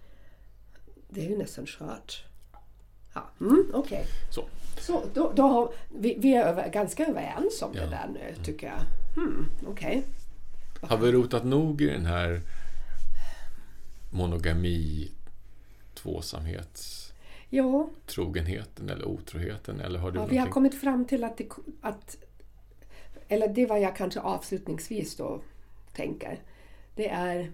det 1.08 1.26
är 1.26 1.30
ju 1.30 1.38
nästan 1.38 1.66
skört. 1.66 2.24
Ja, 3.14 3.22
mm, 3.40 3.70
okej. 3.74 4.04
Så. 4.30 4.44
Så 4.80 5.02
då, 5.14 5.32
då 5.36 5.42
har, 5.42 5.72
vi, 5.98 6.16
vi 6.18 6.34
är 6.34 6.44
över, 6.44 6.68
ganska 6.68 7.06
överens 7.06 7.62
om 7.62 7.72
det 7.72 7.78
Ja. 7.78 7.86
där 7.90 8.08
nu, 8.14 8.44
tycker 8.44 8.66
jag. 8.66 8.80
Hmm, 9.22 9.46
okej. 9.66 10.04
Har 10.88 10.98
vi 10.98 11.12
rotat 11.12 11.44
nog 11.44 11.80
i 11.80 11.86
den 11.86 12.06
här 12.06 12.40
monogami, 14.10 15.10
tvåsamhets, 15.94 17.04
Jo, 17.50 17.90
trogenheten 18.06 18.88
eller 18.88 19.08
otroheten? 19.08 19.80
Eller 19.80 19.98
har 19.98 20.10
du 20.10 20.18
ja, 20.18 20.26
vi 20.26 20.36
har 20.36 20.48
kommit 20.48 20.80
fram 20.80 21.04
till 21.04 21.24
att, 21.24 21.36
det, 21.36 21.48
att... 21.80 22.16
Eller 23.28 23.48
det 23.48 23.66
var 23.66 23.76
jag 23.76 23.96
kanske 23.96 24.20
avslutningsvis 24.20 25.16
då 25.16 25.42
tänker. 25.92 26.42
Det 26.94 27.08
är 27.08 27.52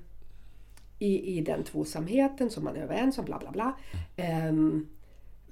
i, 0.99 1.39
i 1.39 1.41
den 1.41 1.64
tvåsamheten 1.64 2.51
som 2.51 2.64
man 2.64 2.76
är 2.76 2.81
överens 2.81 3.18
om, 3.18 3.24
bla 3.24 3.39
bla 3.39 3.51
bla. 3.51 3.78
Ehm, 4.16 4.89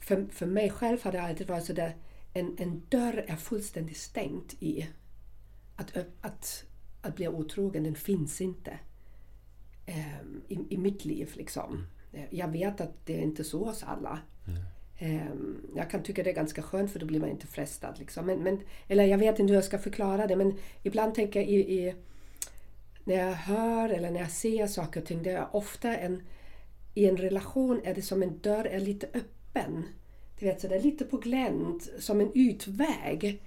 för, 0.00 0.26
för 0.32 0.46
mig 0.46 0.70
själv 0.70 0.98
har 1.02 1.12
det 1.12 1.22
alltid 1.22 1.48
varit 1.48 1.64
så 1.64 1.72
där 1.72 1.96
en, 2.32 2.56
en 2.58 2.82
dörr 2.88 3.24
är 3.28 3.36
fullständigt 3.36 3.96
stängt 3.96 4.54
i 4.60 4.88
att, 5.76 5.96
att, 6.20 6.64
att 7.02 7.16
bli 7.16 7.28
otrogen, 7.28 7.82
den 7.84 7.94
finns 7.94 8.40
inte 8.40 8.78
ehm, 9.86 10.42
i, 10.48 10.58
i 10.74 10.76
mitt 10.78 11.04
liv. 11.04 11.30
Liksom. 11.34 11.86
Eh, 12.12 12.24
Jag 12.30 12.48
vet 12.48 12.80
att 12.80 13.06
det 13.06 13.18
är 13.18 13.22
inte 13.22 13.44
så 13.44 13.64
hos 13.64 13.82
alla. 13.82 14.18
Ehm, 14.98 15.56
jag 15.76 15.90
kan 15.90 16.02
tycka 16.02 16.22
det 16.22 16.30
är 16.30 16.34
ganska 16.34 16.62
skönt 16.62 16.90
för 16.92 16.98
då 16.98 17.06
blir 17.06 17.20
man 17.20 17.28
inte 17.28 17.46
frestad. 17.46 17.98
Liksom. 17.98 18.26
Men, 18.26 18.38
men, 18.42 18.60
eller 18.88 19.04
jag 19.04 19.18
vet 19.18 19.38
inte 19.38 19.50
hur 19.50 19.54
jag 19.58 19.64
ska 19.64 19.78
förklara 19.78 20.26
det 20.26 20.36
men 20.36 20.54
ibland 20.82 21.14
tänker 21.14 21.40
jag 21.40 21.48
i, 21.48 21.54
i, 21.78 21.94
när 23.04 23.14
jag 23.14 23.32
hör 23.34 23.88
eller 23.88 24.10
när 24.10 24.20
jag 24.20 24.30
ser 24.30 24.66
saker 24.66 25.00
och 25.00 25.06
ting. 25.06 25.22
Det 25.22 25.30
är 25.30 25.56
ofta 25.56 25.96
en, 25.96 26.22
i 26.94 27.06
en 27.08 27.16
relation 27.16 27.80
är 27.84 27.94
det 27.94 28.02
som 28.02 28.22
en 28.22 28.38
dörr 28.38 28.64
är 28.64 28.80
lite 28.80 29.06
öppen. 29.06 29.84
Du 30.38 30.46
vet, 30.46 30.60
så 30.60 30.68
det 30.68 30.76
är 30.76 30.82
lite 30.82 31.04
på 31.04 31.16
glänt, 31.16 31.88
som 31.98 32.20
en 32.20 32.30
utväg. 32.34 33.42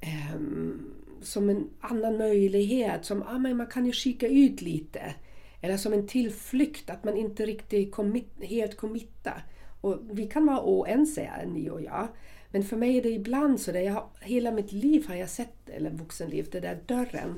Ehm, 0.00 0.94
som 1.22 1.50
en 1.50 1.70
annan 1.80 2.16
möjlighet. 2.18 3.04
Som 3.04 3.22
ah, 3.22 3.38
men 3.38 3.56
man 3.56 3.66
kan 3.66 3.86
ju 3.86 3.92
kika 3.92 4.28
ut 4.28 4.62
lite. 4.62 5.14
Eller 5.60 5.76
som 5.76 5.92
en 5.92 6.06
tillflykt, 6.06 6.90
att 6.90 7.04
man 7.04 7.16
inte 7.16 7.46
riktigt 7.46 7.92
commit, 7.92 8.28
helt 8.42 8.76
committar. 8.76 9.44
Och 9.80 9.98
vi 10.12 10.26
kan 10.26 10.46
vara 10.46 10.60
oense, 10.64 11.30
ni 11.46 11.70
och 11.70 11.82
jag. 11.82 12.08
Men 12.50 12.64
för 12.64 12.76
mig 12.76 12.96
är 12.98 13.02
det 13.02 13.10
ibland 13.10 13.60
så, 13.60 13.72
där 13.72 13.80
jag, 13.80 13.92
har- 13.92 14.08
hela 14.20 14.50
mitt 14.50 14.72
liv 14.72 15.06
har 15.08 15.14
jag 15.14 15.28
sett, 15.28 15.68
eller 15.68 15.90
vuxenliv, 15.90 16.48
den 16.52 16.62
där 16.62 16.78
dörren 16.86 17.34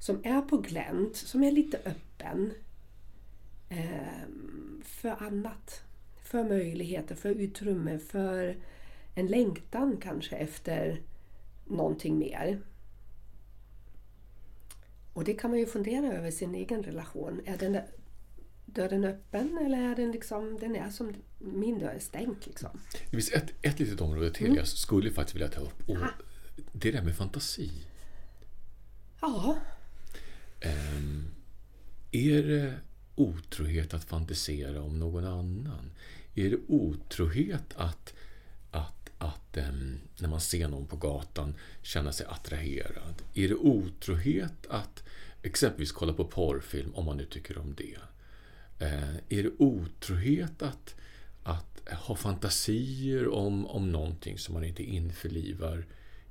som 0.00 0.20
är 0.24 0.40
på 0.42 0.56
glänt, 0.56 1.16
som 1.16 1.42
är 1.44 1.50
lite 1.52 1.76
öppen. 1.84 2.52
eh, 3.68 4.28
för 4.82 5.22
annat. 5.22 5.82
För 6.22 6.44
möjligheter, 6.44 7.14
för 7.14 7.28
utrymme, 7.30 7.98
för 7.98 8.56
en 9.14 9.26
längtan 9.26 9.96
kanske 10.02 10.36
efter 10.36 11.00
någonting 11.66 12.18
mer. 12.18 12.60
Och 15.16 15.24
det 15.24 15.34
kan 15.34 15.50
man 15.50 15.58
ju 15.60 15.66
fundera 15.66 16.12
över 16.12 16.30
sin 16.30 16.54
egen 16.54 16.82
relation. 16.82 17.40
Är 17.46 17.56
den 17.56 17.72
där 17.72 17.86
dörren 18.66 19.04
öppen 19.04 19.58
eller 19.66 19.78
är 19.90 19.96
den 19.96 20.12
liksom, 20.12 20.58
den 20.60 20.76
är 20.76 20.90
som 20.90 21.14
min 21.38 21.78
dörr 21.78 21.88
är 21.94 21.98
stängd 21.98 22.36
liksom? 22.44 22.80
Det 23.02 23.10
finns 23.10 23.32
ett, 23.32 23.52
ett 23.62 23.78
litet 23.78 24.00
område 24.00 24.30
till 24.30 24.46
Mm. 24.46 24.58
jag 24.58 24.66
skulle 24.68 25.10
faktiskt 25.10 25.34
vilja 25.34 25.48
ta 25.48 25.60
upp. 25.60 25.88
Och 25.88 25.96
det 26.72 26.88
är 26.88 26.92
det 26.92 26.98
här 26.98 27.04
med 27.04 27.16
fantasi. 27.16 27.70
Ja, 29.20 29.56
Ehm, 30.60 31.24
är 32.12 32.42
det 32.42 32.74
otrohet 33.14 33.94
att 33.94 34.04
fantisera 34.04 34.82
om 34.82 34.98
någon 34.98 35.24
annan? 35.24 35.90
Är 36.34 36.50
det 36.50 36.58
otrohet 36.68 37.74
att, 37.76 38.14
att, 39.18 39.56
eh, 39.56 39.72
när 40.20 40.28
man 40.28 40.40
ser 40.40 40.68
någon 40.68 40.86
på 40.86 40.96
gatan 40.96 41.54
känna 41.82 42.12
sig 42.12 42.26
attraherad? 42.26 43.22
Är 43.34 43.48
det 43.48 43.54
otrohet 43.54 44.66
att 44.68 45.02
exempelvis 45.42 45.92
kolla 45.92 46.12
på 46.12 46.24
porrfilm, 46.24 46.94
om 46.94 47.04
man 47.04 47.16
nu 47.16 47.24
tycker 47.24 47.58
om 47.58 47.74
det? 47.74 47.96
Eh, 48.78 49.16
är 49.28 49.42
det 49.42 49.50
otrohet 49.58 50.62
att, 50.62 50.94
att 51.42 51.80
ha 51.92 52.16
fantasier 52.16 53.28
om, 53.28 53.66
om 53.66 53.92
någonting 53.92 54.38
som 54.38 54.54
man 54.54 54.64
inte 54.64 54.82
införlivar 54.82 55.86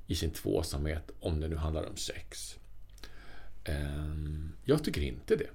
i 0.08 0.16
sin 0.16 0.32
tvåsamhet, 0.32 1.12
om 1.20 1.40
det 1.40 1.48
nu 1.48 1.56
handlar 1.56 1.90
om 1.90 1.96
sex? 1.98 2.58
Eh, 3.64 4.14
Jag 4.66 4.84
tycker 4.84 5.02
inte 5.02 5.36
det. 5.36 5.50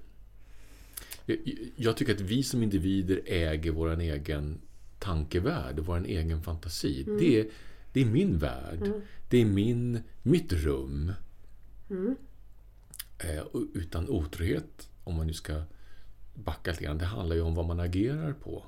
Jag- 1.25 1.37
Jag 1.75 1.97
tycker 1.97 2.13
att 2.15 2.21
vi 2.21 2.43
som 2.43 2.63
individer 2.63 3.21
äger 3.25 3.71
vår 3.71 3.99
egen 4.01 4.61
tankevärld 5.01 5.79
och 5.79 5.85
vår 5.85 6.05
egen 6.05 6.41
fantasi. 6.41 7.03
Det, 7.19 7.39
är, 7.39 7.45
det 7.93 8.01
är 8.01 8.05
min 8.05 8.37
värld. 8.37 8.91
Det 9.29 9.37
är 9.41 9.45
min, 9.45 9.99
mitt 10.23 10.53
rum. 10.53 11.11
Eh, 13.19 13.39
och 13.51 13.61
Utan 13.73 14.09
otrohet, 14.09 14.89
om 15.03 15.15
man 15.15 15.27
nu 15.27 15.33
ska 15.33 15.61
backa 16.35 16.71
lite 16.71 16.83
grann, 16.83 16.97
det 16.97 17.05
handlar 17.05 17.35
ju 17.35 17.41
om 17.41 17.55
vad 17.55 17.65
man 17.65 17.79
agerar 17.79 18.33
på. 18.33 18.63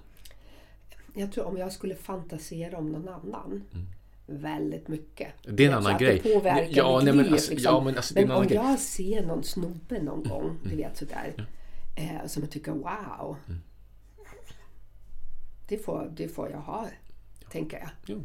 jag 1.16 1.32
tror 1.32 1.46
om 1.46 1.58
jag 1.58 1.72
skulle 1.74 1.96
fantisera 1.96 2.78
om 2.78 2.92
någon 2.92 3.08
annan. 3.10 3.64
väldigt 4.26 4.88
mycket. 4.88 5.28
Det 5.48 5.64
är 5.64 5.68
en 5.68 5.74
Alltså 5.74 5.90
annan 5.90 5.96
att 5.96 6.02
grej. 6.02 6.22
Det 6.24 6.34
påverkar 6.34 6.78
Ja, 6.78 6.96
mitt 6.98 7.06
nej, 7.06 7.14
men 7.16 7.24
liv. 7.26 7.34
alltså- 7.34 7.52
liksom. 7.52 7.74
ja, 7.74 7.84
men 7.84 7.96
alltså, 7.96 8.14
men 8.16 8.32
om 8.32 8.48
grej. 8.48 8.58
Mm, 8.58 8.70
jag 8.70 8.80
ser 8.80 9.26
någon 9.26 9.44
snubbe 9.44 10.02
någon 10.02 10.24
gång, 10.24 10.58
du 10.64 10.76
vet 10.76 10.98
sådär, 10.98 11.48
eh, 11.96 12.28
som 12.28 12.44
jag 12.44 12.52
tycker 12.52 12.72
wow. 12.72 13.36
Det, 15.74 15.84
får, 15.84 16.12
det 16.16 16.28
får 16.28 16.50
jag 16.50 16.58
ha, 16.60 16.88
tänker 17.52 17.78
jag. 17.78 17.90
Jo. 18.06 18.24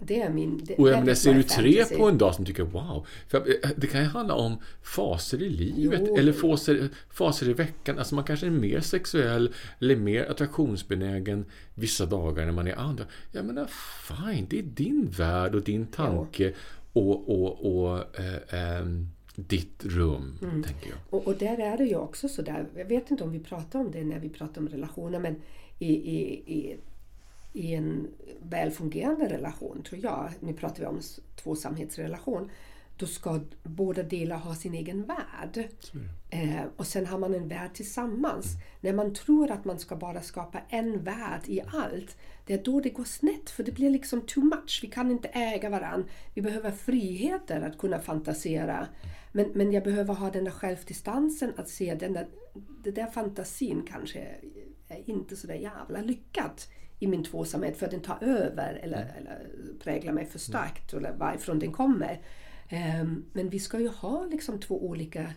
Det 0.00 0.20
är 0.22 0.30
min... 0.30 0.60
Det, 0.64 0.74
Och 0.74 0.88
jag 0.88 0.98
menar, 0.98 1.14
ser 1.14 1.34
du 1.34 1.42
tre 1.42 1.84
på 1.84 2.08
en 2.08 2.18
dag 2.18 2.34
som 2.34 2.44
tycker 2.44 2.62
wow. 2.62 3.06
För 3.28 3.38
eh, 3.38 3.70
det 3.76 3.86
kan 3.86 4.00
ju 4.00 4.06
handla 4.06 4.34
om 4.34 4.56
faser 4.82 5.42
i 5.42 5.48
livet 5.48 6.02
Jo. 6.04 6.16
eller 6.16 6.32
faser, 6.32 6.88
faser 7.10 7.48
i 7.48 7.52
veckan. 7.52 7.98
Alltså 7.98 8.14
man 8.14 8.24
kanske 8.24 8.46
är 8.46 8.50
mer 8.50 8.80
sexuell 8.80 9.52
eller 9.80 9.96
mer 9.96 10.30
attraktionsbenägen 10.30 11.44
vissa 11.74 12.06
dagar 12.06 12.44
när 12.44 12.52
man 12.52 12.66
är 12.66 12.76
andra. 12.78 13.04
Jag 13.32 13.44
menar, 13.44 13.66
fine, 14.08 14.46
det 14.50 14.58
är 14.58 14.62
din 14.62 15.06
värld 15.10 15.54
och 15.54 15.62
din 15.62 15.86
tanke 15.86 16.52
och, 16.92 17.28
och, 17.28 17.84
och 17.84 18.20
eh, 18.20 18.78
ehm, 18.78 19.08
ditt 19.36 19.84
rum, 19.84 20.38
Mm. 20.42 20.62
tänker 20.62 20.90
jag. 20.90 20.98
Och, 21.10 21.26
och 21.26 21.36
där 21.36 21.58
är 21.60 21.76
det 21.76 21.84
ju 21.84 21.96
också 21.96 22.28
sådär, 22.28 22.66
jag 22.76 22.84
vet 22.84 23.10
inte 23.10 23.24
om 23.24 23.32
vi 23.32 23.38
pratar 23.40 23.78
om 23.78 23.90
det 23.90 24.04
när 24.04 24.18
vi 24.18 24.28
pratar 24.28 24.60
om 24.60 24.68
relationer, 24.68 25.18
men 25.18 25.36
i, 25.84 25.94
i, 25.94 26.54
i, 26.58 26.76
i 27.52 27.74
en 27.74 28.08
välfungerande 28.42 29.28
relation, 29.28 29.82
tror 29.82 30.04
jag, 30.04 30.30
nu 30.40 30.52
pratar 30.52 30.80
vi 30.80 30.86
om 30.86 31.00
tvåsamhetsrelation, 31.36 32.50
då 32.96 33.06
ska 33.06 33.40
båda 33.62 34.02
delar 34.02 34.36
ha 34.36 34.54
sin 34.54 34.74
egen 34.74 35.02
värld. 35.04 35.68
Eh, 36.30 36.64
och 36.76 36.86
sen 36.86 37.06
har 37.06 37.18
man 37.18 37.34
en 37.34 37.48
värld 37.48 37.74
tillsammans. 37.74 38.46
När 38.80 38.92
man 38.92 39.14
tror 39.14 39.50
att 39.50 39.64
man 39.64 39.78
ska 39.78 39.96
bara 39.96 40.20
skapa 40.20 40.60
en 40.68 41.04
värld 41.04 41.40
i 41.46 41.60
allt, 41.60 42.16
det 42.46 42.54
är 42.54 42.62
då 42.62 42.80
det 42.80 42.90
går 42.90 43.04
snett. 43.04 43.50
För 43.50 43.62
det 43.62 43.72
blir 43.72 43.90
liksom 43.90 44.20
too 44.20 44.44
much. 44.44 44.80
Vi 44.82 44.88
kan 44.88 45.10
inte 45.10 45.28
äga 45.28 45.70
varandra. 45.70 46.08
Vi 46.34 46.42
behöver 46.42 46.70
friheter 46.70 47.60
att 47.60 47.78
kunna 47.78 47.98
fantasera. 47.98 48.86
Men, 49.32 49.50
men 49.54 49.72
jag 49.72 49.84
behöver 49.84 50.14
ha 50.14 50.30
den 50.30 50.44
där 50.44 50.52
självdistansen 50.52 51.52
att 51.56 51.68
se 51.68 51.94
den 51.94 52.12
där, 52.12 52.26
den 52.84 52.94
där 52.94 53.06
fantasin 53.06 53.82
kanske 53.88 54.26
är 54.88 55.10
inte 55.10 55.36
så 55.36 55.46
där 55.46 55.54
jävla 55.54 56.00
lyckat 56.00 56.68
i 56.98 57.06
min 57.06 57.24
tvåsamhet 57.24 57.76
för 57.76 57.88
den 57.90 58.00
tar 58.00 58.18
över 58.22 58.74
eller, 58.74 59.14
eller 59.18 59.48
präglar 59.82 60.12
mig 60.12 60.26
för 60.26 60.38
starkt 60.38 60.92
eller 60.92 61.12
varifrån 61.16 61.58
den 61.58 61.72
kommer. 61.72 62.20
Ehm, 62.68 63.24
men 63.32 63.48
vi 63.48 63.58
ska 63.58 63.80
ju 63.80 63.88
ha 63.88 64.24
liksom 64.24 64.60
två 64.60 64.84
olika 64.86 65.32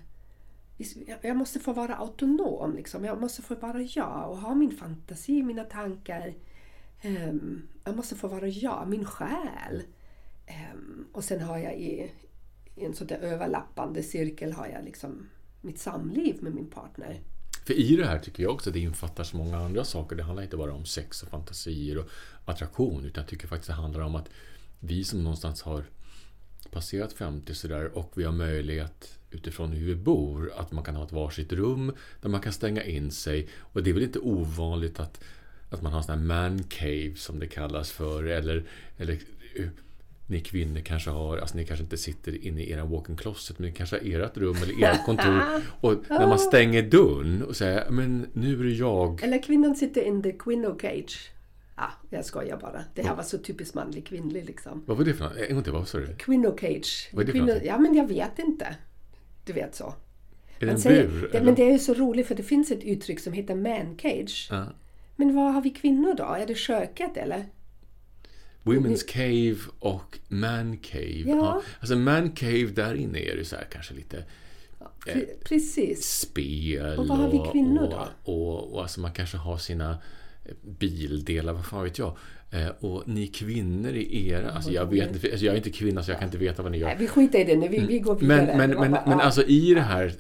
jag- 1.22 1.38
måste 1.38 1.60
få 1.60 1.74
vara 1.74 1.96
autonom. 1.96 2.76
Liksom. 2.76 3.06
Jag 3.06 3.22
måste 3.22 3.42
få 3.42 3.56
vara 3.56 3.82
jag 3.82 4.30
och 4.32 4.38
ha 4.38 4.56
min 4.56 4.72
fantasi, 4.72 5.44
mina 5.44 5.64
tankar. 5.64 6.34
Ehm, 7.02 7.62
jag 7.84 7.96
måste 7.96 8.16
få 8.16 8.28
vara 8.28 8.48
jag, 8.48 8.88
min 8.90 9.06
själ. 9.06 9.84
Ehm, 10.46 11.08
och 11.14 11.24
sen 11.24 11.42
har 11.42 11.58
jag 11.58 11.76
i, 11.78 12.12
i 12.76 12.86
en 12.86 12.94
sån 12.94 13.08
där 13.08 13.18
överlappande 13.18 14.04
cirkel 14.04 14.52
har 14.54 14.68
jag 14.68 14.84
liksom 14.86 15.30
mitt 15.62 15.80
samliv 15.80 16.44
med 16.44 16.56
min 16.56 16.70
partner. 16.70 17.20
För 17.68 17.74
i 17.74 17.96
det 17.96 18.06
här 18.06 18.20
tycker 18.20 18.44
jag 18.44 18.52
också 18.52 18.70
att 18.70 18.74
det 18.74 18.80
infattar 18.80 19.24
så 19.24 19.38
många 19.38 19.58
andra 19.58 19.84
saker. 19.84 20.16
Det 20.16 20.24
handlar 20.24 20.44
inte 20.44 20.58
bara 20.58 20.74
om 20.74 20.86
sex 20.86 21.24
och 21.24 21.30
fantasier 21.30 21.98
och 21.98 22.10
attraktion. 22.46 23.06
Utan 23.06 23.22
jag 23.22 23.30
tycker 23.30 23.48
faktiskt 23.48 23.68
det 23.68 23.74
handlar 23.74 24.02
om 24.02 24.16
att 24.16 24.30
vi 24.80 25.04
som 25.04 25.24
någonstans 25.24 25.62
har 25.62 25.84
passerat 26.72 27.14
50 27.14 27.56
sådär 27.56 27.98
och 27.98 28.12
vi 28.16 28.24
har 28.24 28.32
möjlighet 28.32 29.20
utifrån 29.32 29.72
hur 29.72 29.86
vi 29.86 29.96
bor 29.96 30.52
att 30.58 30.72
man 30.72 30.84
kan 30.84 30.96
ha 30.96 31.06
ett 31.06 31.12
varsitt 31.12 31.54
rum 31.54 31.96
där 32.22 32.30
man 32.30 32.42
kan 32.42 32.54
stänga 32.54 32.84
in 32.84 33.12
sig. 33.12 33.50
Och 33.60 33.84
det 33.84 33.90
är 33.90 33.94
väl 33.94 34.04
inte 34.04 34.20
ovanligt 34.20 35.00
att, 35.00 35.24
att 35.70 35.82
man 35.82 35.92
har 35.92 36.00
en 36.00 36.06
sån 36.06 36.18
här 36.18 36.26
man 36.26 36.64
cave 36.64 37.16
som 37.16 37.40
det 37.40 37.48
kallas 37.48 37.92
för. 37.92 38.24
Eller, 38.24 38.64
eller 38.98 39.20
eh, 39.56 39.70
ni 40.28 40.40
kvinnor 40.40 40.80
kanske 40.80 41.10
har, 41.10 41.38
alltså 41.38 41.58
ni 41.58 41.66
kanske 41.66 41.84
inte 41.84 41.98
sitter 41.98 42.46
inne 42.46 42.62
i 42.62 42.72
era 42.72 42.86
walk-in 42.86 43.18
closet 43.18 43.60
men 43.60 43.68
ni 43.68 43.74
kanske 43.74 43.96
har 43.96 44.20
ert 44.20 44.38
rum 44.38 44.56
eller 44.64 44.84
ert 44.84 45.06
kontor. 45.06 45.42
Och 45.82 45.94
när 46.10 46.28
man 46.28 46.40
stänger 46.40 46.82
dörren 46.82 47.44
och 47.44 47.56
säger 47.56 47.90
men 47.90 48.28
nu 48.34 48.60
är 48.60 48.64
det 48.64 48.72
jag. 48.72 49.24
Eller 49.24 49.44
kvinnan 49.44 49.76
sitter 49.76 50.02
in 50.02 50.24
the 50.24 50.32
quinno 50.32 50.80
cage. 50.80 51.32
Ah, 51.76 51.92
jag 52.10 52.26
skojar 52.26 52.58
bara. 52.58 52.84
Det 52.94 53.02
här 53.02 53.16
var 53.16 53.24
så 53.24 53.38
typiskt 53.38 53.76
manlig 53.76 54.08
kvinnlig 54.08 54.46
liksom. 54.46 54.84
Vad 54.86 54.98
var 54.98 55.06
det 55.06 55.14
för 55.14 55.24
något? 55.26 55.38
En 55.38 55.56
gång 55.56 55.64
till, 55.64 55.74
vad 55.74 55.88
sa 55.88 55.98
du? 55.98 56.16
Quinno 56.16 56.58
cage. 56.58 57.10
Vad 57.14 57.22
är 57.22 57.26
det 57.26 57.32
för 57.32 57.40
någonting? 57.40 57.68
ja 57.68 57.78
men 57.78 57.96
jag 57.96 58.08
vet 58.08 58.40
inte. 58.40 58.76
Du 59.46 59.54
vet 59.54 59.76
så. 59.76 59.94
Är 60.60 60.66
det 60.66 60.72
en 60.72 60.80
säger- 60.80 61.08
bur? 61.08 61.30
det, 61.32 61.42
men 61.42 61.56
det 61.56 61.64
är 61.64 61.72
ju 61.72 61.80
så 61.80 61.94
roligt 61.94 62.28
för 62.28 62.36
det 62.36 62.44
finns 62.44 62.72
ett 62.72 62.84
uttryck 62.84 63.20
som 63.20 63.34
heter 63.34 63.56
man 63.56 63.98
cage. 63.98 64.48
Ja. 64.52 64.66
Men 65.16 65.36
vad 65.36 65.54
har 65.54 65.62
vi 65.62 65.70
kvinnor 65.70 66.14
då? 66.14 66.24
Är 66.24 66.46
det 66.46 66.56
köket 66.56 67.18
eller? 67.18 67.46
Women's 68.64 69.08
cave 69.08 69.58
och 69.80 70.20
man 70.28 70.78
cave. 70.78 71.24
Ja. 71.26 71.62
Alltså 71.80 71.96
man 71.96 72.32
cave, 72.32 72.66
där 72.66 72.96
inne 72.96 73.20
är 73.20 73.36
det 73.38 73.46
så 73.46 73.56
här 73.56 73.68
kanske 73.72 73.94
lite 73.94 74.24
Pre- 75.06 75.28
precis. 75.44 76.20
spel. 76.20 77.00
Och 77.00 77.08
vad 77.08 77.18
har 77.18 77.32
vi 77.32 77.52
kvinnor 77.52 77.84
och, 77.84 77.90
då? 77.90 78.32
Och, 78.32 78.74
och 78.74 78.82
alltså 78.82 79.00
man 79.00 79.12
kanske 79.12 79.38
har 79.38 79.58
sina 79.58 79.92
eh, 80.46 80.52
bildelar, 80.62 81.54
vad 81.54 81.66
fan 81.66 81.84
vet 81.84 81.98
jag. 81.98 82.18
Eh, 82.52 82.68
Och 82.80 83.08
ni 83.08 83.28
kvinnor 83.28 83.92
i 83.92 84.30
era, 84.30 84.52
alltså 84.52 84.72
jag 84.72 84.86
vet 84.86 85.10
alltså 85.10 85.46
jag 85.46 85.54
är 85.54 85.58
inte 85.58 85.70
kvinna 85.70 86.04
så 86.04 86.12
jag 86.12 86.20
kan 86.20 86.28
inte 86.28 86.38
veta 86.38 86.64
vad 86.64 86.72
ni 86.72 86.78
gör. 86.78 86.88
Nej, 86.88 86.96
vi 87.00 87.08
skiter 87.08 87.40
i 87.40 87.44
det 87.44 87.56
nu. 87.56 87.68
Vi, 87.68 87.80
vi 87.80 88.00
går 88.00 88.16
vidare. 88.16 88.58
Men, 88.58 88.70
men, 88.70 88.80
men, 88.80 88.92
men 88.92 89.02
ja. 89.06 89.22
alltså 89.22 89.44
i 89.44 89.74
det 89.74 89.82
här 89.82 90.14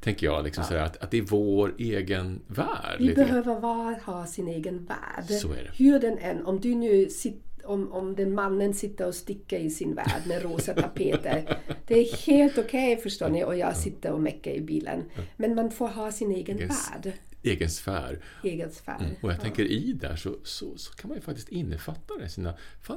tänker 0.00 0.26
jag 0.26 0.44
liksom 0.44 0.64
sådär 0.64 0.80
att, 0.80 0.96
att 0.96 1.10
det 1.10 1.18
är 1.18 1.22
vår 1.22 1.74
egen 1.78 2.40
värld. 2.46 2.96
Vi 2.98 3.14
behöver 3.14 3.60
var 3.60 4.00
ha 4.04 4.26
sin 4.26 4.48
egen 4.48 4.84
värld. 4.84 5.24
Så 5.40 5.52
är 5.52 5.56
det. 5.56 5.84
Hur 5.84 5.98
den 6.00 6.18
än, 6.18 6.46
om 6.46 6.60
du 6.60 6.74
nu 6.74 7.08
sitter 7.10 7.45
om, 7.66 7.92
om 7.92 8.14
den 8.14 8.34
mannen 8.34 8.74
sitter 8.74 9.06
och 9.06 9.14
stickar 9.14 9.58
i 9.58 9.70
sin 9.70 9.94
värld 9.94 10.22
med 10.28 10.42
rosa 10.42 10.74
tapeter. 10.74 11.58
Det 11.86 11.94
är 11.94 12.16
helt 12.26 12.58
okej 12.58 12.96
förstår 12.96 13.28
ni 13.28 13.44
och 13.44 13.56
jag 13.56 13.76
sitter 13.76 14.12
och 14.12 14.20
meckar 14.20 14.50
i 14.50 14.60
bilen. 14.60 15.02
Men 15.36 15.54
man 15.54 15.70
får 15.70 15.88
ha 15.88 16.12
sin 16.12 16.32
egen 16.32 16.56
Egen 16.56 16.68
värld. 16.68 17.12
Egen 17.42 17.70
sfär. 17.70 18.20
Egen 18.44 18.70
sfär. 18.70 19.16
Och 19.20 19.30
jag 19.30 19.40
tänker 19.40 19.64
i 19.64 19.92
där 19.92 20.16
så, 20.16 20.36
så, 20.42 20.76
så 20.76 20.92
kan 20.92 21.08
man 21.08 21.16
ju 21.16 21.22
faktiskt 21.22 21.48
innefatta 21.48 22.14
det. 22.18 22.28
Sina, 22.28 22.54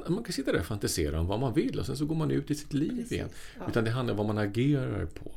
man 0.08 0.24
kan 0.24 0.32
sitta 0.32 0.52
där 0.52 0.60
och 0.60 0.66
fantisera 0.66 1.20
om 1.20 1.26
vad 1.26 1.40
man 1.40 1.54
vill 1.54 1.78
och 1.78 1.86
sen 1.86 1.96
så 1.96 2.06
går 2.06 2.14
man 2.14 2.30
ut 2.30 2.50
i 2.50 2.54
sitt 2.54 2.72
liv 2.72 2.96
Precis, 2.96 3.12
igen. 3.12 3.28
ja. 3.58 3.64
Utan 3.68 3.84
det 3.84 3.90
handlar 3.90 4.12
om 4.12 4.18
vad 4.18 4.26
man 4.26 4.38
agerar 4.38 5.06
på. 5.06 5.32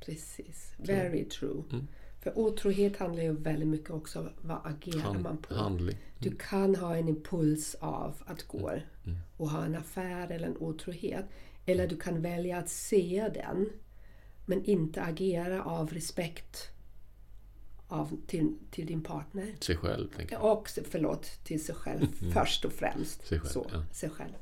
Precis. 0.00 0.72
Very 0.78 1.24
true. 1.24 1.62
Mm. 1.72 1.86
För 2.24 2.38
otrohet 2.38 2.96
handlar 2.96 3.22
ju 3.22 3.32
väldigt 3.32 3.68
mycket 3.68 3.90
också 3.90 4.20
om 4.20 4.28
vad 4.40 4.58
agerar 4.64 5.00
Han, 5.00 5.22
man 5.22 5.36
på. 5.36 5.54
handling. 5.54 5.96
Du 6.18 6.36
kan 6.36 6.74
ha 6.76 6.96
en 6.96 7.08
impuls 7.08 7.74
av 7.80 8.14
att 8.26 8.42
gå 8.48 8.70
Mm. 9.06 9.18
och 9.36 9.50
ha 9.50 9.64
en 9.64 9.74
affär 9.74 10.30
eller 10.32 10.46
en 10.46 10.56
otrohet. 10.56 11.24
Eller 11.66 11.88
du 11.88 11.96
kan 11.96 12.22
välja 12.22 12.58
att 12.58 12.68
se 12.68 13.30
den 13.34 13.70
men 14.46 14.64
inte 14.64 15.02
agera 15.02 15.64
av 15.64 15.90
respekt 15.90 16.68
av, 17.88 18.16
till, 18.26 18.54
till 18.70 18.86
din 18.86 19.02
partner. 19.02 19.54
Sig 19.60 19.76
själv. 19.76 20.08
Och, 20.40 20.68
förlåt, 20.90 21.24
till 21.44 21.64
sig 21.64 21.74
själv 21.74 22.06
först 22.32 22.64
och 22.64 22.72
främst. 22.72 23.26
Sig 23.26 23.40
själv, 23.40 23.50
Så, 23.52 23.66
ja. 23.72 23.84
sig 23.92 24.10
själv. 24.10 24.32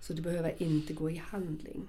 Så 0.00 0.12
du 0.12 0.22
behöver 0.22 0.62
inte 0.62 0.92
gå 0.92 1.10
i 1.10 1.16
handling. 1.16 1.88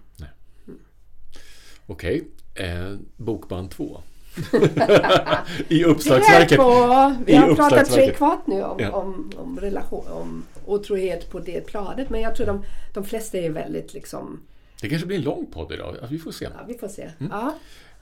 Okej, 1.86 2.28
eh, 2.56 2.96
bokband 3.18 3.72
två. 3.72 4.02
I 5.68 5.84
uppslagsverket. 5.84 6.58
två! 6.58 7.16
Vi 7.26 7.34
I 7.34 7.36
har 7.36 7.56
pratat 7.56 7.92
tre 7.92 8.12
kvart 8.12 8.48
nu 8.48 8.64
om, 8.64 8.78
Ja. 8.80 8.92
om, 8.92 9.32
om, 9.38 9.60
relation, 9.60 10.08
om 10.08 10.44
otrohet 10.66 11.30
på 11.32 11.40
det 11.40 11.62
planet. 11.62 12.10
Men 12.10 12.22
jag 12.22 12.36
tror 12.36 12.46
de, 12.48 12.64
de 12.94 13.04
flesta 13.06 13.38
är 13.38 13.50
väldigt 13.50 13.94
liksom... 13.94 14.40
Det 14.82 14.90
kanske 14.90 15.08
blir 15.08 15.18
en 15.18 15.24
lång 15.24 15.46
podd 15.46 15.72
idag. 15.72 15.96
Vi 16.10 16.18
får 16.20 16.32
se. 16.32 16.46
Ja, 16.46 16.66
vi 16.68 16.74
får 16.78 16.88
se. 16.88 17.10
Mm. 17.20 17.32
Ja, 17.32 17.56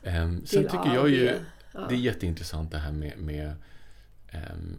Ehm, 0.03 0.45
sen 0.45 0.63
tycker 0.63 0.93
jag 0.95 1.09
ju 1.09 1.25
det 1.89 1.95
är 1.95 1.99
jätteintressant 1.99 2.71
det 2.71 2.77
här 2.77 2.91
med, 2.91 3.17
med 3.17 3.51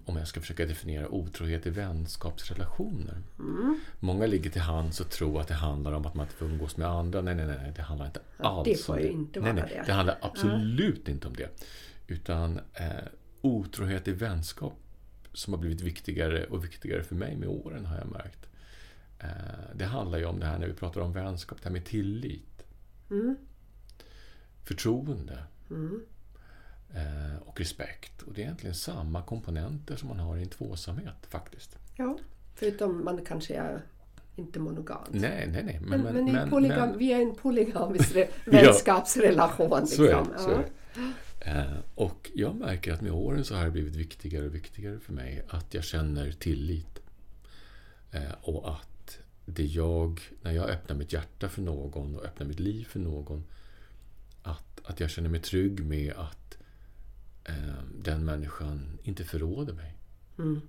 om 0.05 0.17
jag 0.17 0.29
ska 0.29 0.41
försöka 0.41 0.67
definiera 0.67 1.09
otrohet 1.09 1.67
i 1.67 1.71
vänskapsrelationer. 1.71 3.23
Mm. 3.39 3.81
Många 4.01 4.27
ligger 4.27 4.51
till 4.51 4.61
hands 4.63 5.01
och 5.01 5.11
tror 5.11 5.41
att 5.41 5.49
det 5.49 5.55
handlar 5.55 5.93
om 5.93 6.07
att 6.07 6.15
man 6.15 6.27
inte 6.27 6.37
får 6.37 6.47
umgås 6.47 6.77
med 6.77 6.89
andra. 6.89 7.21
Nej, 7.21 7.35
nej, 7.35 7.47
nej, 7.47 7.73
det 7.77 7.83
handlar 7.83 8.07
inte 8.07 8.21
Ja, 8.39 8.45
alls 8.49 8.65
det 8.69 8.85
får 8.85 8.95
om 8.95 9.03
det. 9.03 9.09
inte 9.09 9.41
nej, 9.41 9.53
vara 9.53 9.65
nej, 9.65 9.75
det. 9.77 9.83
det 9.87 9.93
handlar 9.93 10.19
absolut 10.23 11.09
inte 11.09 11.29
om 11.29 11.35
det. 11.37 11.49
Utan 12.07 12.61
eh, 12.75 12.89
otrohet 13.41 14.09
i 14.09 14.13
vänskap 14.13 14.75
som 15.33 15.53
har 15.53 15.61
blivit 15.61 15.81
viktigare 15.81 16.45
och 16.45 16.65
viktigare 16.65 17.03
för 17.03 17.15
mig 17.15 17.37
med 17.37 17.49
åren 17.49 17.87
har 17.87 17.97
jag 17.99 18.07
märkt. 18.13 18.47
Eh, 19.19 19.29
det 19.75 19.85
handlar 19.85 20.19
ju 20.19 20.25
om 20.25 20.41
det 20.41 20.47
här 20.47 20.59
när 20.59 20.67
vi 20.67 20.73
pratar 20.73 21.01
om 21.01 21.13
vänskap, 21.13 21.59
det 21.63 21.69
här 21.69 21.73
med 21.73 21.85
tillit. 21.85 22.65
Mm. 23.11 23.37
Förtroende. 24.65 25.39
Mm. 25.71 26.01
Eh, 26.95 27.37
och 27.47 27.61
respekt. 27.61 28.23
Och 28.23 28.33
det 28.33 28.41
är 28.41 28.45
egentligen 28.45 28.75
samma 28.75 29.23
komponenter 29.23 29.97
som 29.97 30.09
man 30.09 30.19
har 30.19 30.37
i 30.37 30.43
en 30.43 30.49
tvåsamhet 30.49 31.27
faktiskt. 31.29 31.77
ja. 31.97 32.19
Förutom 32.57 33.05
man 33.05 33.25
kanske 33.25 33.55
är 33.55 33.83
inte 34.37 34.59
monogam. 34.61 34.99
Nej, 35.11 35.49
nej, 35.53 35.63
nej. 35.65 35.81
Men, 35.83 36.01
men, 36.01 36.29
i 36.29 36.33
men- 36.33 36.51
polygam, 36.51 36.89
men- 36.89 36.99
vi 36.99 37.13
är 37.13 37.21
en 37.23 37.35
polygamisk 37.35 38.15
re- 38.15 38.29
vänskapsrelation. 38.51 39.87
Så 39.87 40.05
är 40.05 40.07
Liksom. 40.07 40.29
Så 40.39 40.51
är. 40.51 40.65
Eh, 41.41 41.77
och 41.95 42.31
jag 42.35 42.57
märker 42.57 42.93
att 42.93 43.01
med 43.01 43.13
åren 43.13 43.45
så 43.45 43.55
har 43.55 43.65
det 43.65 43.71
blivit 43.71 43.97
viktigare 43.97 44.47
och 44.47 44.55
viktigare 44.55 44.99
för 45.01 45.13
mig 45.13 45.45
att 45.49 45.75
jag 45.75 45.85
känner 45.85 46.33
tillit. 46.33 46.99
Eh, 48.13 48.33
och 48.43 48.71
att 48.71 49.19
det 49.45 49.65
jag, 49.65 50.21
när 50.43 50.53
jag 50.53 50.71
öppnar 50.71 50.97
mitt 50.97 51.13
hjärta 51.13 51.49
för 51.49 51.63
någon 51.63 52.17
och 52.17 52.25
öppnar 52.25 52.47
mitt 52.47 52.61
liv 52.61 52.85
för 52.85 53.01
någon, 53.01 53.45
att, 54.43 54.81
att 54.85 55.01
jag 55.01 55.11
känner 55.11 55.29
mig 55.29 55.41
trygg 55.41 55.85
med 55.85 56.13
att 56.17 56.44
eh, 57.45 57.83
den 58.03 58.25
människan 58.25 58.99
inte 59.03 59.25
förråder 59.25 59.73
mig 59.75 59.95
Mm. 60.39 60.61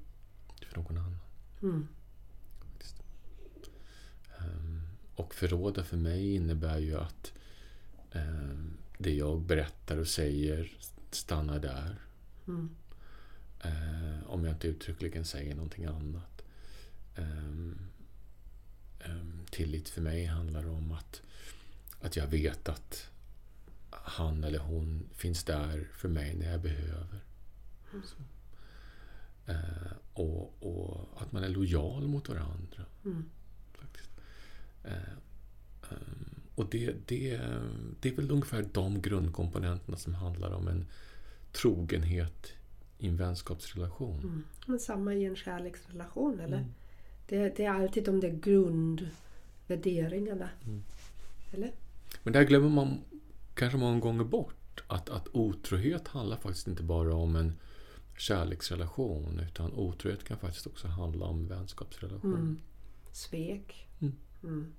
för 0.67 0.75
någon 0.77 0.97
annan. 0.97 1.19
Mm. 1.61 1.87
Ehm, 4.39 4.81
och 5.15 5.35
förråda 5.35 5.83
för 5.83 5.97
mig 5.97 6.35
innebär 6.35 6.77
ju 6.77 6.95
att 6.97 7.33
ehm, 8.11 8.77
det 8.97 9.13
jag 9.13 9.41
berättar 9.41 9.97
och 9.97 10.07
säger 10.07 10.77
stannar 11.11 11.59
där. 11.59 11.95
Mm. 12.47 12.69
Eh, 13.63 14.27
om 14.27 14.45
jag 14.45 14.53
inte 14.53 14.67
uttryckligen 14.67 15.25
säger 15.25 15.55
någonting 15.55 15.85
annat. 15.85 16.41
Ehm, 17.15 17.77
tillit 19.51 19.89
för 19.89 20.01
mig 20.01 20.25
handlar 20.25 20.67
om 20.69 20.91
att, 20.91 21.21
att 22.01 22.15
jag 22.15 22.27
vet 22.27 22.69
att 22.69 23.09
han 24.15 24.43
eller 24.43 24.59
hon 24.59 25.09
finns 25.13 25.43
där 25.43 25.87
för 25.93 26.09
mig 26.09 26.35
när 26.35 26.51
jag 26.51 26.61
behöver. 26.61 27.19
Eh, 29.47 29.91
och, 30.13 30.53
och 30.59 31.21
att 31.21 31.31
man 31.31 31.43
är 31.43 31.49
lojal 31.49 32.07
mot 32.07 32.29
varandra. 32.29 32.85
Mm. 33.05 33.25
Faktiskt. 33.73 34.09
Eh, 34.83 34.91
ehm, 35.91 36.29
och 36.55 36.69
det, 36.69 36.95
det, 37.05 37.39
det 37.99 38.09
är 38.09 38.15
väl 38.15 38.31
ungefär 38.31 38.65
de 38.71 39.01
grundkomponenterna 39.01 39.97
som 39.97 40.13
handlar 40.13 40.51
om 40.51 40.67
en 40.67 40.85
trogenhet 41.51 42.53
i 42.97 43.07
en 43.07 43.17
vänskapsrelation. 43.17 44.19
Mm. 44.19 44.43
Men 44.67 44.79
samma 44.79 45.13
i 45.13 45.25
en 45.25 45.35
kärleksrelation, 45.35 46.39
eller? 46.39 46.57
Mm. 46.57 46.73
Det, 47.27 47.57
det 47.57 47.65
är 47.65 47.71
alltid 47.71 48.03
de 48.03 48.19
där 48.19 48.29
grundvärderingarna. 48.29 50.49
Mm. 50.65 50.83
Eller? 51.53 51.71
Men 52.23 52.33
där 52.33 52.43
glömmer 52.43 52.69
man 52.69 52.99
kanske 53.55 53.77
många 53.77 53.99
gånger 53.99 54.23
bort 54.23 54.83
att, 54.87 55.09
att 55.09 55.27
otrohet 55.31 56.07
handlar 56.07 56.37
faktiskt 56.37 56.67
inte 56.67 56.83
bara 56.83 57.15
om 57.15 57.35
en 57.35 57.53
kärleksrelation 58.17 59.39
utan 59.39 59.73
otrohet 59.73 60.23
kan 60.23 60.37
faktiskt 60.37 60.67
också 60.67 60.87
handla 60.87 61.25
om 61.25 61.47
vänskapsrelation. 61.47 62.33
Mm. 62.33 62.59
Svek. 63.11 63.87
Mm. 63.99 64.15
Mm. 64.43 64.73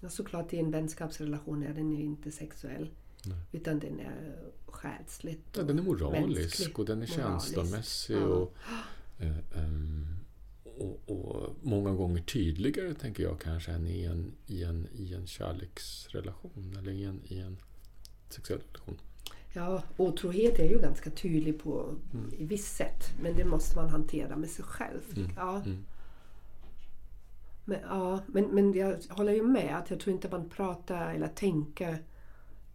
Ja, 0.00 0.08
såklart 0.08 0.52
i 0.52 0.58
en 0.58 0.70
vänskapsrelation 0.70 1.62
är 1.62 1.74
den 1.74 1.92
ju 1.92 2.02
inte 2.02 2.30
sexuell. 2.30 2.90
Nej. 3.24 3.38
Utan 3.52 3.78
den 3.78 4.00
är 4.00 4.36
själsligt. 4.66 5.56
Ja, 5.56 5.62
den 5.62 5.78
är 5.78 5.82
moralisk 5.82 6.40
mänsklig. 6.40 6.78
och 6.78 6.84
den 6.84 7.02
är 7.02 7.18
Moralisk. 7.18 7.46
känslomässig 7.46 8.16
Ja. 8.16 8.24
och, 8.24 8.54
eh, 9.18 9.36
ehm, 9.54 10.06
och, 10.64 11.10
och 11.10 11.50
många 11.62 11.90
gånger 11.90 12.22
tydligare, 12.22 12.94
tänker 12.94 13.22
jag, 13.22 13.40
kanske 13.40 13.72
än 13.72 13.86
i 13.86 14.04
en, 14.04 14.32
i 14.46 14.62
en, 14.62 14.88
i 14.94 15.14
en 15.14 15.26
kärleksrelation 15.26 16.76
eller 16.78 16.92
i 16.92 17.04
en, 17.04 17.20
i 17.24 17.38
en 17.38 17.56
sexuell 18.32 18.60
relation. 18.60 19.00
Ja, 19.54 19.82
otrohet 19.96 20.58
är 20.58 20.68
ju 20.68 20.78
ganska 20.78 21.10
tydlig 21.10 21.62
på 21.62 21.94
Mm. 22.14 22.30
i 22.38 22.44
visst 22.44 22.76
sätt. 22.76 23.04
Men 23.22 23.36
det 23.36 23.44
måste 23.44 23.76
man 23.76 23.88
hantera 23.88 24.36
med 24.36 24.50
sig 24.50 24.64
själv. 24.64 25.00
Mm. 25.16 25.30
Ja, 25.36 25.56
Mm. 25.66 25.84
men, 27.64 27.80
ja 27.80 28.20
men, 28.26 28.44
men 28.44 28.72
jag 28.74 28.96
håller 29.08 29.32
ju 29.32 29.42
med 29.42 29.76
att 29.78 29.90
jag 29.90 30.00
tror 30.00 30.14
inte 30.14 30.28
man 30.30 30.48
pratar 30.48 31.14
eller 31.14 31.28
tänker 31.28 31.98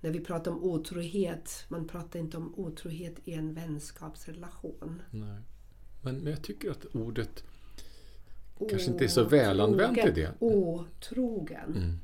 när 0.02 0.12
vi 0.12 0.20
pratar 0.20 0.52
om 0.52 0.64
otrohet, 0.64 1.66
man 1.70 1.88
pratar 1.88 2.20
inte 2.20 2.38
om 2.38 2.54
otrohet 2.56 3.16
i 3.24 3.34
en 3.34 3.54
vänskapsrelation. 3.54 5.02
Nej. 5.12 5.38
Men, 6.02 6.16
men 6.18 6.32
jag 6.34 6.44
tycker 6.44 6.72
att 6.72 6.86
ordet 6.86 7.44
kanske 8.70 8.92
inte 8.92 9.04
är 9.04 9.08
så 9.08 9.24
välanvänt 9.24 9.98
i 9.98 10.12
det. 10.12 10.32
Otrogen. 10.40 12.00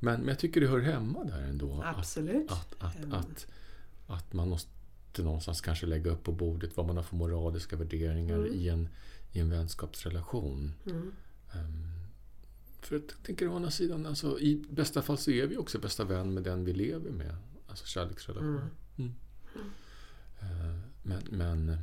Men, 0.00 0.20
men 0.20 0.28
jag 0.28 0.38
tycker 0.38 0.60
det 0.60 0.66
hör 0.68 0.80
hemma 0.80 1.24
där 1.24 1.42
ändå. 1.42 1.82
Att, 1.82 1.96
Absolut. 1.98 2.50
att, 2.50 2.74
att, 2.78 2.96
Mm. 2.96 3.12
att, 3.12 3.46
att 4.06 4.32
man 4.32 4.48
måste 4.48 4.70
någonstans 5.18 5.60
kanske 5.60 5.86
lägga 5.86 6.10
upp 6.10 6.24
på 6.24 6.32
bordet 6.32 6.76
vad 6.76 6.86
man 6.86 6.96
har 6.96 7.02
för 7.04 7.16
moraliska 7.16 7.76
värderingar 7.76 8.36
Mm. 8.38 8.54
i, 8.54 8.68
en, 8.68 8.88
i 9.32 9.40
en 9.40 9.50
vänskapsrelation. 9.50 10.72
Mm. 10.86 11.12
Ehm, 11.52 11.86
för 12.80 12.94
jag 12.96 13.02
tänker 13.22 13.48
å 13.48 13.56
andra 13.56 13.70
sidan, 13.70 14.06
alltså, 14.06 14.40
i 14.40 14.64
bästa 14.70 15.02
fall 15.02 15.18
så 15.18 15.30
är 15.30 15.46
vi 15.46 15.56
också 15.56 15.78
bästa 15.78 16.04
vän 16.04 16.34
med 16.34 16.42
den 16.42 16.64
vi 16.64 16.72
lever 16.72 17.10
med. 17.10 17.36
Alltså 17.68 17.86
kärleksrelation. 17.86 18.60
Mm. 18.96 19.14
Eh, 20.40 20.76
Men, 21.02 21.22
men 21.30 21.78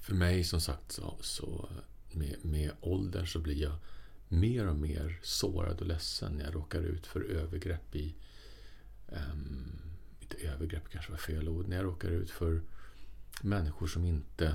för 0.00 0.14
mig 0.14 0.44
som 0.44 0.60
sagt 0.60 0.92
så, 0.92 1.14
så 1.20 1.68
med, 2.12 2.36
med 2.42 2.70
åldern 2.80 3.26
så 3.26 3.38
blir 3.38 3.62
jag 3.62 3.72
mer 4.28 4.66
och 4.66 4.76
mer 4.76 5.18
sårad 5.22 5.80
och 5.80 5.86
ledsen 5.86 6.32
när 6.32 6.44
jag 6.44 6.54
råkar 6.54 6.80
ut 6.80 7.06
för 7.06 7.20
övergrepp 7.20 7.96
i... 7.96 8.14
Um, 9.08 9.78
inte 10.20 10.36
övergrepp 10.36 10.88
kanske 10.88 11.10
var 11.10 11.18
fel 11.18 11.48
ord. 11.48 11.68
När 11.68 11.76
jag 11.76 11.84
råkar 11.84 12.08
ut 12.08 12.30
för 12.30 12.62
människor 13.42 13.86
som 13.86 14.04
inte 14.04 14.46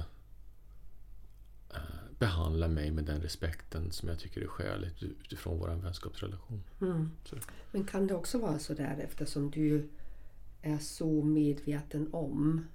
eh, 1.69 1.79
behandlar 2.19 2.67
mig 2.67 2.91
med 2.91 3.03
den 3.03 3.21
respekten 3.21 3.91
som 3.91 4.09
jag 4.09 4.19
tycker 4.19 4.41
är 4.41 4.47
skäligt 4.47 5.03
utifrån 5.03 5.59
vår 5.59 5.67
vänskapsrelation. 5.67 6.63
Mm. 6.81 7.11
Men 7.71 7.83
kan 7.83 8.07
det 8.07 8.15
också 8.15 8.39
vara 8.39 8.59
så 8.59 8.73
där 8.73 8.97
eftersom 8.97 9.51
du 9.51 9.89
är 10.61 10.77
så 10.77 11.23
medveten 11.23 12.13
om 12.13 12.65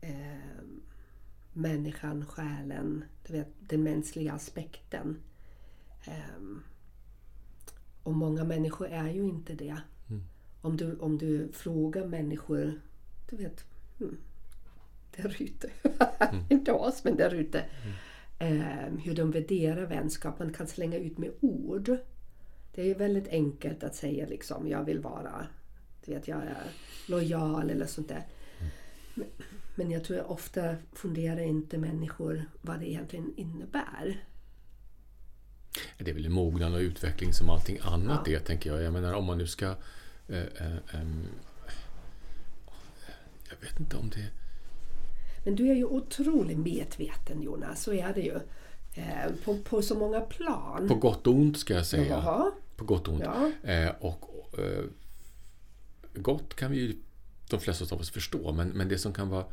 eh, 0.00 0.64
människan, 1.52 2.26
själen, 2.26 3.04
du 3.26 3.32
vet, 3.32 3.48
den 3.60 3.82
mänskliga 3.82 4.32
aspekten. 4.32 5.16
Eh, 6.06 6.58
och 8.02 8.14
många 8.14 8.44
människor 8.44 8.88
är 8.88 9.08
ju 9.08 9.22
inte 9.22 9.54
det. 9.54 9.76
Mm. 10.10 10.22
Om, 10.60 10.76
du, 10.76 10.96
om 10.98 11.18
du 11.18 11.52
frågar 11.52 12.06
människor, 12.06 12.80
du 13.30 13.36
vet, 13.36 13.64
mm, 14.00 14.16
där 15.16 15.36
ute, 15.42 15.70
inte 16.48 16.72
oss 16.72 17.04
men 17.04 17.16
där 17.16 17.34
ute, 17.34 17.64
eh, 18.38 18.98
hur 19.04 19.14
de 19.14 19.30
värderar 19.30 19.86
vänskap. 19.86 20.38
Man 20.38 20.52
kan 20.52 20.66
slänga 20.66 20.96
ut 20.96 21.18
med 21.18 21.30
ord. 21.40 21.96
Det 22.74 22.90
är 22.90 22.94
väldigt 22.94 23.28
enkelt 23.28 23.84
att 23.84 23.94
säga 23.94 24.26
liksom, 24.26 24.68
jag 24.68 24.84
vill 24.84 25.00
vara, 25.00 25.46
du 26.04 26.14
vet, 26.14 26.28
jag 26.28 26.42
är 26.42 26.70
lojal 27.08 27.70
eller 27.70 27.86
sånt 27.86 28.08
där. 28.08 28.26
Men, 29.14 29.26
men 29.74 29.90
jag 29.90 30.04
tror 30.04 30.18
jag 30.18 30.30
ofta 30.30 30.76
funderar 30.92 31.40
inte 31.40 31.78
människor 31.78 32.44
vad 32.60 32.80
det 32.80 32.90
egentligen 32.90 33.32
innebär. 33.36 34.24
Det 35.98 36.10
är 36.10 36.14
väl 36.14 36.28
mognad 36.28 36.74
och 36.74 36.80
utveckling 36.80 37.32
som 37.32 37.50
allting 37.50 37.78
annat 37.82 38.20
Ja. 38.26 38.32
är, 38.32 38.38
tänker 38.38 38.70
jag. 38.70 38.82
Jag 38.82 38.92
menar, 38.92 39.12
om 39.12 39.24
man 39.24 39.38
nu 39.38 39.46
ska... 39.46 39.66
Eh, 40.28 40.38
eh, 40.38 41.04
jag 43.50 43.56
vet 43.60 43.80
inte 43.80 43.96
om 43.96 44.10
det... 44.10 44.30
Men 45.44 45.56
du 45.56 45.70
är 45.70 45.74
ju 45.74 45.84
otroligt 45.84 46.58
medveten 46.58 47.42
Jonas, 47.42 47.82
så 47.82 47.92
är 47.92 48.14
det 48.14 48.20
ju. 48.20 48.38
Eh, 48.94 49.32
på, 49.44 49.58
på 49.58 49.82
så 49.82 49.94
många 49.94 50.20
plan. 50.20 50.88
På 50.88 50.94
gott 50.94 51.26
och 51.26 51.34
ont, 51.34 51.58
ska 51.58 51.74
jag 51.74 51.86
säga. 51.86 52.06
Jaha. 52.08 52.52
På 52.76 52.84
gott 52.84 53.08
och 53.08 53.14
ont. 53.14 53.24
Ja. 53.24 53.70
Eh, 53.70 53.90
och 54.00 54.54
eh, 54.58 54.84
gott 56.14 56.54
kan 56.56 56.70
vi 56.70 56.78
ju 56.78 56.96
de 57.50 57.60
flesta 57.60 57.94
av 57.94 58.00
oss 58.00 58.10
förstå, 58.10 58.52
men, 58.52 58.68
men 58.68 58.88
det 58.88 58.98
som 58.98 59.12
kan 59.12 59.28
vara 59.28 59.44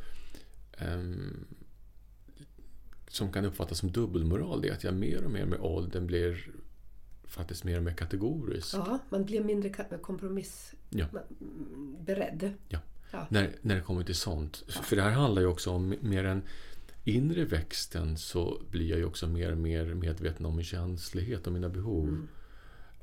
som 3.12 3.32
kan 3.32 3.46
uppfattas 3.46 3.78
som 3.78 3.92
dubbelmoral, 3.92 4.62
det 4.62 4.70
är 4.70 4.74
att 4.74 4.84
jag 4.84 4.94
mer 4.94 5.24
och 5.24 5.32
mer 5.32 5.46
med 5.46 5.60
åldern 5.60 6.08
blir 6.08 6.52
faktiskt 7.24 7.64
mer 7.64 7.78
och 7.78 7.84
mer 7.84 7.94
kategorisk. 7.94 8.74
ja, 8.74 9.00
man 9.10 9.26
blir 9.26 9.44
mindre 9.44 9.70
kompromissberedd. 10.02 12.44
Ja. 12.44 12.50
Ja. 12.70 12.80
Ja. 13.12 13.28
När, 13.30 13.56
när 13.62 13.76
det 13.76 13.82
kommer 13.82 14.04
till 14.04 14.16
sånt. 14.16 14.64
För 14.68 14.96
det 14.96 15.02
här 15.02 15.12
handlar 15.12 15.42
ju 15.42 15.48
också 15.48 15.72
om 15.72 15.96
mer 16.02 16.24
än 16.24 16.42
inre 17.04 17.46
växten 17.46 18.18
så 18.18 18.62
blir 18.70 18.90
jag 18.90 19.00
ju 19.00 19.06
också 19.06 19.28
mer 19.28 19.52
och 19.52 19.58
mer 19.58 19.94
medveten 19.94 20.46
om 20.46 20.56
min 20.56 20.66
känslighet 20.66 21.48
och 21.48 21.54
mina 21.54 21.70
behov. 21.70 22.08
Mm. 22.08 22.28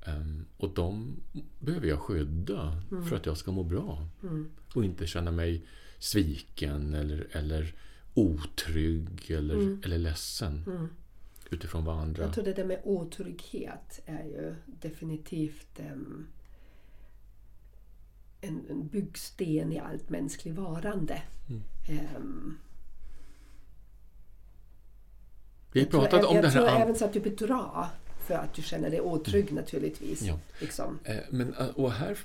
Ehm, 0.04 0.44
och 0.56 0.74
de 0.74 1.16
behöver 1.59 1.88
jag 1.88 1.98
skydda 1.98 2.82
för 3.09 3.16
att 3.16 3.26
jag 3.26 3.36
ska 3.36 3.52
må 3.52 3.62
bra. 3.62 4.09
Mm. 4.22 4.50
Och 4.74 4.84
inte 4.84 5.06
känna 5.06 5.30
mig 5.30 5.66
sviken 5.98 6.94
eller, 6.94 7.26
eller 7.32 7.74
otrygg 8.19 9.31
eller, 9.31 9.55
Mm. 9.55 9.83
eller 9.85 9.99
ledsen. 9.99 10.89
Utifrån 11.51 11.85
vad 11.85 11.99
andra... 11.99 12.23
Jag 12.23 12.33
tror 12.35 12.45
det 12.45 12.53
där 12.53 12.64
med 12.64 12.81
otrygghet 12.85 14.01
är 14.07 14.25
ju 14.25 14.55
definitivt 14.66 15.79
em, 15.81 16.27
en, 18.41 18.66
en 18.71 18.89
byggsten 18.89 19.73
i 19.73 19.79
allt 19.79 20.11
mänskligt 20.11 20.55
varande. 20.57 21.23
Mm. 21.49 21.62
Em, 21.89 22.59
Vi 25.73 25.81
har 25.81 25.85
jag 25.87 25.91
tror, 25.91 26.01
pratat 26.01 26.21
jag, 26.21 26.31
om 26.31 26.37
jag 26.37 26.43
här... 26.43 26.51
tror 26.51 26.69
an- 26.69 26.83
även 26.83 26.95
så 26.97 27.05
att 27.05 27.12
du 27.12 27.21
bedrar 27.21 27.87
för 28.27 28.35
att 28.35 28.55
du 28.55 28.62
känner 28.62 28.91
dig 28.91 29.01
otrygg 29.01 29.53
naturligtvis. 29.53 30.23
Ja. 30.23 30.39
Liksom. 30.61 30.99
Eh, 31.05 31.16
Men, 31.31 31.55
eh, 31.55 31.66
och 31.66 31.93
här 31.93 32.19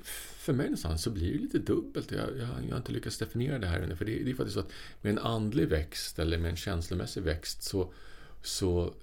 för 0.43 0.53
mig 0.53 0.65
någonstans 0.65 1.03
så 1.03 1.09
blir 1.09 1.33
det 1.33 1.39
lite 1.39 1.59
dubbelt. 1.59 2.11
Jag, 2.11 2.29
jag, 2.37 2.47
jag 2.67 2.71
har 2.71 2.77
inte 2.77 2.91
lyckats 2.91 3.17
definiera 3.17 3.59
det 3.59 3.67
här 3.67 3.79
ännu. 3.81 3.95
För 3.95 4.05
det, 4.05 4.23
det 4.23 4.31
är 4.31 4.35
faktiskt 4.35 4.53
så 4.53 4.59
att 4.59 4.71
med 5.01 5.11
en 5.11 5.19
andlig 5.19 5.67
växt 5.67 6.19
eller 6.19 6.37
med 6.37 6.49
en 6.51 6.55
känslomässig 6.57 7.23
växt 7.23 7.63
så, 7.63 7.93
så 8.41 8.93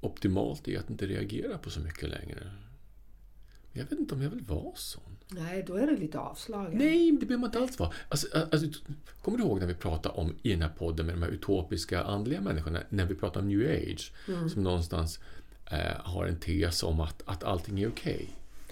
optimalt 0.00 0.68
är 0.68 0.78
att 0.78 0.90
inte 0.90 1.06
reagera 1.06 1.58
på 1.58 1.70
så 1.70 1.80
mycket 1.80 2.08
längre. 2.08 2.50
Jag 3.72 3.82
vet 3.84 3.92
inte 3.98 4.14
om 4.14 4.22
jag 4.22 4.30
vill 4.30 4.44
vara 4.44 4.74
sån. 4.74 5.02
Nej, 5.28 5.64
då 5.66 5.74
är 5.74 5.86
du 5.86 5.96
lite 5.96 6.18
avslagen. 6.18 6.78
Nej, 6.78 7.12
det 7.12 7.26
behöver 7.26 7.40
man 7.40 7.48
inte 7.48 7.58
alls 7.58 7.78
vara. 7.78 7.92
Alltså, 8.08 8.26
alltså, 8.52 8.80
kommer 9.22 9.38
du 9.38 9.44
ihåg 9.44 9.60
när 9.60 9.66
vi 9.66 9.74
pratade 9.74 10.14
om 10.14 10.34
i 10.42 10.50
den 10.50 10.62
här 10.62 10.68
podden 10.78 11.06
med 11.06 11.14
de 11.14 11.22
här 11.22 11.30
utopiska 11.30 12.02
andliga 12.02 12.40
människorna, 12.40 12.82
när 12.88 13.06
vi 13.06 13.14
pratade 13.14 13.42
om 13.42 13.48
new 13.48 13.70
age, 13.70 14.12
Mm. 14.28 14.48
som 14.50 14.62
någonstans 14.62 15.20
eh, 15.70 15.96
har 15.98 16.26
en 16.26 16.36
tes 16.36 16.82
om 16.82 17.00
att, 17.00 17.22
att 17.26 17.44
allting 17.44 17.80
är 17.80 17.88
okej. 17.88 18.28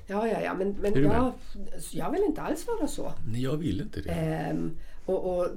Ja, 0.06 0.28
ja, 0.28 0.40
ja, 0.40 0.54
men, 0.54 0.70
men 0.70 1.02
jag, 1.02 1.32
jag 1.92 2.10
vill 2.10 2.22
inte 2.22 2.42
alls 2.42 2.66
vara 2.66 2.88
så. 2.88 3.12
Nej, 3.26 3.42
jag 3.42 3.56
vill 3.56 3.80
inte 3.80 4.00
det. 4.00 4.10
Ehm, 4.10 4.76
och 5.06 5.38
och 5.38 5.48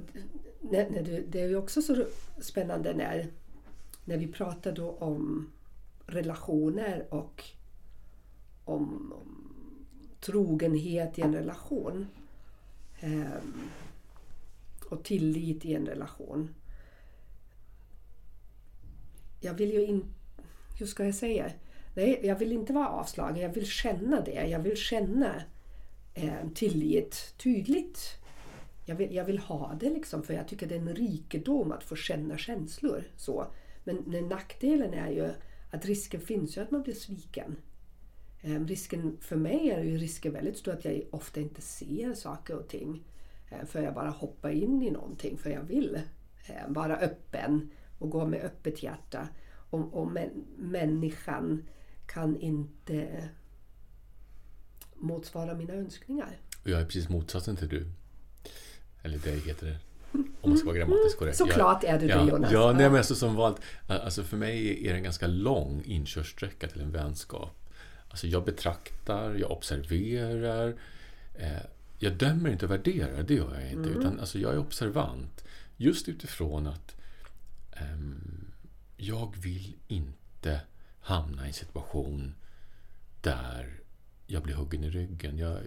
när, 0.62 0.89
när 0.89 1.04
du, 1.04 1.26
det 1.30 1.41
är 1.41 1.47
ju 1.47 1.56
också 1.56 1.82
så 1.82 2.06
spännande 2.41 2.93
när, 2.93 3.28
när 4.06 4.18
vi 4.18 4.28
pratar 4.28 4.72
då 4.72 4.91
om 4.91 5.52
relationer 6.06 7.06
och 7.10 7.43
om, 8.66 9.14
om 9.14 9.54
trogenhet 10.20 11.20
i 11.20 11.22
en 11.22 11.34
relation. 11.34 12.08
Ehm, 13.00 13.70
och 14.89 15.04
tillit 15.04 15.66
i 15.66 15.74
en 15.74 15.86
relation. 15.86 16.56
Jag 19.39 19.54
vill 19.54 19.72
ju 19.72 19.86
inte... 19.86 20.08
Hur 20.80 20.86
ska 20.86 21.06
jag 21.06 21.16
säga? 21.16 21.52
Nej, 22.00 22.20
jag 22.24 22.36
vill 22.36 22.52
inte 22.52 22.74
vara 22.74 22.88
avslagen. 22.88 23.43
Jag 23.43 23.54
vill 23.54 23.66
känna 23.66 24.22
det. 24.22 24.47
Jag 24.47 24.60
vill 24.60 24.78
känna 24.78 25.41
eh, 26.14 26.50
tillit 26.56 27.34
tydligt. 27.38 28.00
Jag 28.86 28.95
vill, 28.95 29.16
jag 29.16 29.26
vill 29.26 29.39
ha 29.39 29.78
det 29.80 29.89
liksom 29.89 30.24
för 30.24 30.34
jag 30.34 30.47
tycker 30.47 30.68
det 30.68 30.76
är 30.76 30.80
en 30.80 30.95
rikedom 30.95 31.72
att 31.72 31.84
få 31.84 31.95
känna 31.95 32.38
känslor. 32.38 33.04
Så. 33.18 33.45
Men, 33.84 34.04
men 34.06 34.28
nackdelen 34.28 34.93
är 34.93 35.10
ju 35.10 35.30
att 35.72 35.86
risken 35.86 36.22
finns 36.22 36.58
ju 36.58 36.62
att 36.62 36.72
man 36.72 36.82
blir 36.82 36.93
sviken. 36.93 37.56
Eh, 38.41 38.66
risken 38.66 39.18
för 39.22 39.36
mig 39.36 39.70
är 39.70 39.84
ju 39.84 39.97
risken 39.97 40.34
väldigt 40.34 40.58
stor 40.58 40.74
att 40.74 40.86
jag 40.86 41.02
ofta 41.12 41.39
inte 41.39 41.62
ser 41.62 42.14
saker 42.14 42.56
och 42.56 42.68
ting. 42.68 43.04
Eh, 43.52 43.66
för 43.66 43.82
jag 43.82 43.93
bara 43.93 44.10
hoppar 44.10 44.50
in 44.50 44.84
i 44.84 44.91
någonting 44.91 45.38
för 45.38 45.50
jag 45.50 45.62
vill 45.62 46.00
eh, 46.47 46.68
vara 46.68 46.97
öppen 46.97 47.72
och 48.00 48.10
gå 48.10 48.26
med 48.26 48.41
öppet 48.41 48.84
hjärta. 48.84 49.28
Och, 49.70 49.93
och 49.93 50.12
män, 50.12 50.45
människan 50.58 51.64
kan 52.10 52.38
inte 52.38 53.30
motsvara 54.95 55.53
mina 55.53 55.74
önskningar. 55.74 56.39
Och 56.64 56.70
jag 56.70 56.82
är 56.82 56.86
precis 56.86 57.10
motsatsen 57.10 57.55
till 57.55 57.68
du. 57.68 57.86
Eller 59.01 59.18
dig 59.18 59.39
heter 59.39 59.66
det. 59.68 59.78
Om 60.41 60.49
man 60.49 60.57
ska 60.57 60.68
vara 60.68 60.78
grammatiskt 60.78 61.20
korrekt. 61.20 61.38
Såklart 61.38 61.84
är 61.84 61.99
du 61.99 62.07
det 62.07 62.14
ja, 62.14 62.30
Jonas. 62.30 62.51
Ja, 62.51 62.72
nej, 62.72 62.89
men 62.89 62.95
alltså 62.95 63.16
som 63.16 63.36
vanligt. 63.36 63.62
Alltså 63.88 64.24
för 64.24 64.38
mig 64.38 64.88
är 64.88 64.91
det 64.91 64.97
en 64.97 65.03
ganska 65.03 65.28
lång 65.28 65.84
inkörsträcka 65.86 66.68
till 66.68 66.82
en 66.82 66.91
vänskap. 66.91 67.74
Alltså 68.10 68.28
jag 68.28 68.45
betraktar, 68.45 69.36
jag 69.36 69.51
observerar. 69.51 70.76
Eh, 71.36 71.62
jag 71.97 72.14
dömer 72.14 72.49
inte 72.49 72.66
och 72.66 72.72
värderar, 72.72 73.24
det 73.24 73.34
gör 73.34 73.60
jag 73.60 73.72
inte. 73.72 73.89
Utan 73.89 74.20
alltså 74.20 74.39
jag 74.39 74.53
är 74.53 74.60
observant. 74.60 75.43
Just 75.78 76.10
utifrån 76.10 76.68
att 76.68 76.95
ehm, 77.72 78.51
jag 78.97 79.36
vill 79.38 79.76
inte 79.88 80.62
hamna 81.10 81.45
i 81.45 81.47
en 81.47 81.53
situation 81.53 82.36
där 83.22 83.82
jag 84.28 84.43
blir 84.43 84.55
huggen 84.55 84.84
i 84.84 84.89
ryggen. 84.89 85.38
Jag, 85.38 85.57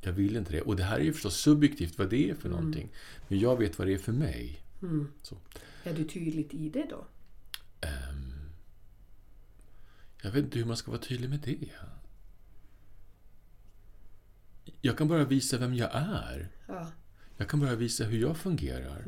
jag 0.00 0.12
vill 0.12 0.36
inte 0.36 0.52
det. 0.52 0.60
Och 0.60 0.76
det 0.76 0.84
här 0.84 0.96
är 0.96 1.04
ju 1.04 1.12
förstås 1.12 1.36
subjektivt 1.36 1.98
vad 1.98 2.10
det 2.10 2.30
är 2.30 2.34
för 2.34 2.48
någonting. 2.48 2.88
Men 3.28 3.38
jag 3.38 3.56
vet 3.56 3.78
vad 3.78 3.88
det 3.88 3.94
är 3.94 3.98
för 3.98 4.12
mig. 4.12 4.60
Så. 5.22 5.36
Är 5.84 5.94
du 5.94 6.04
tydligt 6.04 6.54
i 6.54 6.68
det 6.68 6.86
då? 6.90 7.04
ehm, 7.80 8.50
jag 10.22 10.30
vet 10.30 10.44
inte 10.44 10.58
hur 10.58 10.66
man 10.66 10.76
ska 10.76 10.90
vara 10.90 11.00
tydlig 11.00 11.30
med 11.30 11.40
det. 11.40 11.70
Jag 14.80 14.98
kan 14.98 15.08
bara 15.08 15.24
visa 15.24 15.58
vem 15.58 15.74
jag 15.74 15.90
är. 15.92 16.48
Ja. 16.66 16.92
Jag 17.36 17.48
kan 17.48 17.60
bara 17.60 17.74
visa 17.74 18.04
hur 18.04 18.20
jag 18.20 18.36
fungerar. 18.36 19.04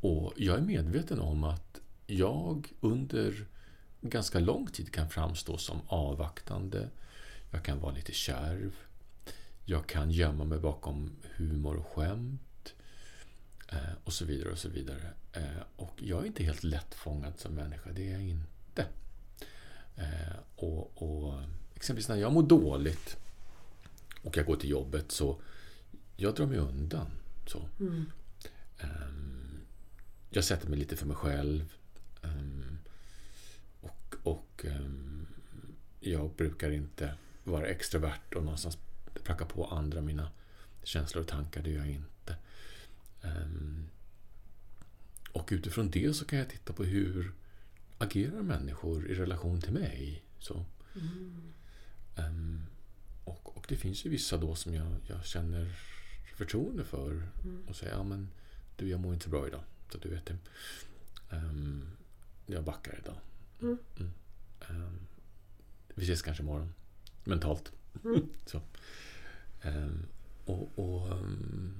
Och 0.00 0.32
jag 0.36 0.58
är 0.58 0.62
medveten 0.62 1.18
om 1.18 1.44
att 1.44 1.80
jag 2.06 2.72
under 2.80 3.46
ganska 4.10 4.38
lång 4.38 4.66
tid 4.66 4.92
kan 4.92 5.10
framstå 5.10 5.58
som 5.58 5.80
avvaktande. 5.86 6.88
Jag 7.50 7.64
kan 7.64 7.80
vara 7.80 7.92
lite 7.92 8.12
kärv. 8.12 8.76
Jag 9.64 9.86
kan 9.86 10.10
gömma 10.10 10.44
mig 10.44 10.58
bakom 10.58 11.16
humor 11.36 11.76
och 11.76 11.86
skämt. 11.86 12.74
Eh, 13.68 13.92
och 14.04 14.12
så 14.12 14.24
vidare 14.24 14.50
och 14.50 14.58
så 14.58 14.68
vidare. 14.68 15.12
Eh, 15.32 15.62
och 15.76 16.02
jag 16.02 16.22
är 16.22 16.26
inte 16.26 16.44
helt 16.44 16.64
lättfångad 16.64 17.32
som 17.36 17.54
människa. 17.54 17.90
Det 17.92 18.08
är 18.08 18.12
jag 18.12 18.22
inte. 18.22 18.86
Eh, 19.96 20.36
och, 20.56 21.02
och 21.02 21.42
exempelvis 21.74 22.08
när 22.08 22.16
jag 22.16 22.32
mår 22.32 22.42
dåligt 22.42 23.16
och 24.22 24.36
jag 24.36 24.46
går 24.46 24.56
till 24.56 24.70
jobbet 24.70 25.12
så 25.12 25.40
jag 26.16 26.34
drar 26.34 26.46
mig 26.46 26.58
undan. 26.58 27.06
Så. 27.46 27.68
Ehm, 28.78 29.60
jag 30.30 30.44
sätter 30.44 30.68
mig 30.68 30.78
lite 30.78 30.96
för 30.96 31.06
mig 31.06 31.16
själv. 31.16 31.72
Ehm, 32.22 32.77
och 34.28 34.64
ehm, 34.64 35.26
jag 36.00 36.30
brukar 36.30 36.70
inte 36.70 37.14
vara 37.44 37.66
extrovert 37.66 38.34
och 38.34 38.44
någonstans 38.44 38.78
pracka 39.24 39.44
på 39.44 39.66
andra 39.66 40.00
mina 40.00 40.30
känslor 40.82 41.22
och 41.22 41.28
tankar. 41.28 41.62
Det 41.62 41.70
gör 41.70 41.78
jag 41.78 41.90
inte. 41.90 42.36
Ehm, 43.22 43.86
och 45.32 45.48
utifrån 45.52 45.90
det 45.90 46.14
så 46.14 46.24
kan 46.24 46.38
jag 46.38 46.48
titta 46.48 46.72
på 46.72 46.84
hur 46.84 47.32
agerar 47.98 48.42
människor 48.42 49.06
i 49.06 49.14
relation 49.14 49.60
till 49.60 49.72
mig. 49.72 50.22
Så. 50.38 50.64
Ehm, 52.16 52.62
och, 53.24 53.56
och 53.56 53.66
det 53.68 53.76
finns 53.76 54.06
ju 54.06 54.10
vissa 54.10 54.36
då 54.36 54.54
som 54.54 54.74
jag, 54.74 54.96
jag 55.06 55.24
känner 55.24 55.72
förtroende 56.36 56.84
för 56.84 57.28
och 57.68 57.76
säger 57.76 57.92
ja 57.92 58.02
men 58.02 58.28
du 58.76 58.88
jag 58.88 59.00
mår 59.00 59.14
inte 59.14 59.24
så 59.24 59.30
bra 59.30 59.46
idag 59.46 59.62
så 59.92 59.98
du 59.98 60.08
vet 60.08 60.26
det. 60.26 60.36
Ehm, 61.30 61.86
jag 62.46 62.64
backar 62.64 62.98
idag. 62.98 63.16
Mm. 63.62 63.78
Ehm, 64.70 64.98
vi 65.94 66.02
ses 66.04 66.22
kanske 66.22 66.42
imorgon. 66.42 66.72
Mentalt. 67.24 67.72
så. 68.46 68.60
Ehm, 69.62 70.06
och, 70.44 70.78
och, 70.78 71.08
ehm, 71.12 71.74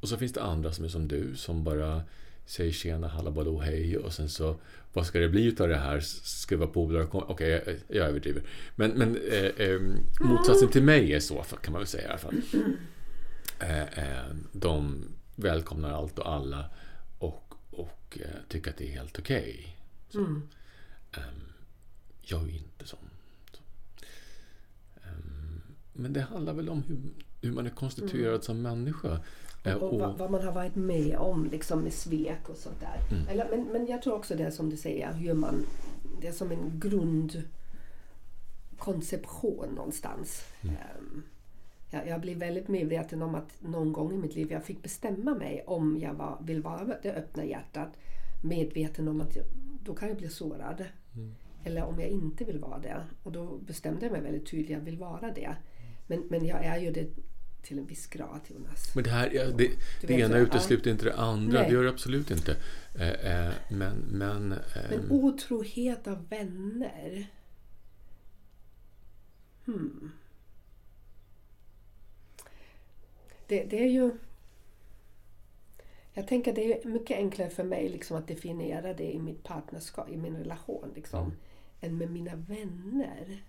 och 0.00 0.08
så 0.08 0.16
finns 0.16 0.32
det 0.32 0.42
andra 0.42 0.72
som 0.72 0.84
är 0.84 0.88
som 0.88 1.08
du 1.08 1.36
som 1.36 1.64
bara 1.64 2.02
säger 2.46 2.72
tjena, 2.72 3.08
hallå, 3.08 3.30
baloo, 3.30 3.60
hej 3.60 3.98
och 3.98 4.12
sen 4.12 4.28
så 4.28 4.56
vad 4.92 5.06
ska 5.06 5.18
det 5.18 5.28
bli 5.28 5.44
utav 5.44 5.68
det 5.68 5.76
här? 5.76 6.00
Ska 6.00 6.56
vi 6.56 6.60
vara 6.60 6.70
polare? 6.70 7.06
Kom- 7.06 7.24
Okej, 7.28 7.48
jag, 7.66 7.76
jag 7.96 8.08
överdriver. 8.08 8.42
Men, 8.76 8.90
men 8.90 9.16
eh, 9.16 9.44
eh, 9.44 9.80
motsatsen 10.20 10.68
till 10.68 10.82
mig 10.82 11.12
är 11.12 11.20
så, 11.20 11.42
kan 11.42 11.72
man 11.72 11.80
väl 11.80 11.86
säga 11.86 12.04
i 12.04 12.08
alla 12.08 12.18
fall. 12.18 12.34
Eh, 13.60 14.34
de 14.52 15.04
välkomnar 15.36 15.90
allt 15.92 16.18
och 16.18 16.28
alla 16.32 16.70
och, 17.18 17.54
och 17.70 18.18
eh, 18.20 18.30
tycker 18.48 18.70
att 18.70 18.76
det 18.76 18.88
är 18.88 18.92
helt 18.98 19.18
okej. 19.18 19.76
Så. 20.10 20.18
Ehm, 20.18 20.48
jag 22.22 22.42
är 22.42 22.46
ju 22.46 22.58
inte 22.58 22.86
sån. 22.86 22.98
Så. 23.52 23.58
Ehm, 24.96 25.60
men 25.92 26.12
det 26.12 26.20
handlar 26.20 26.52
väl 26.52 26.68
om 26.68 26.82
hur, 26.82 26.98
hur 27.42 27.52
man 27.52 27.66
är 27.66 27.70
konstituerad 27.70 28.44
som 28.44 28.62
människa. 28.62 29.20
Eh, 29.64 29.74
Och, 29.74 30.00
vad, 30.00 30.18
vad 30.18 30.30
man 30.30 30.44
har 30.44 30.52
varit 30.52 30.74
med 30.74 31.16
om 31.16 31.48
liksom 31.50 31.80
med 31.80 31.92
svek 31.92 32.48
och 32.48 32.56
sånt 32.56 32.80
där. 32.80 33.00
Mm. 33.16 33.28
Eller, 33.28 33.48
men, 33.50 33.64
men 33.72 33.86
jag 33.86 34.02
tror 34.02 34.14
också 34.14 34.36
det 34.36 34.50
som 34.50 34.70
du 34.70 34.76
säger, 34.76 35.12
hur 35.12 35.34
man, 35.34 35.66
det 36.20 36.28
är 36.28 36.32
som 36.32 36.52
en 36.52 36.80
grundkonception 36.80 39.74
någonstans. 39.74 40.44
Mm. 40.62 40.76
Ehm, 40.76 41.22
jag, 41.90 42.08
jag 42.08 42.20
blir 42.20 42.36
väldigt 42.36 42.68
medveten 42.68 43.22
om 43.22 43.34
att 43.34 43.62
någon 43.62 43.92
gång 43.92 44.12
i 44.12 44.16
mitt 44.16 44.34
liv 44.34 44.52
jag 44.52 44.64
fick 44.64 44.82
bestämma 44.82 45.34
mig 45.34 45.64
om 45.66 45.98
jag 45.98 46.14
var, 46.14 46.38
vill 46.40 46.62
vara 46.62 46.96
det 47.02 47.12
öppna 47.12 47.44
hjärtat. 47.44 47.88
Medveten 48.44 49.08
om 49.08 49.20
att 49.20 49.36
jag, 49.36 49.44
då 49.84 49.94
kan 49.94 50.08
jag 50.08 50.16
bli 50.16 50.28
sårad. 50.28 50.84
Mm. 51.16 51.34
Eller 51.64 51.84
om 51.84 52.00
jag 52.00 52.08
inte 52.08 52.44
vill 52.44 52.58
vara 52.58 52.78
det. 52.78 53.04
Och 53.22 53.32
då 53.32 53.58
bestämde 53.58 54.06
jag 54.06 54.12
mig 54.12 54.20
väldigt 54.20 54.50
tydligt, 54.50 54.70
jag 54.70 54.80
vill 54.80 54.98
vara 54.98 55.30
det. 55.30 55.56
Men, 56.06 56.26
men 56.30 56.46
jag 56.46 56.64
är 56.64 56.78
ju 56.78 56.90
det 56.90 57.08
till 57.62 57.78
en 57.78 57.86
viss 57.86 58.06
grad 58.06 58.40
Jonas. 58.48 58.94
Men 58.94 59.04
det 59.04 59.10
här, 59.10 59.30
ja, 59.32 59.44
det, 59.46 59.70
det 60.00 60.14
ena 60.14 60.38
utesluter 60.38 60.90
inte 60.90 61.04
det 61.04 61.14
andra. 61.14 61.60
Nej. 61.60 61.68
Det 61.68 61.74
gör 61.74 61.84
det 61.84 61.90
absolut 61.90 62.30
inte. 62.30 62.56
Eh, 62.94 63.46
eh, 63.46 63.52
men, 63.70 63.96
men, 63.96 64.52
eh, 64.52 64.58
Men 64.90 65.10
otrohet 65.10 66.06
av 66.06 66.28
vänner. 66.28 67.26
Hmm. 69.64 70.12
Det, 73.46 73.64
det 73.64 73.82
är 73.82 73.88
ju... 73.88 74.10
Jag 76.18 76.28
tänker 76.28 76.52
det 76.54 76.84
är 76.84 76.88
mycket 76.88 77.16
enklare 77.16 77.50
för 77.50 77.64
mig 77.64 77.88
liksom 77.88 78.16
att 78.16 78.28
definiera 78.28 78.94
det 78.94 79.14
i 79.14 79.18
mitt 79.18 79.42
partnerskap, 79.42 80.10
i 80.10 80.16
min 80.16 80.36
relation. 80.36 80.92
Liksom, 80.94 81.20
Mm. 81.24 81.36
än 81.80 81.98
med 81.98 82.10
mina 82.10 82.36
vänner. 82.36 83.42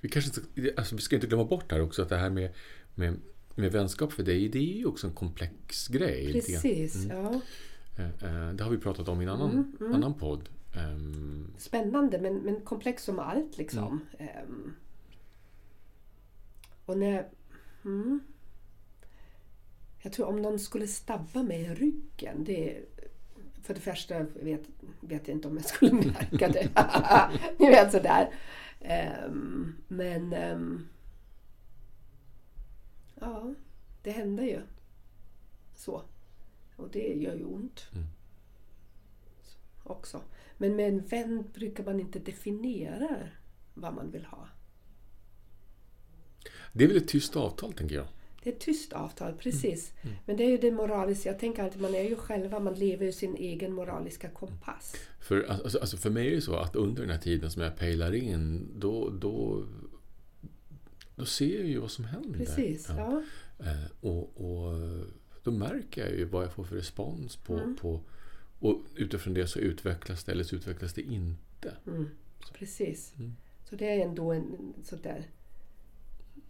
vi, 0.00 0.08
kanske 0.08 0.40
inte, 0.40 0.74
alltså, 0.80 0.96
vi 0.96 1.02
ska 1.02 1.14
inte 1.14 1.26
glömma 1.26 1.44
bort 1.44 1.72
här 1.72 1.80
också 1.80 2.02
att 2.02 2.08
det 2.08 2.16
här 2.16 2.30
med, 2.30 2.54
med, 2.94 3.16
med 3.54 3.72
vänskap 3.72 4.12
för 4.12 4.22
dig, 4.22 4.48
det 4.48 4.58
är 4.58 4.76
ju 4.78 4.86
också 4.86 5.06
en 5.06 5.12
komplex 5.12 5.88
grej. 5.88 6.32
Precis, 6.32 7.04
ja. 7.04 7.40
Eh, 7.98 8.06
eh, 8.06 8.52
det 8.52 8.64
har 8.64 8.70
vi 8.70 8.78
pratat 8.78 9.08
om 9.08 9.20
i 9.20 9.24
en 9.24 9.30
annan, 9.30 9.50
Mm, 9.50 9.76
mm. 9.80 9.94
annan 9.94 10.14
podd. 10.14 10.48
Ehm, 10.74 11.52
Spännande 11.58 12.18
men, 12.20 12.36
men 12.38 12.60
komplext 12.60 13.04
som 13.04 13.18
allt 13.18 13.58
liksom. 13.58 14.00
Mm. 14.18 14.28
Ehm, 14.36 14.74
och 16.84 16.98
när... 16.98 17.28
Mm, 17.84 18.20
jag 20.02 20.12
tror 20.12 20.26
om 20.26 20.42
någon 20.42 20.58
skulle 20.58 20.86
stabba 20.86 21.42
mig 21.42 21.60
i 21.60 21.74
ryggen. 21.74 22.44
Det, 22.44 22.84
för 23.62 23.74
det 23.74 23.80
första 23.80 24.22
vet, 24.22 24.62
vet 25.00 25.28
jag 25.28 25.36
inte 25.36 25.48
om 25.48 25.56
jag 25.56 25.64
skulle 25.66 25.92
märka 25.92 26.48
det. 26.48 26.68
Ni 27.58 27.70
vet 27.70 27.92
sådär. 27.92 28.34
Ehm, 28.80 29.76
men... 29.88 30.32
ehm, 30.32 30.88
ja, 33.20 33.54
det 34.02 34.10
händer 34.10 34.44
ju. 34.44 34.60
Så. 35.74 36.02
Och 36.76 36.90
det 36.90 37.14
gör 37.14 37.34
ju 37.34 37.44
ont. 37.44 37.88
Mm. 37.94 38.06
Också. 39.84 40.22
Men 40.56 40.76
med 40.76 40.88
en 40.88 41.00
vän 41.00 41.44
brukar 41.54 41.84
man 41.84 42.00
inte 42.00 42.18
definiera 42.18 43.16
vad 43.74 43.94
man 43.94 44.10
vill 44.10 44.24
ha. 44.24 44.48
Det 46.72 46.84
är 46.84 46.88
väl 46.88 46.96
ett 46.96 47.08
tyst 47.08 47.36
avtal, 47.36 47.72
tänker 47.72 47.94
jag. 47.96 48.06
Det 48.42 48.50
är 48.50 48.54
ett 48.54 48.60
tyst 48.60 48.92
avtal, 48.92 49.32
precis. 49.38 49.92
Mm. 50.02 50.16
Men 50.26 50.36
det 50.36 50.44
är 50.44 50.48
ju 50.50 50.58
det 50.58 50.70
moraliska. 50.70 51.28
Jag 51.28 51.38
tänker 51.38 51.62
alltid, 51.62 51.80
man 51.80 51.94
är 51.94 52.02
ju 52.02 52.16
själva, 52.16 52.58
man 52.60 52.74
lever 52.74 53.06
ju 53.06 53.12
sin 53.12 53.36
egen 53.36 53.72
moraliska 53.72 54.28
kompass. 54.28 54.94
För, 55.20 55.42
alltså, 55.42 55.78
alltså 55.78 55.96
för 55.96 56.10
mig 56.10 56.26
är 56.26 56.34
det 56.34 56.40
så 56.40 56.56
att 56.56 56.76
under 56.76 57.02
den 57.02 57.10
här 57.10 57.18
tiden 57.18 57.50
som 57.50 57.62
jag 57.62 57.76
pejlar 57.76 58.14
in, 58.14 58.68
då, 58.76 59.10
då, 59.10 59.64
då 61.16 61.24
ser 61.24 61.58
jag 61.58 61.66
ju 61.66 61.78
vad 61.78 61.90
som 61.90 62.04
händer. 62.04 62.38
Precis, 62.38 62.88
ja. 62.88 63.22
Eh, 63.58 63.90
och, 64.00 64.36
och 64.36 64.74
då 65.42 65.50
märker 65.50 66.00
jag 66.06 66.18
ju 66.18 66.24
vad 66.24 66.44
jag 66.44 66.52
får 66.52 66.64
för 66.64 66.76
respons 66.76 67.36
på, 67.36 67.52
Mm. 67.54 67.76
på 67.76 68.00
och 68.60 68.80
utifrån 68.96 69.34
det 69.34 69.46
så 69.46 69.58
utvecklas 69.58 70.24
det 70.24 70.32
eller 70.32 70.44
så 70.44 70.56
utvecklas 70.56 70.94
det 70.94 71.02
inte. 71.02 71.72
Mm, 71.86 72.08
precis. 72.54 73.12
Mm. 73.18 73.34
Så 73.70 73.76
det 73.76 73.88
är 73.88 74.04
ändå 74.04 74.32
en 74.32 74.74
sådär 74.84 75.26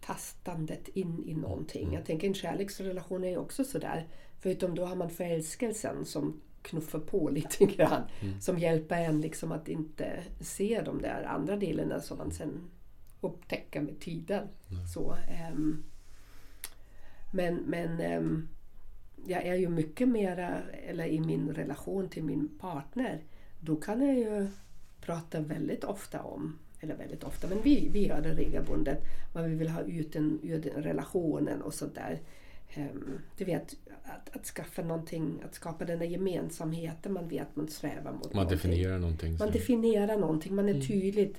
tastandet 0.01 0.87
in 0.87 1.23
i 1.25 1.33
någonting. 1.33 1.83
Mm. 1.83 1.93
Jag 1.93 2.05
tänker 2.05 2.27
en 2.27 2.33
kärleksrelation 2.33 3.23
är 3.23 3.29
ju 3.29 3.37
också 3.37 3.63
sådär. 3.63 4.07
Förutom 4.39 4.75
då 4.75 4.85
har 4.85 4.95
man 4.95 5.09
förälskelsen 5.09 6.05
som 6.05 6.41
knuffar 6.61 6.99
på 6.99 7.29
lite 7.33 7.65
grann. 7.65 8.03
Mm. 8.21 8.41
Som 8.41 8.59
hjälper 8.59 9.01
en 9.01 9.21
liksom 9.21 9.51
att 9.51 9.67
inte 9.67 10.23
se 10.39 10.81
de 10.85 11.01
där 11.01 11.23
andra 11.23 11.55
delarna 11.55 11.99
som 11.99 12.17
man 12.17 12.31
sen 12.31 12.69
upptäcker 13.21 13.81
med 13.81 13.99
tiden. 13.99 14.47
Mm. 14.71 14.87
Så, 14.87 15.15
ehm, 15.29 15.83
men 17.33 17.55
men 17.55 17.99
ehm, 17.99 18.47
jag 19.25 19.45
är 19.45 19.55
ju 19.55 19.69
mycket 19.69 20.07
mera, 20.07 20.61
eller 20.87 21.05
i 21.05 21.19
min 21.19 21.49
relation 21.49 22.09
till 22.09 22.23
min 22.23 22.57
partner, 22.59 23.23
då 23.59 23.75
kan 23.75 24.01
jag 24.07 24.17
ju 24.17 24.47
prata 25.01 25.39
väldigt 25.39 25.83
ofta 25.83 26.21
om, 26.21 26.57
eller 26.81 26.95
väldigt 26.95 27.23
ofta, 27.23 27.47
men 27.47 27.61
vi, 27.61 27.89
vi 27.93 28.07
gör 28.07 28.21
det 28.21 28.33
regelbundet, 28.33 29.03
vad 29.33 29.43
vi 29.43 29.55
vill 29.55 29.69
ha 29.69 29.81
ut 29.81 30.15
en, 30.15 30.39
ur 30.43 30.59
den 30.61 30.83
relationen 30.83 31.61
och 31.61 31.73
sådär. 31.73 32.19
Um, 32.77 33.19
du 33.37 33.45
vet, 33.45 33.75
att, 34.03 34.35
att 34.35 34.45
skaffa 34.45 34.81
någonting, 34.81 35.41
att 35.45 35.55
skapa 35.55 35.85
den 35.85 35.99
där 35.99 36.05
gemensamheten 36.05 37.13
man 37.13 37.27
vet 37.27 37.55
man 37.55 37.67
strävar 37.67 38.11
mot. 38.11 38.23
Man 38.23 38.31
någonting. 38.33 38.57
definierar 38.57 38.99
någonting. 38.99 39.31
Man 39.31 39.37
som- 39.39 39.51
definierar 39.51 40.17
någonting, 40.17 40.55
man 40.55 40.65
är 40.69 40.73
Mm. 40.73 40.87
tydligt. 40.87 41.37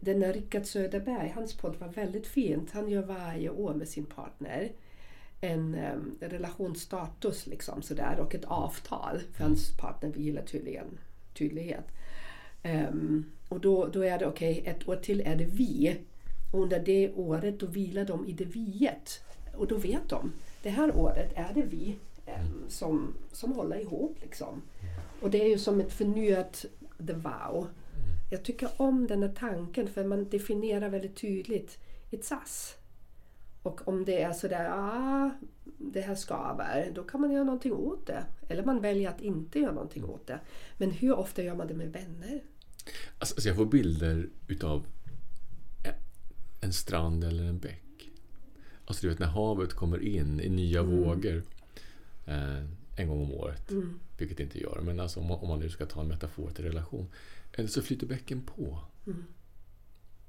Den 0.00 0.20
där 0.20 0.32
Rickard 0.32 0.64
Söderberg, 0.66 1.32
hans 1.34 1.54
podd 1.56 1.76
var 1.78 1.88
väldigt 1.88 2.26
fint. 2.26 2.70
Han 2.72 2.88
gör 2.88 3.02
varje 3.02 3.50
år 3.50 3.74
med 3.74 3.88
sin 3.88 4.04
partner 4.06 4.72
en 5.40 5.74
um, 5.94 6.16
relationsstatus 6.20 7.46
liksom, 7.46 7.82
sådär, 7.82 8.20
och 8.20 8.34
ett 8.34 8.44
avtal. 8.44 9.20
För 9.32 9.44
hans 9.44 9.76
partner 9.76 10.12
gillar 10.16 10.42
tydligen 10.42 10.98
tydlighet. 11.38 11.84
Ehm, 12.62 13.24
och 13.48 13.60
då, 13.60 13.86
då 13.86 14.04
är 14.04 14.18
det 14.18 14.26
okej, 14.26 14.62
ett 14.64 14.88
år 14.88 14.96
till 14.96 15.20
är 15.20 15.36
det 15.36 15.44
vi. 15.44 15.96
Och 16.52 16.60
under 16.60 16.80
det 16.80 17.12
året 17.12 17.60
då 17.60 17.66
vilar 17.66 18.04
de 18.04 18.26
i 18.26 18.32
det 18.32 18.44
viet. 18.44 19.20
Och 19.56 19.66
då 19.66 19.76
vet 19.76 20.08
de, 20.08 20.32
det 20.62 20.70
här 20.70 20.96
året 20.96 21.32
är 21.34 21.54
det 21.54 21.62
vi 21.62 21.96
em, 22.26 22.64
som, 22.68 23.14
som 23.32 23.52
håller 23.52 23.80
ihop. 23.80 24.16
Liksom. 24.22 24.62
Och 25.20 25.30
det 25.30 25.42
är 25.42 25.48
ju 25.48 25.58
som 25.58 25.80
ett 25.80 25.92
förnyat 25.92 26.64
the 27.06 27.12
vow. 27.12 27.66
Jag 28.30 28.42
tycker 28.42 28.68
om 28.76 29.06
den 29.06 29.22
här 29.22 29.34
tanken 29.38 29.88
för 29.88 30.04
man 30.04 30.28
definierar 30.28 30.88
väldigt 30.88 31.16
tydligt 31.16 31.78
it's 32.10 32.32
us. 32.42 32.76
Och 33.62 33.88
om 33.88 34.04
det 34.04 34.22
är 34.22 34.32
sådär, 34.32 34.70
ah, 34.70 35.30
det 35.78 36.00
här 36.00 36.14
skaver, 36.14 36.92
då 36.94 37.02
kan 37.04 37.20
man 37.20 37.30
göra 37.32 37.44
någonting 37.44 37.72
åt 37.72 38.06
det. 38.06 38.24
Eller 38.48 38.64
man 38.64 38.80
väljer 38.80 39.10
att 39.10 39.20
inte 39.20 39.58
göra 39.58 39.72
någonting 39.72 40.04
åt 40.04 40.26
det. 40.26 40.40
Men 40.78 40.90
hur 40.90 41.12
ofta 41.14 41.42
gör 41.42 41.54
man 41.54 41.66
det 41.66 41.74
med 41.74 41.92
vänner? 41.92 42.42
Alltså, 43.18 43.34
alltså 43.34 43.48
jag 43.48 43.56
får 43.56 43.66
bilder 43.66 44.28
utav 44.48 44.86
en, 46.60 46.72
strand 46.72 47.24
eller 47.24 47.44
en 47.44 47.58
bäck. 47.58 48.10
Alltså 48.84 49.02
du 49.02 49.08
vet 49.08 49.18
när 49.18 49.26
havet 49.26 49.72
kommer 49.74 50.02
in 50.02 50.40
i 50.40 50.48
nya 50.48 50.80
Mm. 50.80 50.96
vågor 50.96 51.42
eh, 52.26 52.64
en 52.96 53.08
gång 53.08 53.22
om 53.22 53.32
året. 53.32 53.70
Mm. 53.70 54.00
Vilket 54.18 54.36
det 54.36 54.42
inte 54.42 54.60
gör, 54.60 54.80
men 54.84 55.00
alltså 55.00 55.20
om, 55.20 55.26
man, 55.26 55.38
om 55.38 55.48
man 55.48 55.58
nu 55.58 55.68
ska 55.70 55.86
ta 55.86 56.00
en 56.00 56.08
metafor 56.08 56.50
till 56.50 56.64
relation. 56.64 57.06
Eller 57.52 57.68
så 57.68 57.82
flyter 57.82 58.06
bäcken 58.06 58.42
på. 58.42 58.78
Mm. 59.06 59.24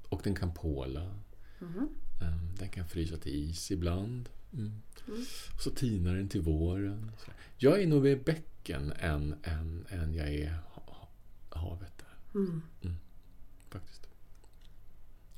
Och 0.08 0.20
den 0.24 0.34
kan 0.34 0.54
påla. 0.54 1.14
Mhm. 1.58 1.88
Eh, 2.22 2.36
den 2.58 2.68
kan 2.68 2.88
frysa 2.88 3.16
till 3.16 3.50
is 3.50 3.70
ibland. 3.70 4.28
Mm. 4.52 4.72
Mm. 5.08 5.24
Så 5.60 5.70
tinar 5.70 6.14
den 6.14 6.28
till 6.28 6.40
våren. 6.40 7.12
Jag 7.56 7.82
är 7.82 7.86
nog 7.86 8.02
mer 8.02 8.16
bäcken 8.16 8.92
än, 8.92 9.34
än, 9.42 9.86
än 9.88 10.14
jag 10.14 10.28
är 10.34 10.58
ha- 10.64 11.08
havet. 11.50 11.92
Där. 11.98 12.40
Mm. 12.40 12.62
faktiskt. 13.70 14.06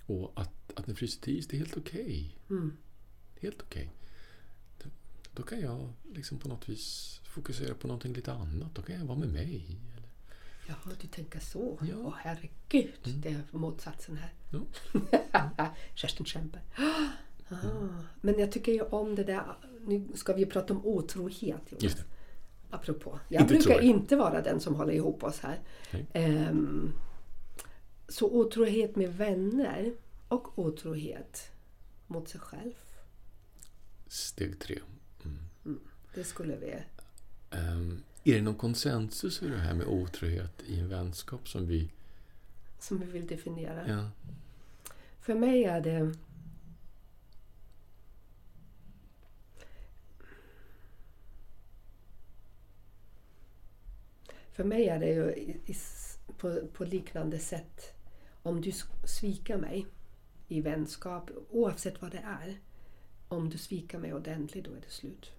Och 0.07 0.32
att, 0.35 0.72
att 0.76 0.87
den 0.87 0.97
fryser 0.97 1.20
till 1.20 1.39
is, 1.39 1.47
det 1.47 1.57
är 1.57 1.59
helt 1.59 1.76
okej. 1.76 2.39
Mm. 2.51 2.76
Helt 3.41 3.62
okej. 3.62 3.91
Då, 4.82 4.89
då 5.35 5.43
kan 5.43 5.61
jag 5.61 5.93
liksom 6.12 6.39
på 6.39 6.49
något 6.49 6.68
vis 6.68 7.20
fokusera 7.24 7.74
på 7.74 7.87
någonting 7.87 8.12
lite 8.12 8.32
annat. 8.32 8.74
Då 8.74 8.82
kan 8.82 8.97
jag 8.97 9.05
vara 9.05 9.18
med 9.18 9.28
mig. 9.28 9.76
Jaha, 10.67 10.95
du 11.01 11.07
tänker 11.07 11.41
så. 11.41 11.79
Ja. 11.83 11.95
Åh 11.99 12.15
herregud, 12.19 12.93
Mm. 13.07 13.21
det 13.21 13.29
är 13.29 13.43
motsatsen 13.51 14.17
här. 14.17 14.33
Ja. 14.51 15.71
Kerstin 15.95 16.27
Kempe. 16.27 16.59
Ah. 16.77 17.09
Men 18.21 18.39
jag 18.39 18.53
tycker 18.53 18.73
ju 18.73 18.83
om 18.83 19.15
det 19.15 19.25
där, 19.25 19.45
nu 19.87 20.09
ska 20.15 20.33
vi 20.33 20.47
prata 20.47 20.75
om 20.75 20.87
otrohet 20.87 21.61
Jonas. 21.69 21.83
just 21.85 21.97
det. 21.99 22.05
Apropå. 22.71 23.19
Jag 23.29 23.43
Inte 23.43 23.55
brukar 23.55 23.71
jag. 23.75 23.83
inte 23.83 24.17
vara 24.17 24.43
den 24.43 24.61
som 24.61 24.75
håller 24.75 24.93
ihop 24.93 25.25
oss 25.25 25.41
här. 25.41 25.61
Ehm, 26.12 26.93
så 28.09 28.31
otrohet 28.31 28.97
med 28.97 29.17
vänner 29.17 29.93
och 30.29 30.59
otrohet 30.59 31.51
mot 32.07 32.29
sig 32.29 32.41
själv. 32.41 32.73
Steg 34.09 34.59
tre. 34.61 34.79
Mm. 35.65 35.81
Det 36.15 36.25
skulle 36.25 36.57
vi... 36.57 36.75
Ehm, 37.51 38.03
är 38.25 38.35
det 38.35 38.43
någon 38.43 38.55
konsensus 38.55 39.43
i 39.43 39.49
det 39.49 39.59
här 39.59 39.75
med 39.75 39.87
otrohet 39.87 40.62
i 40.66 40.81
en 40.81 40.89
vänskap 40.89 41.49
som 41.49 41.66
vi... 41.66 41.91
Som 42.79 42.99
vi 42.99 43.07
vill 43.07 43.27
definiera. 43.27 43.89
Ja, 43.89 44.11
För 45.20 45.35
mig 45.35 45.64
är 45.64 45.81
det... 45.81 46.14
För 54.53 54.64
mig 54.64 54.89
är 54.89 54.99
det 54.99 55.09
ju 55.09 55.55
på, 56.39 56.66
på 56.72 56.85
liknande 56.85 57.39
sätt. 57.39 57.95
Om 58.43 58.61
du 58.61 58.72
svikar 59.05 59.59
mig 59.59 59.87
i 60.49 60.61
vänskap, 60.61 61.31
oavsett 61.51 62.03
vad 62.03 62.11
det 62.11 62.18
är. 62.18 62.59
Om 63.29 63.51
du 63.51 63.59
svikar 63.59 63.99
mig 63.99 64.14
ordentligt, 64.14 64.64
då 64.64 64.70
är 64.70 64.81
det 64.81 64.91
slut. 64.91 65.33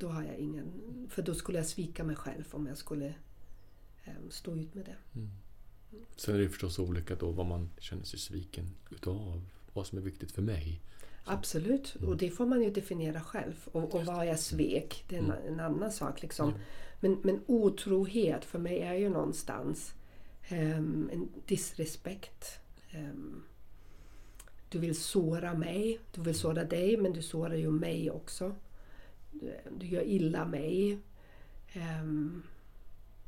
Då 0.00 0.08
har 0.08 0.22
jag 0.22 0.36
ingen... 0.36 0.72
För 1.10 1.22
då 1.22 1.34
skulle 1.34 1.58
jag 1.58 1.66
svika 1.66 2.04
mig 2.04 2.16
själv 2.16 2.44
om 2.50 2.66
jag 2.66 2.78
skulle 2.78 3.14
em, 4.04 4.30
stå 4.30 4.56
ut 4.56 4.74
med 4.74 4.84
det. 4.84 4.96
mm. 5.20 5.30
Sen 6.16 6.34
är 6.34 6.38
det 6.38 6.48
förstås 6.48 6.78
olika 6.78 7.14
då 7.14 7.30
vad 7.30 7.46
man 7.46 7.70
känner 7.78 8.04
sig 8.04 8.18
sviken 8.18 8.66
utav. 8.90 9.42
Vad 9.72 9.86
som 9.86 9.98
är 9.98 10.02
viktigt 10.02 10.32
för 10.32 10.42
mig. 10.42 10.80
Absolut, 11.24 11.96
Mm. 11.98 12.08
och 12.08 12.16
det 12.16 12.30
får 12.30 12.46
man 12.46 12.62
ju 12.62 12.70
definiera 12.70 13.20
själv. 13.20 13.68
Och, 13.72 13.94
och 13.94 14.04
vad 14.04 14.26
jag 14.26 14.38
svek, 14.38 15.04
det 15.08 15.16
är 15.16 15.18
en, 15.20 15.24
Mm. 15.30 15.52
en 15.52 15.60
annan 15.60 15.92
sak. 15.92 16.22
Liksom. 16.22 16.48
Mm. 16.48 16.60
Men, 17.00 17.18
men 17.22 17.40
otrohet 17.46 18.44
för 18.44 18.58
mig 18.58 18.78
är 18.80 18.94
ju 18.94 19.08
någonstans 19.08 19.92
ehm, 20.48 21.10
en 21.12 21.28
disrespekt. 21.46 22.44
Ehm, 22.90 23.42
du 24.68 24.78
vill 24.78 24.94
såra 25.00 25.54
mig, 25.54 25.98
du 26.14 26.20
vill 26.22 26.34
såra 26.34 26.64
dig, 26.64 26.96
men 26.96 27.12
du 27.12 27.22
sårar 27.22 27.54
ju 27.54 27.70
mig 27.70 28.10
också. 28.10 28.54
Du, 29.70 29.86
gör 29.86 30.02
illa 30.02 30.44
mig. 30.44 30.98
Ehm, 31.72 32.42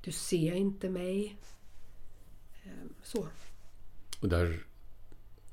du 0.04 0.12
ser 0.12 0.54
inte 0.54 0.90
mig. 0.90 1.36
Ehm, 2.64 2.94
så. 3.02 3.28
Och 4.20 4.28
där, 4.28 4.66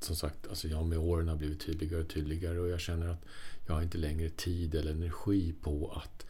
som 0.00 0.16
sagt, 0.16 0.46
alltså 0.46 0.68
jag 0.68 0.86
med 0.86 0.98
åren 0.98 1.28
har 1.28 1.36
blivit 1.36 1.60
tydligare 1.60 2.02
och 2.02 2.08
tydligare 2.08 2.58
och 2.58 2.68
jag 2.68 2.80
känner 2.80 3.08
att 3.08 3.24
jag 3.66 3.74
har 3.74 3.82
inte 3.82 3.98
längre 3.98 4.28
tid 4.28 4.74
eller 4.74 4.92
energi 4.92 5.54
på 5.62 5.92
att 5.92 6.26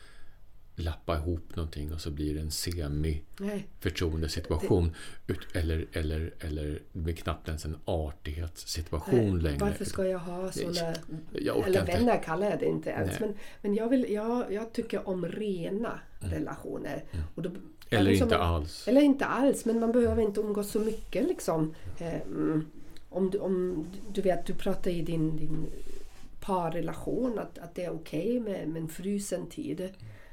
lappa 0.80 1.16
ihop 1.16 1.56
någonting 1.56 1.92
och 1.92 2.00
så 2.00 2.10
blir 2.10 2.34
det 2.34 2.40
en 2.40 2.46
Nej. 2.46 2.50
semi-förtroendesituation. 2.50 4.94
Ut- 5.26 5.56
Eller, 5.56 5.86
eller, 5.92 6.34
eller 6.40 6.82
det 6.92 6.98
blir 6.98 7.14
knappt 7.14 7.48
ens 7.48 7.64
en 7.64 7.76
artighetssituation 7.84 9.40
längre. 9.40 9.58
Varför 9.58 9.84
ska 9.84 10.06
jag 10.06 10.18
ha 10.18 10.52
såna... 10.52 10.94
Jag 11.32 11.68
Eller 11.68 11.80
inte. 11.80 11.92
vänner 11.92 12.22
kallar 12.22 12.50
jag 12.50 12.58
det 12.58 12.66
inte 12.66 12.90
ens. 12.90 13.10
Nej. 13.10 13.18
Men, 13.20 13.34
men 13.62 13.74
jag, 13.74 13.88
vill, 13.88 14.12
jag, 14.12 14.52
jag 14.52 14.72
tycker 14.72 15.08
om 15.08 15.26
rena 15.26 16.00
relationer. 16.20 17.04
Och 17.34 17.42
då, 17.42 17.50
Mm. 17.92 18.02
Eller 18.02 18.10
inte 18.22 18.38
man- 18.38 18.54
alls. 18.54 18.88
Eller 18.88 19.00
inte 19.00 19.24
alls, 19.24 19.64
men 19.64 19.80
man 19.80 19.92
behöver 19.92 20.22
inte 20.22 20.40
umgås 20.40 20.70
så 20.70 20.80
mycket 20.80 21.28
liksom. 21.28 21.74
Mm. 22.00 22.66
om, 23.08 23.30
du, 23.30 23.38
om 23.38 23.86
du 24.12 24.20
vet, 24.20 24.46
du 24.46 24.54
pratar 24.54 24.90
i 24.90 25.02
din, 25.02 25.36
din 25.36 25.66
parrelation 26.40 27.38
att, 27.38 27.58
att 27.58 27.74
det 27.74 27.84
är 27.84 27.90
okej 27.92 28.40
med, 28.40 28.68
med 28.68 28.82
en 28.82 28.88
frusen 28.88 29.46
tid. 29.46 29.88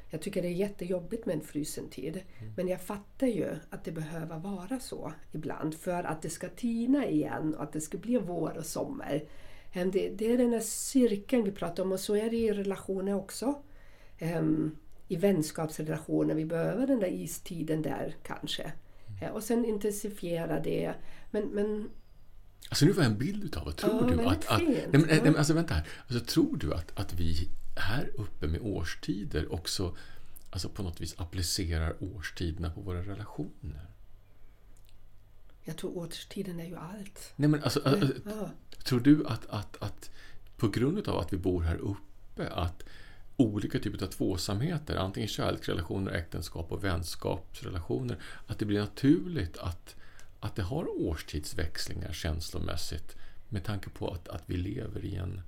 Jag 0.09 0.21
tycker 0.21 0.41
det 0.41 0.47
är 0.47 0.51
jättejobbigt 0.51 1.25
med 1.25 1.35
en 1.35 1.41
frusen 1.41 1.89
tid. 1.89 2.21
Men 2.55 2.67
jag 2.67 2.81
fattar 2.81 3.27
ju 3.27 3.55
att 3.69 3.83
det 3.83 3.91
behöver 3.91 4.39
vara 4.39 4.79
så 4.79 5.13
ibland 5.31 5.75
för 5.75 6.03
att 6.03 6.21
det 6.21 6.29
ska 6.29 6.49
tina 6.49 7.07
igen 7.07 7.55
och 7.55 7.63
att 7.63 7.73
det 7.73 7.81
ska 7.81 7.97
bli 7.97 8.17
vår 8.17 8.57
och 8.57 8.65
sommar. 8.65 9.23
Em, 9.73 9.91
Det, 9.91 10.09
det 10.09 10.31
är 10.33 10.37
den 10.37 10.53
här 10.53 10.59
cirkeln 10.59 11.43
vi 11.43 11.51
pratar 11.51 11.83
om 11.83 11.91
och 11.91 11.99
så 11.99 12.15
är 12.15 12.29
det 12.29 12.37
i 12.37 12.53
relationer 12.53 13.13
också. 13.15 13.61
Em, 14.17 14.75
I 15.07 15.15
vänskapsrelationer, 15.15 16.35
vi 16.35 16.45
behöver 16.45 16.87
den 16.87 16.99
där 16.99 17.11
istiden 17.11 17.81
där 17.81 18.15
kanske. 18.23 18.71
Eh, 19.21 19.29
Och 19.29 19.43
sen 19.43 19.65
intensifiera 19.65 20.59
det. 20.59 20.93
Men, 21.31 21.43
men 21.47 21.89
Alltså 22.69 22.85
nu 22.85 22.91
var 22.91 23.03
jag 23.03 23.11
en 23.11 23.17
bild 23.17 23.43
utav 23.43 23.65
vad 23.65 23.75
tror 23.75 24.11
Ja, 24.11 24.15
du 24.17 24.25
att... 24.25 24.47
att 24.47 24.61
nej, 24.61 24.87
men, 24.91 25.01
nej, 25.01 25.19
men 25.23 25.35
alltså 25.35 25.53
vänta 25.53 25.73
här. 25.73 25.87
Alltså, 26.07 26.25
tror 26.25 26.57
du 26.57 26.73
att, 26.73 26.99
att 26.99 27.13
vi 27.13 27.49
här 27.79 28.11
uppe 28.15 28.47
med 28.47 28.61
årstider 28.61 29.53
också 29.53 29.97
alltså 30.49 30.69
på 30.69 30.83
något 30.83 31.01
vis 31.01 31.15
applicerar 31.17 31.95
årstiderna 31.99 32.69
på 32.69 32.81
våra 32.81 33.01
relationer? 33.01 33.87
jag 35.67 35.77
tror 35.77 35.97
årstiden 35.97 36.59
är 36.59 36.65
ju 36.65 36.75
allt. 36.75 37.33
Nej, 37.35 37.49
men 37.49 37.63
alltså, 37.63 37.81
alltså, 37.85 38.13
Ja. 38.25 38.49
Tror 38.83 38.99
du 38.99 39.27
att, 39.27 39.45
att, 39.49 39.83
att 39.83 40.11
på 40.57 40.67
grund 40.67 41.07
av 41.07 41.19
att 41.19 41.33
vi 41.33 41.37
bor 41.37 41.61
här 41.61 41.75
uppe 41.75 42.49
att 42.49 42.83
olika 43.37 43.79
typer 43.79 44.05
av 44.05 44.07
tvåsamheter, 44.07 44.95
antingen 44.95 45.27
kärleksrelationer, 45.27 46.11
äktenskap 46.11 46.71
och 46.71 46.83
vänskapsrelationer, 46.83 48.17
att 48.47 48.59
det 48.59 48.65
blir 48.65 48.79
naturligt 48.79 49.57
att, 49.57 49.95
att 50.39 50.55
det 50.55 50.61
har 50.61 51.01
årstidsväxlingar 51.01 52.13
känslomässigt 52.13 53.15
med 53.49 53.63
tanke 53.63 53.89
på 53.89 54.07
att, 54.13 54.27
att 54.27 54.43
vi 54.45 54.57
lever 54.57 55.05
i 55.05 55.15
en, 55.15 55.41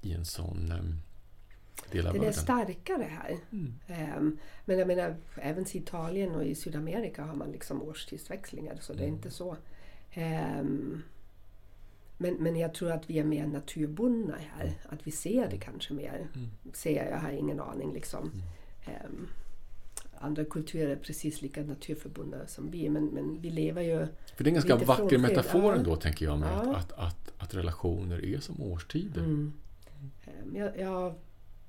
i 0.00 0.12
en 0.12 0.24
sån 0.24 1.00
em, 1.84 1.90
del 1.90 2.06
av 2.06 2.14
Den 2.14 2.24
är 2.24 2.32
starkare 2.32 3.08
här. 3.10 3.38
Ehm, 3.86 4.38
men 4.64 4.78
jag 4.78 4.88
menar, 4.88 5.16
även 5.36 5.64
i 5.72 5.76
Italien 5.76 6.34
och 6.34 6.44
i 6.44 6.54
Sydamerika 6.54 7.22
har 7.22 7.34
man 7.34 7.50
liksom 7.52 7.82
årstidsväxlingar. 7.82 8.76
Så 8.80 8.92
det 8.92 9.04
är 9.04 9.08
inte 9.08 9.30
så. 9.30 9.56
Ehm, 10.12 11.02
men, 12.18 12.34
men 12.34 12.56
jag 12.56 12.74
tror 12.74 12.90
att 12.90 13.10
vi 13.10 13.18
är 13.18 13.24
mer 13.24 13.46
naturbundna 13.46 14.36
här. 14.56 14.72
Att 14.88 15.06
vi 15.06 15.10
ser 15.10 15.50
det 15.50 15.58
kanske 15.58 15.94
mer. 15.94 16.28
Ser 16.72 17.10
jag, 17.10 17.18
har 17.18 17.30
ingen 17.30 17.60
aning 17.60 17.92
liksom. 17.92 18.30
Ehm, 18.84 19.28
andra 20.18 20.44
kulturer 20.44 20.88
är 20.88 20.96
precis 20.96 21.42
lika 21.42 21.62
naturförbundna 21.62 22.46
som 22.46 22.70
vi. 22.70 22.88
Men, 22.88 23.06
men 23.06 23.40
vi 23.40 23.50
lever 23.50 23.82
ju... 23.82 24.06
För 24.36 24.44
det 24.44 24.48
är 24.48 24.48
en 24.48 24.54
ganska 24.54 24.76
vacker 24.76 25.18
metafor 25.18 25.72
ja. 25.72 25.74
ändå, 25.74 25.96
tänker 25.96 26.24
jag, 26.24 26.38
med 26.38 26.48
Ja. 26.52 26.76
att, 26.76 26.92
att, 26.92 27.32
att 27.38 27.54
relationer 27.54 28.24
är 28.24 28.40
som 28.40 28.62
årstider. 28.62 29.20
Mm, 29.20 29.52
ehm, 30.24 30.56
jag, 30.56 30.78
jag, 30.78 31.14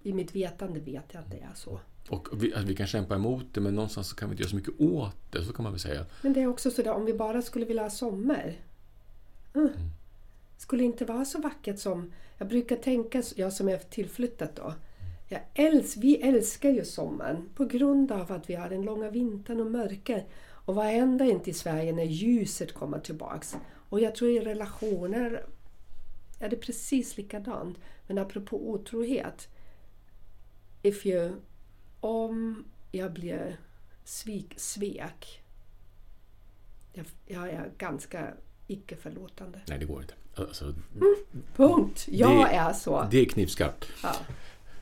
I 0.04 0.14
mitt 0.14 0.36
vetande 0.36 0.80
vet 0.80 1.06
jag 1.12 1.22
att 1.22 1.32
det 1.32 1.40
är 1.40 1.54
så. 1.56 1.80
Och 2.10 2.28
vi, 2.34 2.54
att 2.54 2.64
vi 2.64 2.76
kan 2.76 2.88
kämpa 2.88 3.16
emot 3.16 3.46
det, 3.52 3.62
men 3.62 3.76
någonstans 3.76 4.10
så 4.10 4.16
kan 4.16 4.30
vi 4.30 4.34
inte 4.34 4.44
göra 4.44 4.50
så 4.50 4.56
mycket 4.56 4.80
åt 4.80 5.16
det, 5.32 5.44
så 5.44 5.54
kan 5.54 5.64
man 5.64 5.72
väl 5.72 5.80
säga. 5.80 6.06
Men 6.22 6.34
det 6.34 6.42
är 6.42 6.48
också 6.48 6.72
sådär, 6.72 6.94
om 6.94 7.06
vi 7.06 7.14
bara 7.14 7.42
skulle 7.42 7.66
vilja 7.66 7.84
ha 7.84 7.90
sommar. 7.90 8.56
Mm. 9.56 9.70
Skulle 10.58 10.84
inte 10.84 11.06
vara 11.06 11.26
så 11.26 11.42
vackert 11.42 11.80
som... 11.80 12.12
Jag 12.38 12.48
brukar 12.48 12.76
tänka, 12.76 13.24
jag 13.36 13.54
som 13.54 13.70
är 13.70 13.78
tillflyttat 13.78 14.56
då. 14.56 14.74
Jag 15.30 15.42
äls, 15.54 15.98
vi 15.98 16.16
älskar 16.16 16.70
ju 16.70 16.86
sommaren 16.86 17.50
på 17.56 17.66
grund 17.66 18.12
av 18.12 18.32
att 18.32 18.50
vi 18.50 18.56
har 18.56 18.70
den 18.70 18.82
långa 18.82 19.10
vintern 19.10 19.60
och 19.60 19.72
mörker. 19.72 20.26
Och 20.66 20.76
vad 20.76 20.86
händer 20.86 21.26
inte 21.26 21.50
i 21.50 21.54
Sverige 21.54 21.94
när 21.94 22.04
ljuset 22.04 22.74
kommer 22.74 23.00
tillbaks? 23.00 23.56
Och 23.90 24.00
jag 24.00 24.16
tror 24.16 24.30
i 24.30 24.40
relationer 24.40 25.46
är 26.40 26.50
det 26.50 26.56
precis 26.56 27.18
likadant. 27.18 27.78
Men 28.08 28.18
apropå 28.18 28.70
otrohet. 28.70 29.48
If 30.84 31.06
you, 31.06 31.32
om 32.00 32.66
jag 32.92 33.14
blir 33.14 33.58
svik, 34.04 34.54
svek 34.58 35.42
jag, 36.94 37.06
jag 37.26 37.50
är 37.50 37.72
ganska 37.78 38.34
icke-förlåtande. 38.68 39.62
Nej, 39.68 39.80
det 39.80 39.86
går 39.86 40.02
inte. 40.02 40.14
Alltså, 40.36 40.74
Punkt! 41.56 42.06
Jag 42.12 42.46
Det- 42.50 42.56
är 42.56 42.74
så. 42.74 43.08
det 43.12 43.18
är 43.20 43.26
knivskarpt. 43.26 43.86
Ja. 44.04 44.10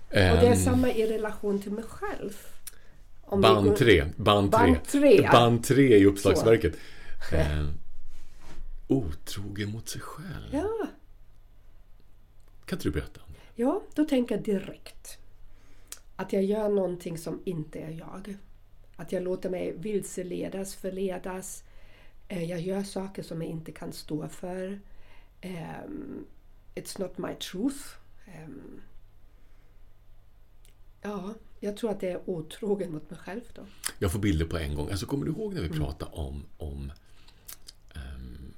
Och 0.10 0.16
det 0.16 0.20
är 0.48 0.52
Ehm, 0.52 0.56
samma 0.64 0.90
i 0.92 1.08
relation 1.08 1.62
till 1.62 1.72
mig 1.72 1.84
själv. 1.84 2.38
Om 3.22 3.42
Band 3.42 3.78
tre. 3.78 4.06
Band 4.18 4.52
tre. 4.52 4.60
Band 4.62 4.84
tre. 4.88 5.30
Band 5.32 5.64
tre 5.64 5.98
i 5.98 6.06
uppslagsverket. 6.06 6.76
Eh, 7.34 7.68
otrogen 8.88 9.72
mot 9.72 9.90
sig 9.90 10.02
själv. 10.02 10.50
Ja, 10.52 10.88
Kan 12.66 12.78
inte 12.78 12.88
du 12.88 12.92
berätta? 12.92 13.22
ja, 13.56 13.82
då 13.96 14.06
tänker 14.06 14.36
jag 14.36 14.44
direkt 14.44 15.18
att 16.22 16.34
jag 16.34 16.44
gör 16.44 16.70
någonting 16.70 17.18
som 17.18 17.42
inte 17.46 17.80
är 17.80 17.92
jag. 17.92 18.38
Att 18.96 19.12
jag 19.12 19.24
låter 19.24 19.50
mig 19.50 19.74
vilseledas, 19.78 20.76
förledas. 20.76 21.64
Eh, 22.28 22.44
Jag 22.44 22.60
gör 22.62 22.84
saker 22.84 23.24
som 23.24 23.42
jag 23.42 23.52
inte 23.52 23.72
kan 23.72 23.94
stå 23.94 24.28
för. 24.28 24.80
Ehm, 25.42 26.26
It's 26.76 27.02
not 27.02 27.18
my 27.18 27.36
truth. 27.36 27.86
Ehm, 28.28 28.82
Ja, 31.02 31.34
jag 31.60 31.78
tror 31.78 31.92
att 31.92 32.00
det 32.00 32.10
är 32.10 32.30
otrogen 32.30 32.92
mot 32.92 33.10
mig 33.10 33.20
själv 33.20 33.42
då. 33.56 33.62
Jag 34.00 34.12
får 34.12 34.20
bilder 34.20 34.46
på 34.46 34.58
en 34.58 34.76
gång. 34.76 34.90
Alltså, 34.90 35.06
kommer 35.06 35.26
du 35.26 35.32
ihåg 35.32 35.54
när 35.54 35.62
vi 35.62 35.68
Mm. 35.68 35.80
pratade 35.80 36.12
om... 36.12 36.44
om 36.58 36.92
ehm, 37.96 38.54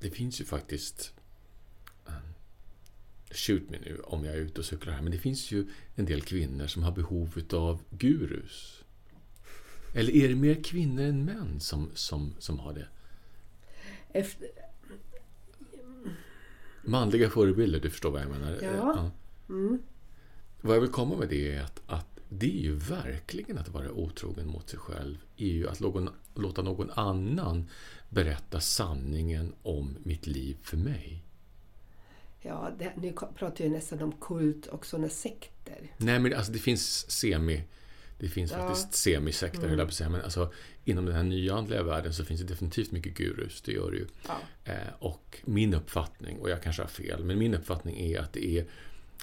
det 0.00 0.10
finns 0.10 0.40
ju 0.40 0.44
faktiskt... 0.44 1.12
Shoot 3.30 3.70
me 3.70 3.78
nu 3.78 4.00
om 4.04 4.24
jag 4.24 4.34
är 4.34 4.38
ute 4.38 4.60
och 4.60 4.64
cyklar 4.64 4.92
här. 4.92 5.02
Men 5.02 5.12
det 5.12 5.18
finns 5.18 5.50
ju 5.50 5.66
en 5.94 6.04
del 6.04 6.22
kvinnor 6.22 6.66
som 6.66 6.82
har 6.82 6.92
behov 6.92 7.42
av 7.52 7.82
gurus. 7.90 8.82
Eller 9.94 10.16
är 10.16 10.28
det 10.28 10.34
mer 10.34 10.62
kvinnor 10.64 11.02
än 11.02 11.24
män 11.24 11.60
som, 11.60 11.90
som, 11.94 12.34
som 12.38 12.58
har 12.58 12.72
det? 12.72 12.88
Efter, 14.12 14.48
Manliga 16.82 17.30
förebilder, 17.30 17.80
du 17.80 17.90
förstår 17.90 18.10
vad 18.10 18.22
jag 18.22 18.30
menar? 18.30 18.58
Ja. 18.62 19.10
Mm. 19.48 19.78
Vad 20.60 20.76
jag 20.76 20.80
vill 20.80 20.90
komma 20.90 21.16
med 21.16 21.28
det 21.28 21.54
är 21.54 21.62
att, 21.62 21.82
att 21.86 22.18
det 22.28 22.58
är 22.58 22.62
ju 22.62 22.74
verkligen 22.74 23.58
att 23.58 23.68
vara 23.68 23.90
otrogen 23.90 24.46
mot 24.46 24.68
sig 24.68 24.78
själv. 24.78 25.16
är 25.36 25.46
ju 25.46 25.68
att 25.68 25.80
någon, 25.80 26.08
låta 26.34 26.62
någon 26.62 26.90
annan 26.90 27.68
berätta 28.08 28.60
sanningen 28.60 29.54
om 29.62 29.96
mitt 30.02 30.26
liv 30.26 30.56
för 30.62 30.76
mig. 30.76 31.24
Ja, 32.40 32.70
det, 32.78 32.92
nu 32.96 33.12
pratar 33.12 33.64
jag 33.64 33.70
nästan 33.72 34.02
om 34.02 34.12
kult 34.12 34.66
och 34.66 34.86
sådana 34.86 35.08
sekter. 35.08 35.92
Nej, 35.96 36.18
men 36.18 36.34
alltså 36.34 36.52
det 36.52 36.58
finns 36.58 37.10
semi... 37.10 37.62
Det 38.20 38.28
finns 38.28 38.52
Ja. 38.52 38.58
faktiskt 38.58 38.94
semisekter, 38.94 39.68
höll 39.68 39.78
jag 39.78 39.92
säga. 39.92 40.10
Men 40.10 40.20
alltså, 40.22 40.52
inom 40.84 41.06
den 41.06 41.14
här 41.14 41.22
nyandliga 41.22 41.82
världen 41.82 42.12
så 42.14 42.24
finns 42.24 42.40
det 42.40 42.46
definitivt 42.46 42.92
mycket 42.92 43.14
gurus. 43.16 43.62
Det 43.62 43.72
gör 43.72 43.90
det 43.90 43.96
ju. 43.96 44.06
Ja. 44.28 44.38
Eh, 44.64 44.92
och 44.98 45.38
min 45.44 45.74
uppfattning, 45.74 46.38
och 46.38 46.50
jag 46.50 46.62
kanske 46.62 46.82
har 46.82 46.88
fel, 46.88 47.24
men 47.24 47.38
min 47.38 47.54
uppfattning 47.54 48.00
är 48.00 48.20
att 48.20 48.32
det 48.32 48.46
är 48.58 48.66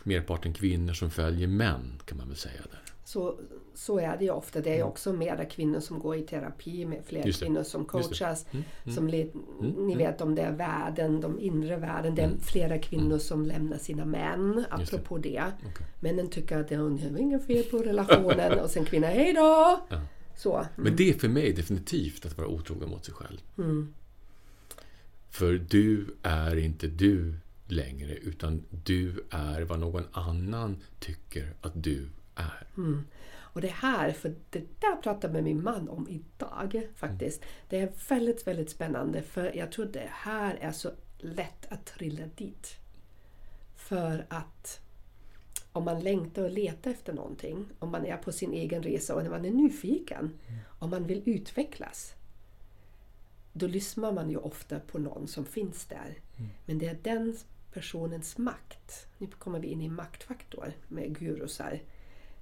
merparten 0.04 0.54
kvinnor 0.54 0.94
som 0.94 1.12
följer 1.12 1.48
män, 1.48 2.02
kan 2.06 2.18
man 2.18 2.28
väl 2.28 2.38
säga 2.38 2.62
där. 2.72 2.80
Så, 3.06 3.40
så 3.76 4.00
är 4.00 4.18
det 4.18 4.24
ju 4.24 4.32
ofta. 4.32 4.62
Det 4.62 4.70
är 4.70 4.76
ju 4.76 4.84
också 4.84 5.14
mera 5.14 5.46
kvinnor 5.46 5.80
som 5.80 6.00
går 6.00 6.16
i 6.16 6.22
terapi 6.22 6.86
med 6.86 7.04
fler 7.06 7.20
Mm. 7.20 7.34
Kvinnor 7.34 7.64
som 7.64 7.86
coachas. 7.86 8.46
Mm, 8.52 8.66
mm. 8.84 8.96
Som 8.96 9.08
led, 9.08 9.30
Ni 9.78 9.96
vet 9.96 10.22
om 10.22 10.36
det 10.36 10.42
är 10.42 10.52
världen, 10.52 11.22
de 11.22 11.40
inre 11.40 11.78
världen. 11.78 12.16
Det 12.16 12.22
är 12.22 12.32
flera 12.42 12.78
kvinnor 12.80 13.18
som 13.18 13.46
lämnar 13.46 13.78
sina 13.78 14.06
män, 14.06 14.52
Mm. 14.52 14.58
Just 14.80 14.92
det. 14.92 14.98
apropå 14.98 15.18
det. 15.18 15.44
Okej. 15.60 15.88
Männen 16.00 16.30
tycker 16.30 16.58
att 16.58 16.68
det 16.68 16.76
är 16.76 17.18
inget 17.20 17.48
fel 17.48 17.64
på 17.64 17.78
relationen 17.78 18.60
och 18.64 18.70
sen 18.70 18.86
kvinnan, 18.86 19.10
hej 19.12 19.34
då! 19.34 19.86
Ja. 19.90 20.02
Så. 20.38 20.66
Men 20.76 20.96
det 20.96 21.10
är 21.10 21.14
för 21.14 21.28
mig 21.28 21.54
definitivt 21.54 22.26
att 22.26 22.38
vara 22.38 22.48
otrogen 22.48 22.90
mot 22.90 23.06
sig 23.06 23.14
själv. 23.14 23.38
Mm. 23.58 23.94
För 25.30 25.54
du 25.70 26.08
är 26.24 26.56
inte 26.56 26.88
du 26.88 27.34
längre, 27.68 28.16
utan 28.16 28.64
du 28.86 29.24
är 29.30 29.62
vad 29.62 29.80
någon 29.80 30.04
annan 30.12 30.78
tycker 31.00 31.54
att 31.62 31.84
du 31.84 32.08
är. 32.36 32.68
Och 33.56 33.62
det 33.62 33.68
här, 33.68 34.12
för 34.12 34.36
det 34.50 34.82
där 34.82 34.96
pratade 34.96 35.28
jag 35.28 35.34
med 35.34 35.44
min 35.44 35.64
man 35.64 35.90
om 35.90 36.08
idag 36.10 36.88
faktiskt. 36.96 37.42
Det 37.70 37.80
är 37.80 37.92
väldigt, 38.10 38.48
väldigt 38.48 38.70
spännande 38.70 39.22
för 39.22 39.56
jag 39.58 39.72
tror 39.72 39.86
det 39.86 40.10
här 40.12 40.58
är 40.62 40.72
så 40.72 40.92
lätt 41.18 41.66
att 41.70 41.86
trilla 41.86 42.26
dit. 42.36 42.76
För 43.76 44.26
att 44.30 44.80
om 45.72 45.86
man 45.86 46.00
längtar 46.00 46.44
och 46.44 46.52
letar 46.52 46.92
efter 46.92 47.14
någonting, 47.14 47.66
om 47.80 47.90
man 47.90 48.06
är 48.06 48.18
på 48.18 48.32
sin 48.32 48.54
egen 48.54 48.84
resa 48.84 49.16
och 49.16 49.24
när 49.24 49.30
man 49.30 49.46
är 49.46 49.52
nyfiken, 49.52 50.40
om 50.80 50.90
man 50.90 51.08
vill 51.08 51.24
utvecklas, 51.26 52.14
då 53.54 53.68
lyssnar 53.68 54.12
man 54.12 54.30
ju 54.30 54.38
ofta 54.38 54.80
på 54.80 54.98
någon 55.00 55.28
som 55.28 55.46
finns 55.46 55.86
där. 55.86 56.18
Men 56.66 56.78
det 56.78 56.88
är 56.88 56.98
den 57.04 57.38
personens 57.74 58.38
makt. 58.38 59.08
Nu 59.18 59.28
kommer 59.28 59.60
vi 59.60 59.68
in 59.68 59.82
i 59.82 59.90
maktfaktor 59.90 60.74
med 60.88 61.18
gurusar. 61.20 61.80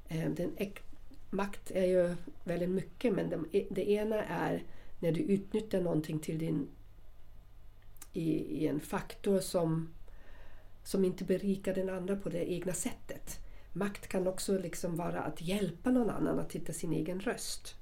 Eh, 0.08 0.30
Den 0.30 0.52
makt 1.34 1.72
är 1.72 1.86
ju 1.86 2.16
väldigt 2.44 2.70
mycket 2.70 3.14
men 3.14 3.30
det, 3.30 3.68
det 3.70 3.90
ena 3.90 4.24
är 4.24 4.64
när 5.00 5.12
du 5.12 5.20
utnyttjar 5.20 5.82
någonting 5.82 6.20
till 6.20 6.40
din 6.40 6.68
i, 8.14 8.30
i 8.64 8.68
en 8.68 8.80
faktor 8.80 9.40
som, 9.40 9.90
som 10.84 11.06
inte 11.06 11.24
berikar 11.24 11.74
den 11.74 11.90
andra 11.90 12.16
på 12.16 12.30
det 12.30 12.52
egna 12.52 12.74
sättet. 12.74 13.40
Makt 13.74 14.08
kan 14.08 14.28
också 14.28 14.58
liksom 14.58 14.96
vara 14.96 15.22
att 15.22 15.42
hjälpa 15.42 15.92
någon 15.92 16.10
annan 16.10 16.40
att 16.40 16.54
hitta 16.54 16.74
sin 16.74 16.94
egen 16.94 17.20
röst. 17.20 17.76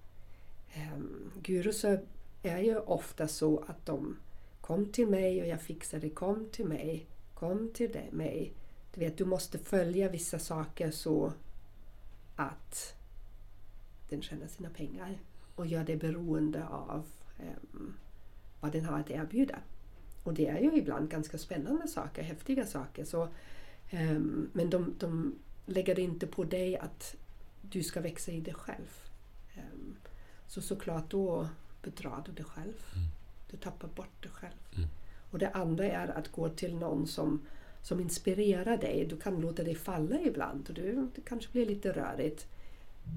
Ehm, 0.74 0.94
um, 0.94 1.32
gurusar 1.44 2.02
är 2.44 2.60
ju 2.60 2.80
ofta 2.80 3.28
så 3.28 3.64
att 3.68 3.86
de 3.86 4.18
kom 4.62 4.86
till 4.86 5.08
mig 5.08 5.42
och 5.42 5.48
jag 5.48 5.62
fixade, 5.62 6.10
kom 6.10 6.50
till 6.52 6.66
mig, 6.66 7.06
kom 7.34 7.72
till 7.74 7.92
dig, 7.92 8.10
mig. 8.12 8.54
Du 8.94 9.00
vet, 9.00 9.18
du 9.18 9.26
måste 9.26 9.60
följa 9.60 10.10
vissa 10.10 10.40
saker 10.40 10.92
så 10.92 11.34
att 12.36 12.96
den 14.12 14.22
tjänar 14.22 14.48
sina 14.48 14.70
pengar 14.70 15.18
och 15.56 15.68
gör 15.68 15.84
det 15.84 15.96
beroende 15.96 16.68
av 16.68 17.06
um, 17.40 17.94
vad 18.60 18.72
den 18.72 18.86
har 18.86 19.00
att 19.00 19.10
erbjuda. 19.10 19.60
Och 20.24 20.34
det 20.34 20.48
är 20.48 20.60
ju 20.60 20.78
ibland 20.78 21.10
ganska 21.10 21.38
spännande 21.38 21.88
saker, 21.88 22.24
häftiga 22.24 22.66
saker. 22.66 23.06
Så, 23.06 23.28
um, 23.94 24.50
men 24.54 24.70
de, 24.70 24.96
de 25.00 25.36
lägger 25.66 26.00
inte 26.00 26.28
på 26.28 26.44
dig 26.44 26.78
att 26.78 27.16
du 27.62 27.84
ska 27.84 28.02
växa 28.02 28.32
i 28.32 28.42
dig 28.42 28.54
själv. 28.54 28.90
Um, 29.58 29.96
så 30.48 30.62
såklart 30.62 31.12
då 31.12 31.48
bedrar 31.82 32.24
du 32.26 32.32
dig 32.32 32.46
själv. 32.46 32.84
Mm. 32.96 33.08
Du 33.52 33.58
tappar 33.58 33.88
bort 33.88 34.24
dig 34.24 34.32
själv. 34.32 34.60
Mm. 34.76 34.90
Och 35.32 35.40
det 35.40 35.50
andra 35.50 35.86
är 35.86 36.08
att 36.08 36.32
gå 36.32 36.50
till 36.50 36.76
någon 36.76 37.08
som, 37.08 37.42
som 37.82 38.00
inspirerar 38.00 38.78
dig. 38.78 39.06
Du 39.10 39.18
kan 39.18 39.42
låta 39.42 39.64
dig 39.64 39.76
falla 39.76 40.22
ibland 40.22 40.70
och 40.70 40.76
du, 40.76 41.10
det 41.16 41.22
kanske 41.22 41.52
blir 41.52 41.66
lite 41.66 41.92
rörigt. 41.92 42.48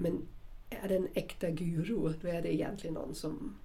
Men 0.01 0.21
är 0.69 0.91
en 0.91 1.07
äkta 1.13 1.49
guru, 1.49 2.13
då 2.21 2.27
är 2.27 2.41
det 2.41 2.53
egentligen 2.53 2.93
någon 2.93 3.15
som 3.15 3.55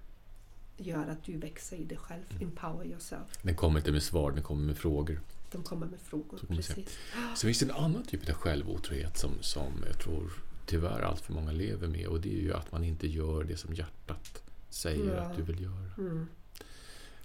gör 0.77 1.09
att 1.09 1.25
du 1.25 1.37
växer 1.37 1.77
i 1.77 1.85
dig 1.85 1.99
själv. 1.99 2.23
Mm. 2.31 2.43
Empower 2.43 2.87
yourself. 2.87 3.43
Den 3.43 3.57
kommer 3.57 3.79
inte 3.79 3.93
med 3.93 4.03
svar, 4.03 4.31
den 4.33 4.43
kommer 4.43 4.63
med 4.67 4.77
frågor. 4.79 5.21
De 5.53 5.63
kommer 5.63 5.87
med 5.87 6.01
frågor. 6.01 6.39
Så. 6.39 6.47
Precis. 6.47 6.99
Så 7.35 7.47
finns 7.47 7.59
det 7.59 7.65
en 7.65 7.71
annan 7.71 8.03
typ 8.03 8.29
av 8.29 8.35
självotrohet 8.35 9.19
som, 9.19 9.31
som 9.41 9.73
jag 9.87 9.99
tror 9.99 10.33
tyvärr 10.67 11.01
allt 11.01 11.21
för 11.21 11.33
många 11.33 11.53
lever 11.53 11.89
med 11.89 12.07
och 12.07 12.21
det 12.21 12.33
är 12.39 12.41
ju 12.43 12.53
att 12.55 12.73
man 12.73 12.85
inte 12.85 13.07
gör 13.07 13.45
det 13.45 13.57
som 13.57 13.75
hjärtat 13.75 14.43
säger 14.69 15.15
Ja. 15.17 15.21
att 15.23 15.37
du 15.37 15.43
vill 15.43 15.63
göra. 15.63 15.91
Mm. 15.99 16.27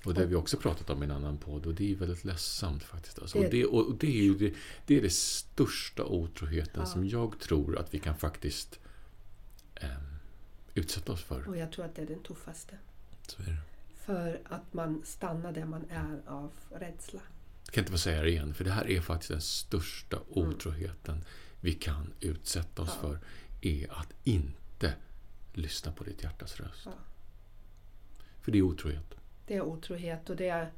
Och 0.05 0.13
det 0.13 0.19
har 0.21 0.28
vi 0.28 0.36
också 0.36 0.57
pratat 0.57 0.89
om 0.89 1.03
i 1.03 1.05
en 1.05 1.11
annan 1.11 1.38
podd 1.38 1.65
och 1.65 1.73
det 1.76 1.91
är 1.91 1.95
väldigt 1.95 2.26
ledsamt 2.26 2.84
faktiskt. 2.84 3.19
Alltså. 3.19 3.39
Det- 3.39 3.45
Och, 3.45 3.51
det, 3.51 3.65
och 3.65 3.95
det 3.97 4.28
är 4.28 4.32
det, 4.34 4.53
det, 4.86 4.97
är 4.97 5.01
det 5.01 5.13
största 5.13 6.03
otroheten 6.05 6.73
Ja. 6.76 6.86
som 6.86 7.07
jag 7.07 7.39
tror 7.39 7.78
att 7.78 7.93
vi 7.93 7.99
kan 7.99 8.17
faktiskt 8.17 8.80
ehm, 9.76 9.89
utsätta 10.73 11.11
oss 11.11 11.23
för. 11.23 11.47
Och 11.47 11.57
jag 11.57 11.71
tror 11.71 11.86
att 11.86 11.95
det 11.95 12.01
är 12.01 12.05
den 12.05 12.23
tuffaste. 12.23 12.78
För 13.97 14.39
att 14.45 14.73
man 14.73 15.01
stannar 15.05 15.51
där 15.51 15.65
man 15.65 15.86
är 15.89 16.21
av 16.28 16.51
rädsla. 16.69 17.19
Jag 17.65 17.73
kan 17.73 17.82
inte 17.82 17.91
få 17.91 17.97
säga 17.97 18.21
det 18.21 18.30
igen, 18.30 18.53
för 18.53 18.63
det 18.63 18.71
här 18.71 18.88
är 18.89 19.01
faktiskt 19.01 19.32
den 19.32 19.41
största 19.41 20.17
otroheten 20.30 21.23
vi 21.61 21.73
kan 21.73 22.13
utsätta 22.19 22.82
oss 22.82 22.97
Ja. 23.01 23.07
för. 23.09 23.19
Är 23.61 23.93
att 23.99 24.13
inte 24.23 24.93
lyssna 25.53 25.91
på 25.91 26.03
ditt 26.03 26.23
hjärtas 26.23 26.59
röst. 26.59 26.82
Ja. 26.86 26.91
För 28.41 28.51
det 28.51 28.57
är 28.57 28.61
otrohet. 28.61 29.15
Det 29.47 29.55
är 29.55 29.61
otrohet 29.61 30.30
och 30.30 30.36
det 30.36 30.49
är... 30.49 30.71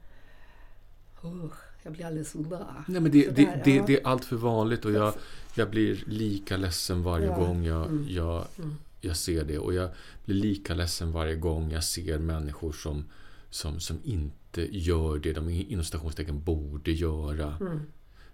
Usch, 1.24 1.54
jag 1.84 1.94
blir 1.94 2.06
alldeles 2.06 2.32
sådär. 2.32 2.84
Nej, 2.88 3.02
men 3.02 3.12
det, 3.12 3.30
det, 3.30 3.62
det, 3.64 3.76
ja. 3.76 3.84
det 3.88 4.00
är 4.02 4.08
allt 4.08 4.26
för 4.26 4.36
vanligt 4.36 4.86
och 4.86 4.92
jag, 4.92 5.14
jag 5.56 5.70
blir 5.70 6.04
lika 6.08 6.58
ledsen 6.58 7.04
varje 7.04 7.28
gång 7.28 7.64
jag, 7.64 7.86
Mm. 7.86 8.06
jag, 8.10 8.46
Mm. 8.60 8.76
Jag 9.02 9.18
ser 9.18 9.44
det. 9.44 9.58
Och 9.60 9.74
jag 9.74 9.90
blir 10.26 10.36
lika 10.36 10.74
ledsen 10.74 11.12
varje 11.12 11.36
gång 11.36 11.72
jag 11.72 11.84
ser 11.84 12.20
människor 12.20 12.72
som, 12.72 13.06
som, 13.50 13.80
som 13.80 14.00
inte 14.04 14.78
gör 14.78 15.20
det 15.20 15.34
de 15.34 15.50
inom 15.50 15.84
citationstecken 15.86 16.44
borde 16.44 16.92
göra 16.92 17.58
Mm. 17.62 17.80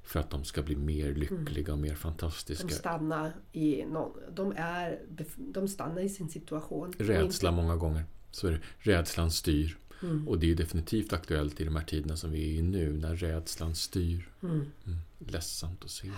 för 0.03 0.19
att 0.19 0.29
de 0.29 0.43
ska 0.43 0.61
bli 0.61 0.75
mer 0.75 1.15
lyckliga 1.15 1.73
och 1.73 1.79
mer 1.79 1.89
De 1.89 1.95
fantastiska. 1.95 2.67
stannar 2.69 3.33
i 3.51 3.85
någon, 3.85 4.11
de, 4.35 4.53
är, 4.57 4.99
de 5.37 5.67
stannar 5.67 6.01
i 6.01 6.09
sin 6.09 6.29
situation. 6.29 6.93
Rädsla 6.97 7.49
inte- 7.49 7.61
många 7.61 7.75
gånger. 7.75 8.03
Så 8.31 8.47
är 8.47 8.51
det. 8.51 8.59
Rädslan 8.91 9.31
styr. 9.31 9.77
Mm. 10.03 10.27
Och 10.27 10.39
det 10.39 10.51
är 10.51 10.55
definitivt 10.55 11.13
aktuellt 11.13 11.61
i 11.61 11.63
de 11.65 11.75
här 11.75 11.83
tiderna 11.83 12.17
som 12.17 12.31
vi 12.31 12.53
är 12.55 12.59
i 12.59 12.61
nu, 12.61 12.93
när 12.93 13.15
rädslan 13.15 13.75
styr. 13.75 14.29
Mm. 14.43 14.55
Mm. 14.55 14.97
Ledsamt 15.19 15.83
att 15.83 15.89
se. 15.89 16.11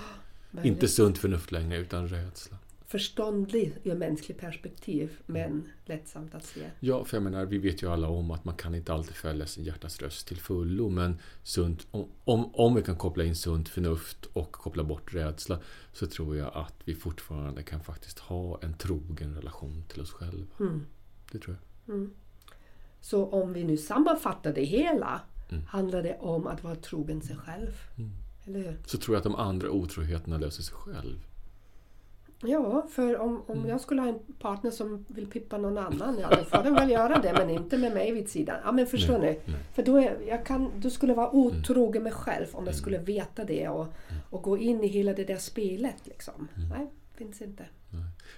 Väldigt 0.52 0.72
Inte 0.74 0.88
sunt 0.88 1.18
förnuft 1.18 1.52
längre, 1.52 1.78
utan 1.78 2.08
rädsla. 2.08 2.58
Förståndlig 2.96 3.78
ur 3.84 3.96
mänskligt 3.96 4.40
perspektiv, 4.40 5.12
men 5.26 5.70
lättsamt 5.86 6.36
att 6.36 6.46
se. 6.46 6.70
Ja, 6.80 7.06
för 7.06 7.18
jag 7.18 7.24
menar, 7.24 7.46
vi 7.46 7.58
vet 7.58 7.84
ju 7.84 7.90
alla 7.92 8.10
om 8.10 8.32
att 8.32 8.46
man 8.46 8.56
kan 8.56 8.76
inte 8.76 8.94
alltid 8.94 9.16
följa 9.16 9.48
sin 9.48 9.64
hjärtas 9.64 10.02
röst 10.02 10.28
till 10.28 10.38
fullo, 10.38 10.90
men 10.90 11.20
sunt, 11.44 11.88
om, 11.92 12.10
om, 12.24 12.56
om 12.56 12.76
vi 12.76 12.82
kan 12.82 12.96
koppla 12.96 13.24
in 13.24 13.36
sunt 13.36 13.70
förnuft 13.70 14.26
och 14.26 14.52
koppla 14.52 14.84
bort 14.84 15.14
rädsla 15.14 15.60
så 15.94 16.08
tror 16.08 16.38
jag 16.38 16.52
att 16.54 16.74
vi 16.86 16.96
fortfarande 16.96 17.64
kan 17.64 17.84
faktiskt 17.84 18.20
ha 18.20 18.60
en 18.62 18.74
trogen 18.74 19.36
relation 19.36 19.84
till 19.88 20.02
oss 20.02 20.12
själva. 20.12 20.56
Mm. 20.60 20.86
Det 21.32 21.40
tror 21.40 21.58
jag. 21.86 21.96
Mm. 21.96 22.14
Så 23.02 23.26
om 23.26 23.54
vi 23.54 23.64
nu 23.64 23.78
sammanfattar 23.78 24.54
det 24.54 24.66
hela, 24.66 25.22
Mm. 25.50 25.64
handlar 25.68 26.04
det 26.04 26.18
om 26.20 26.48
att 26.48 26.64
vara 26.64 26.76
trogen 26.76 27.22
sig 27.22 27.36
själv. 27.36 27.72
Mm. 27.98 28.12
Eller 28.46 28.60
hur? 28.60 28.78
Så 28.86 28.98
tror 28.98 29.16
jag 29.16 29.20
att 29.20 29.24
de 29.24 29.36
andra 29.36 29.72
otroheterna 29.72 30.38
löser 30.38 30.64
sig 30.64 30.76
själv. 30.76 31.26
Ja, 32.48 32.88
för 32.92 33.18
om, 33.20 33.42
om 33.48 33.58
Mm. 33.58 33.70
jag 33.70 33.82
skulle 33.82 34.02
ha 34.02 34.10
en 34.10 34.20
partner 34.40 34.72
som 34.72 35.06
vill 35.08 35.28
pippa 35.28 35.58
någon 35.58 35.78
annan, 35.78 36.18
ja 36.22 36.30
då 36.30 36.44
får 36.44 36.64
den 36.64 36.74
väl 36.76 36.90
göra 36.90 37.20
det, 37.22 37.34
men 37.34 37.50
inte 37.50 37.78
med 37.78 37.94
mig 37.94 38.12
vid 38.12 38.30
sidan. 38.30 38.58
Ja, 38.64 38.72
men 38.72 38.88
förstår 38.88 39.18
Nej, 39.20 39.42
ni? 39.46 39.52
nej. 39.54 39.62
För 39.74 39.84
då, 39.84 39.98
är, 39.98 40.18
jag 40.28 40.46
kan, 40.46 40.72
då 40.82 40.90
skulle 40.90 41.12
jag 41.12 41.18
vara 41.18 41.36
otrogen 41.36 42.04
mig 42.04 42.12
själv 42.12 42.46
om 42.52 42.64
jag 42.66 42.74
Mm. 42.74 42.74
skulle 42.82 42.98
veta 42.98 43.44
det 43.44 43.68
och, 43.70 43.88
och 44.30 44.42
gå 44.42 44.58
in 44.58 44.84
i 44.84 44.88
hela 44.88 45.14
det 45.14 45.24
där 45.24 45.38
spelet. 45.38 45.96
Liksom. 46.08 46.48
Mm. 46.58 46.70
Nej, 46.70 46.92
finns 47.16 47.42
inte. 47.42 47.66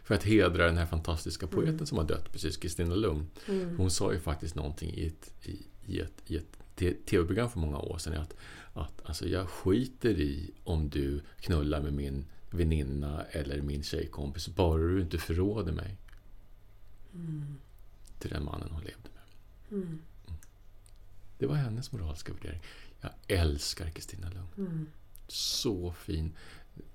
För 0.04 0.16
att 0.16 0.24
hedra 0.24 0.66
den 0.66 0.78
här 0.78 0.86
fantastiska 0.86 1.48
poeten 1.48 1.88
som 1.88 1.98
har 1.98 2.06
dött 2.06 2.32
precis, 2.32 2.58
Kristina 2.58 2.96
Lugn. 2.96 3.28
Mm. 3.48 3.78
Hon 3.78 3.92
sa 3.92 4.14
ju 4.14 4.20
faktiskt 4.20 4.56
någonting 4.56 4.90
i 4.94 5.08
ett, 5.08 5.32
i, 5.48 5.66
i 5.86 6.00
ett, 6.00 6.14
i 6.32 6.38
ett 6.38 7.06
tv-program 7.06 7.50
för 7.50 7.60
många 7.60 7.78
år 7.80 7.98
sedan. 7.98 8.22
Att, 8.22 8.36
att 8.74 9.02
alltså, 9.06 9.28
jag 9.28 9.50
skiter 9.50 10.10
i 10.10 10.52
om 10.64 10.90
du 10.90 11.22
knullar 11.40 11.82
med 11.82 11.94
min 11.94 12.26
väninna 12.50 13.24
eller 13.24 13.62
min 13.62 13.84
tjejkompis, 13.84 14.48
bara 14.48 14.78
du 14.78 15.02
inte 15.02 15.18
förråder 15.18 15.72
mig. 15.72 15.98
Mm. 17.14 17.56
Till 18.20 18.30
den 18.30 18.46
mannen 18.46 18.70
hon 18.72 18.84
levde 18.84 19.10
med. 19.14 19.82
Mm. 19.82 20.00
Det 21.38 21.46
var 21.46 21.56
hennes 21.56 21.92
moraliska 21.92 22.34
värdering. 22.34 22.62
Jag 23.02 23.12
älskar 23.28 23.90
Kristina 23.90 24.30
Lugn. 24.30 24.48
Mm. 24.58 24.88
Så 25.28 25.92
fin. 25.92 26.32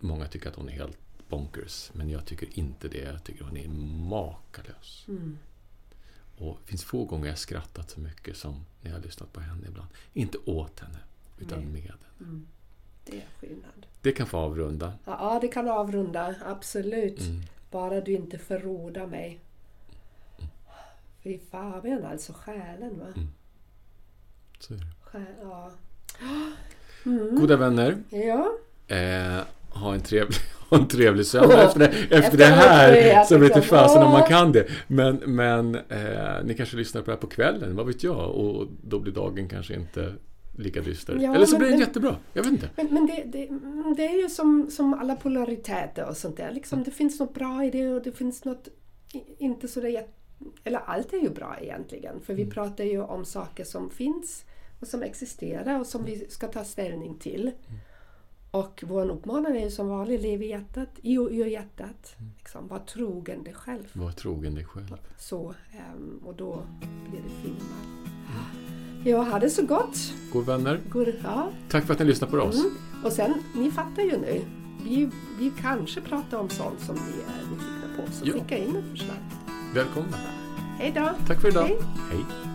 Många 0.01 0.27
tycker 0.29 0.49
att 0.49 0.57
hon 0.57 0.69
är 0.69 0.73
helt 0.73 0.99
bonkers, 1.29 1.91
men 1.95 2.11
jag 2.11 2.27
tycker 2.27 2.59
inte 2.59 2.89
det. 2.89 2.99
Jag 2.99 3.25
tycker 3.25 3.45
hon 3.45 3.57
är 3.57 3.69
makalös. 4.09 5.05
Mm. 5.09 5.39
Och 6.37 6.59
det 6.65 6.71
finns 6.71 6.85
få 6.85 7.05
gånger 7.05 7.29
jag 7.29 7.39
skrattat 7.39 7.91
så 7.91 8.01
mycket 8.01 8.37
som 8.37 8.65
när 8.81 8.91
jag 8.91 8.99
har 8.99 9.05
lyssnat 9.05 9.33
på 9.33 9.41
henne 9.41 9.67
ibland. 9.69 9.89
Inte 10.13 10.39
åt 10.39 10.81
henne, 10.81 10.99
utan 11.39 11.59
Nej. 11.59 11.69
med 11.69 11.83
henne. 11.83 12.07
Mm. 12.21 12.47
Det 13.05 13.17
är 13.17 13.25
skillnad. 13.41 13.87
Det 14.01 14.13
kan 14.13 14.27
få 14.27 14.39
avrunda. 14.39 14.93
Ja, 15.05 15.39
det 15.41 15.49
kan 15.49 15.69
avrunda. 15.69 16.35
Absolut. 16.47 17.21
Mm. 17.21 17.41
Bara 17.71 18.01
du 18.01 18.13
inte 18.13 18.39
förrådar 18.39 19.07
mig. 19.07 19.39
Fy 21.23 21.39
fan 21.51 22.05
alltså, 22.05 22.33
själen 22.33 22.99
va? 22.99 23.07
Mm. 23.17 23.29
Så 24.59 24.75
är 24.75 24.79
det. 24.79 24.85
Själ, 25.03 25.23
ja. 25.43 25.71
Mm. 27.07 27.37
Goda 27.41 27.57
vänner, 27.57 27.97
Ja. 28.11 28.53
eh, 28.97 29.41
ha 29.71 29.95
en 29.95 30.01
trevlig, 30.01 30.37
ha 30.71 30.79
en 30.79 30.89
trevlig 30.89 31.27
söndag 31.27 31.63
efter 31.65 31.79
det, 31.79 31.87
efter 31.87 32.19
Efter 32.19 32.39
det 32.39 32.45
här. 32.45 32.93
det, 32.93 33.47
inte 33.47 33.59
liksom. 33.59 33.63
fasen 33.63 34.03
om 34.03 34.13
man 34.13 34.29
kan 34.29 34.53
det. 34.53 34.67
Men, 34.87 35.17
men 35.17 35.75
eh, 35.75 36.45
ni 36.45 36.55
kanske 36.55 36.77
lyssnar 36.77 37.03
på 37.03 37.07
det 37.07 37.13
här 37.13 37.21
på 37.21 37.27
kvällen, 37.27 37.77
vad 37.77 37.87
vet 37.87 38.03
jag? 38.05 38.31
Och 38.31 38.67
då 38.83 38.99
blir 38.99 39.13
dagen 39.13 39.49
kanske 39.49 39.75
inte 39.75 40.15
lika 40.57 40.81
dyster. 40.81 41.19
Ja, 41.23 41.35
Eller 41.35 41.47
så 41.47 41.59
blir 41.59 41.69
den 41.69 41.79
jättebra. 41.81 42.17
Jag 42.33 42.43
vet 42.43 42.53
inte. 42.53 42.69
Men, 42.77 42.95
men 42.95 43.07
det, 43.07 43.25
det, 43.27 43.49
mm, 43.49 43.95
det 43.97 44.07
är 44.07 44.23
ju 44.23 44.29
som, 44.29 44.71
som 44.71 44.95
alla 44.95 45.17
polariteter 45.17 46.09
och 46.09 46.17
sånt 46.17 46.37
där. 46.37 46.53
Liksom, 46.53 46.83
det 46.83 46.91
finns 46.91 47.21
något 47.21 47.35
bra 47.35 47.65
i 47.65 47.71
det 47.71 47.89
och 47.89 48.03
det 48.03 48.13
finns 48.13 48.45
något 48.45 48.69
inte 49.39 49.69
så 49.69 49.81
det 49.81 49.87
är 49.89 49.91
jätte- 49.91 50.13
Eller 50.65 50.79
allt 50.79 51.13
är 51.13 51.19
ju 51.19 51.31
bra 51.31 51.57
egentligen. 51.61 52.21
För 52.21 52.35
vi 52.35 52.47
pratar 52.51 52.85
ju 52.85 53.03
om 53.03 53.25
saker 53.25 53.65
som 53.65 53.91
finns 53.91 54.45
och 54.81 54.87
som 54.87 55.03
existerar 55.03 55.81
och 55.81 55.87
som 55.87 56.05
vi 56.05 56.27
ska 56.31 56.49
ta 56.49 56.65
ställning 56.65 57.19
till. 57.19 57.51
Och 58.51 58.85
vår 58.87 59.11
uppmaning 59.11 59.57
är 59.57 59.65
ju 59.65 59.71
som 59.71 59.89
vanligt, 59.89 60.23
lev 60.23 60.43
i 60.43 60.47
hjärtat, 60.47 60.89
i 61.03 61.19
och 61.19 61.29
ur 61.31 61.47
hjärtat. 61.47 62.15
Liksom, 62.39 62.69
var 62.69 62.79
trogen 62.79 63.45
dig 63.45 63.55
själv. 63.55 63.91
Var 63.93 64.13
trogen 64.13 64.55
dig 64.55 64.65
själv. 64.65 64.97
Så, 65.19 65.55
ehm, 65.73 66.21
och 66.25 66.35
då 66.35 66.63
blir 67.11 67.21
det 67.23 67.43
filmer. 67.43 68.82
Ja, 69.05 69.23
ha 69.23 69.39
det 69.39 69.51
så 69.51 69.63
gott! 69.67 69.97
God 70.33 70.47
vänner, 70.47 70.81
God, 70.89 71.09
ja. 71.25 71.49
tack 71.69 71.85
för 71.87 71.93
att 71.93 71.99
ni 72.01 72.07
lyssnar 72.07 72.29
på 72.29 72.37
oss. 72.37 72.55
Mm. 72.61 72.71
Och 73.05 73.13
sen, 73.13 73.35
ni 73.55 73.71
fattar 73.71 74.03
ju 74.03 74.11
nu. 74.19 74.41
Vi, 74.85 75.09
vi 75.39 75.53
kanske 75.63 76.01
pratar 76.01 76.39
om 76.39 76.49
sånt 76.49 76.81
som 76.81 76.95
ni 76.95 77.01
är 77.23 77.51
nyfikna 77.51 77.97
på. 78.07 78.13
Så 78.13 78.25
Ja. 78.27 78.33
skicka 78.33 78.59
in 78.59 78.77
ett 78.77 78.91
förslag. 78.91 79.17
Välkomna. 79.75 80.17
Hej 80.79 80.93
då! 80.95 81.11
Tack 81.27 81.41
för 81.41 81.49
idag. 81.49 81.65
Hej. 81.67 81.79
Hej. 82.11 82.52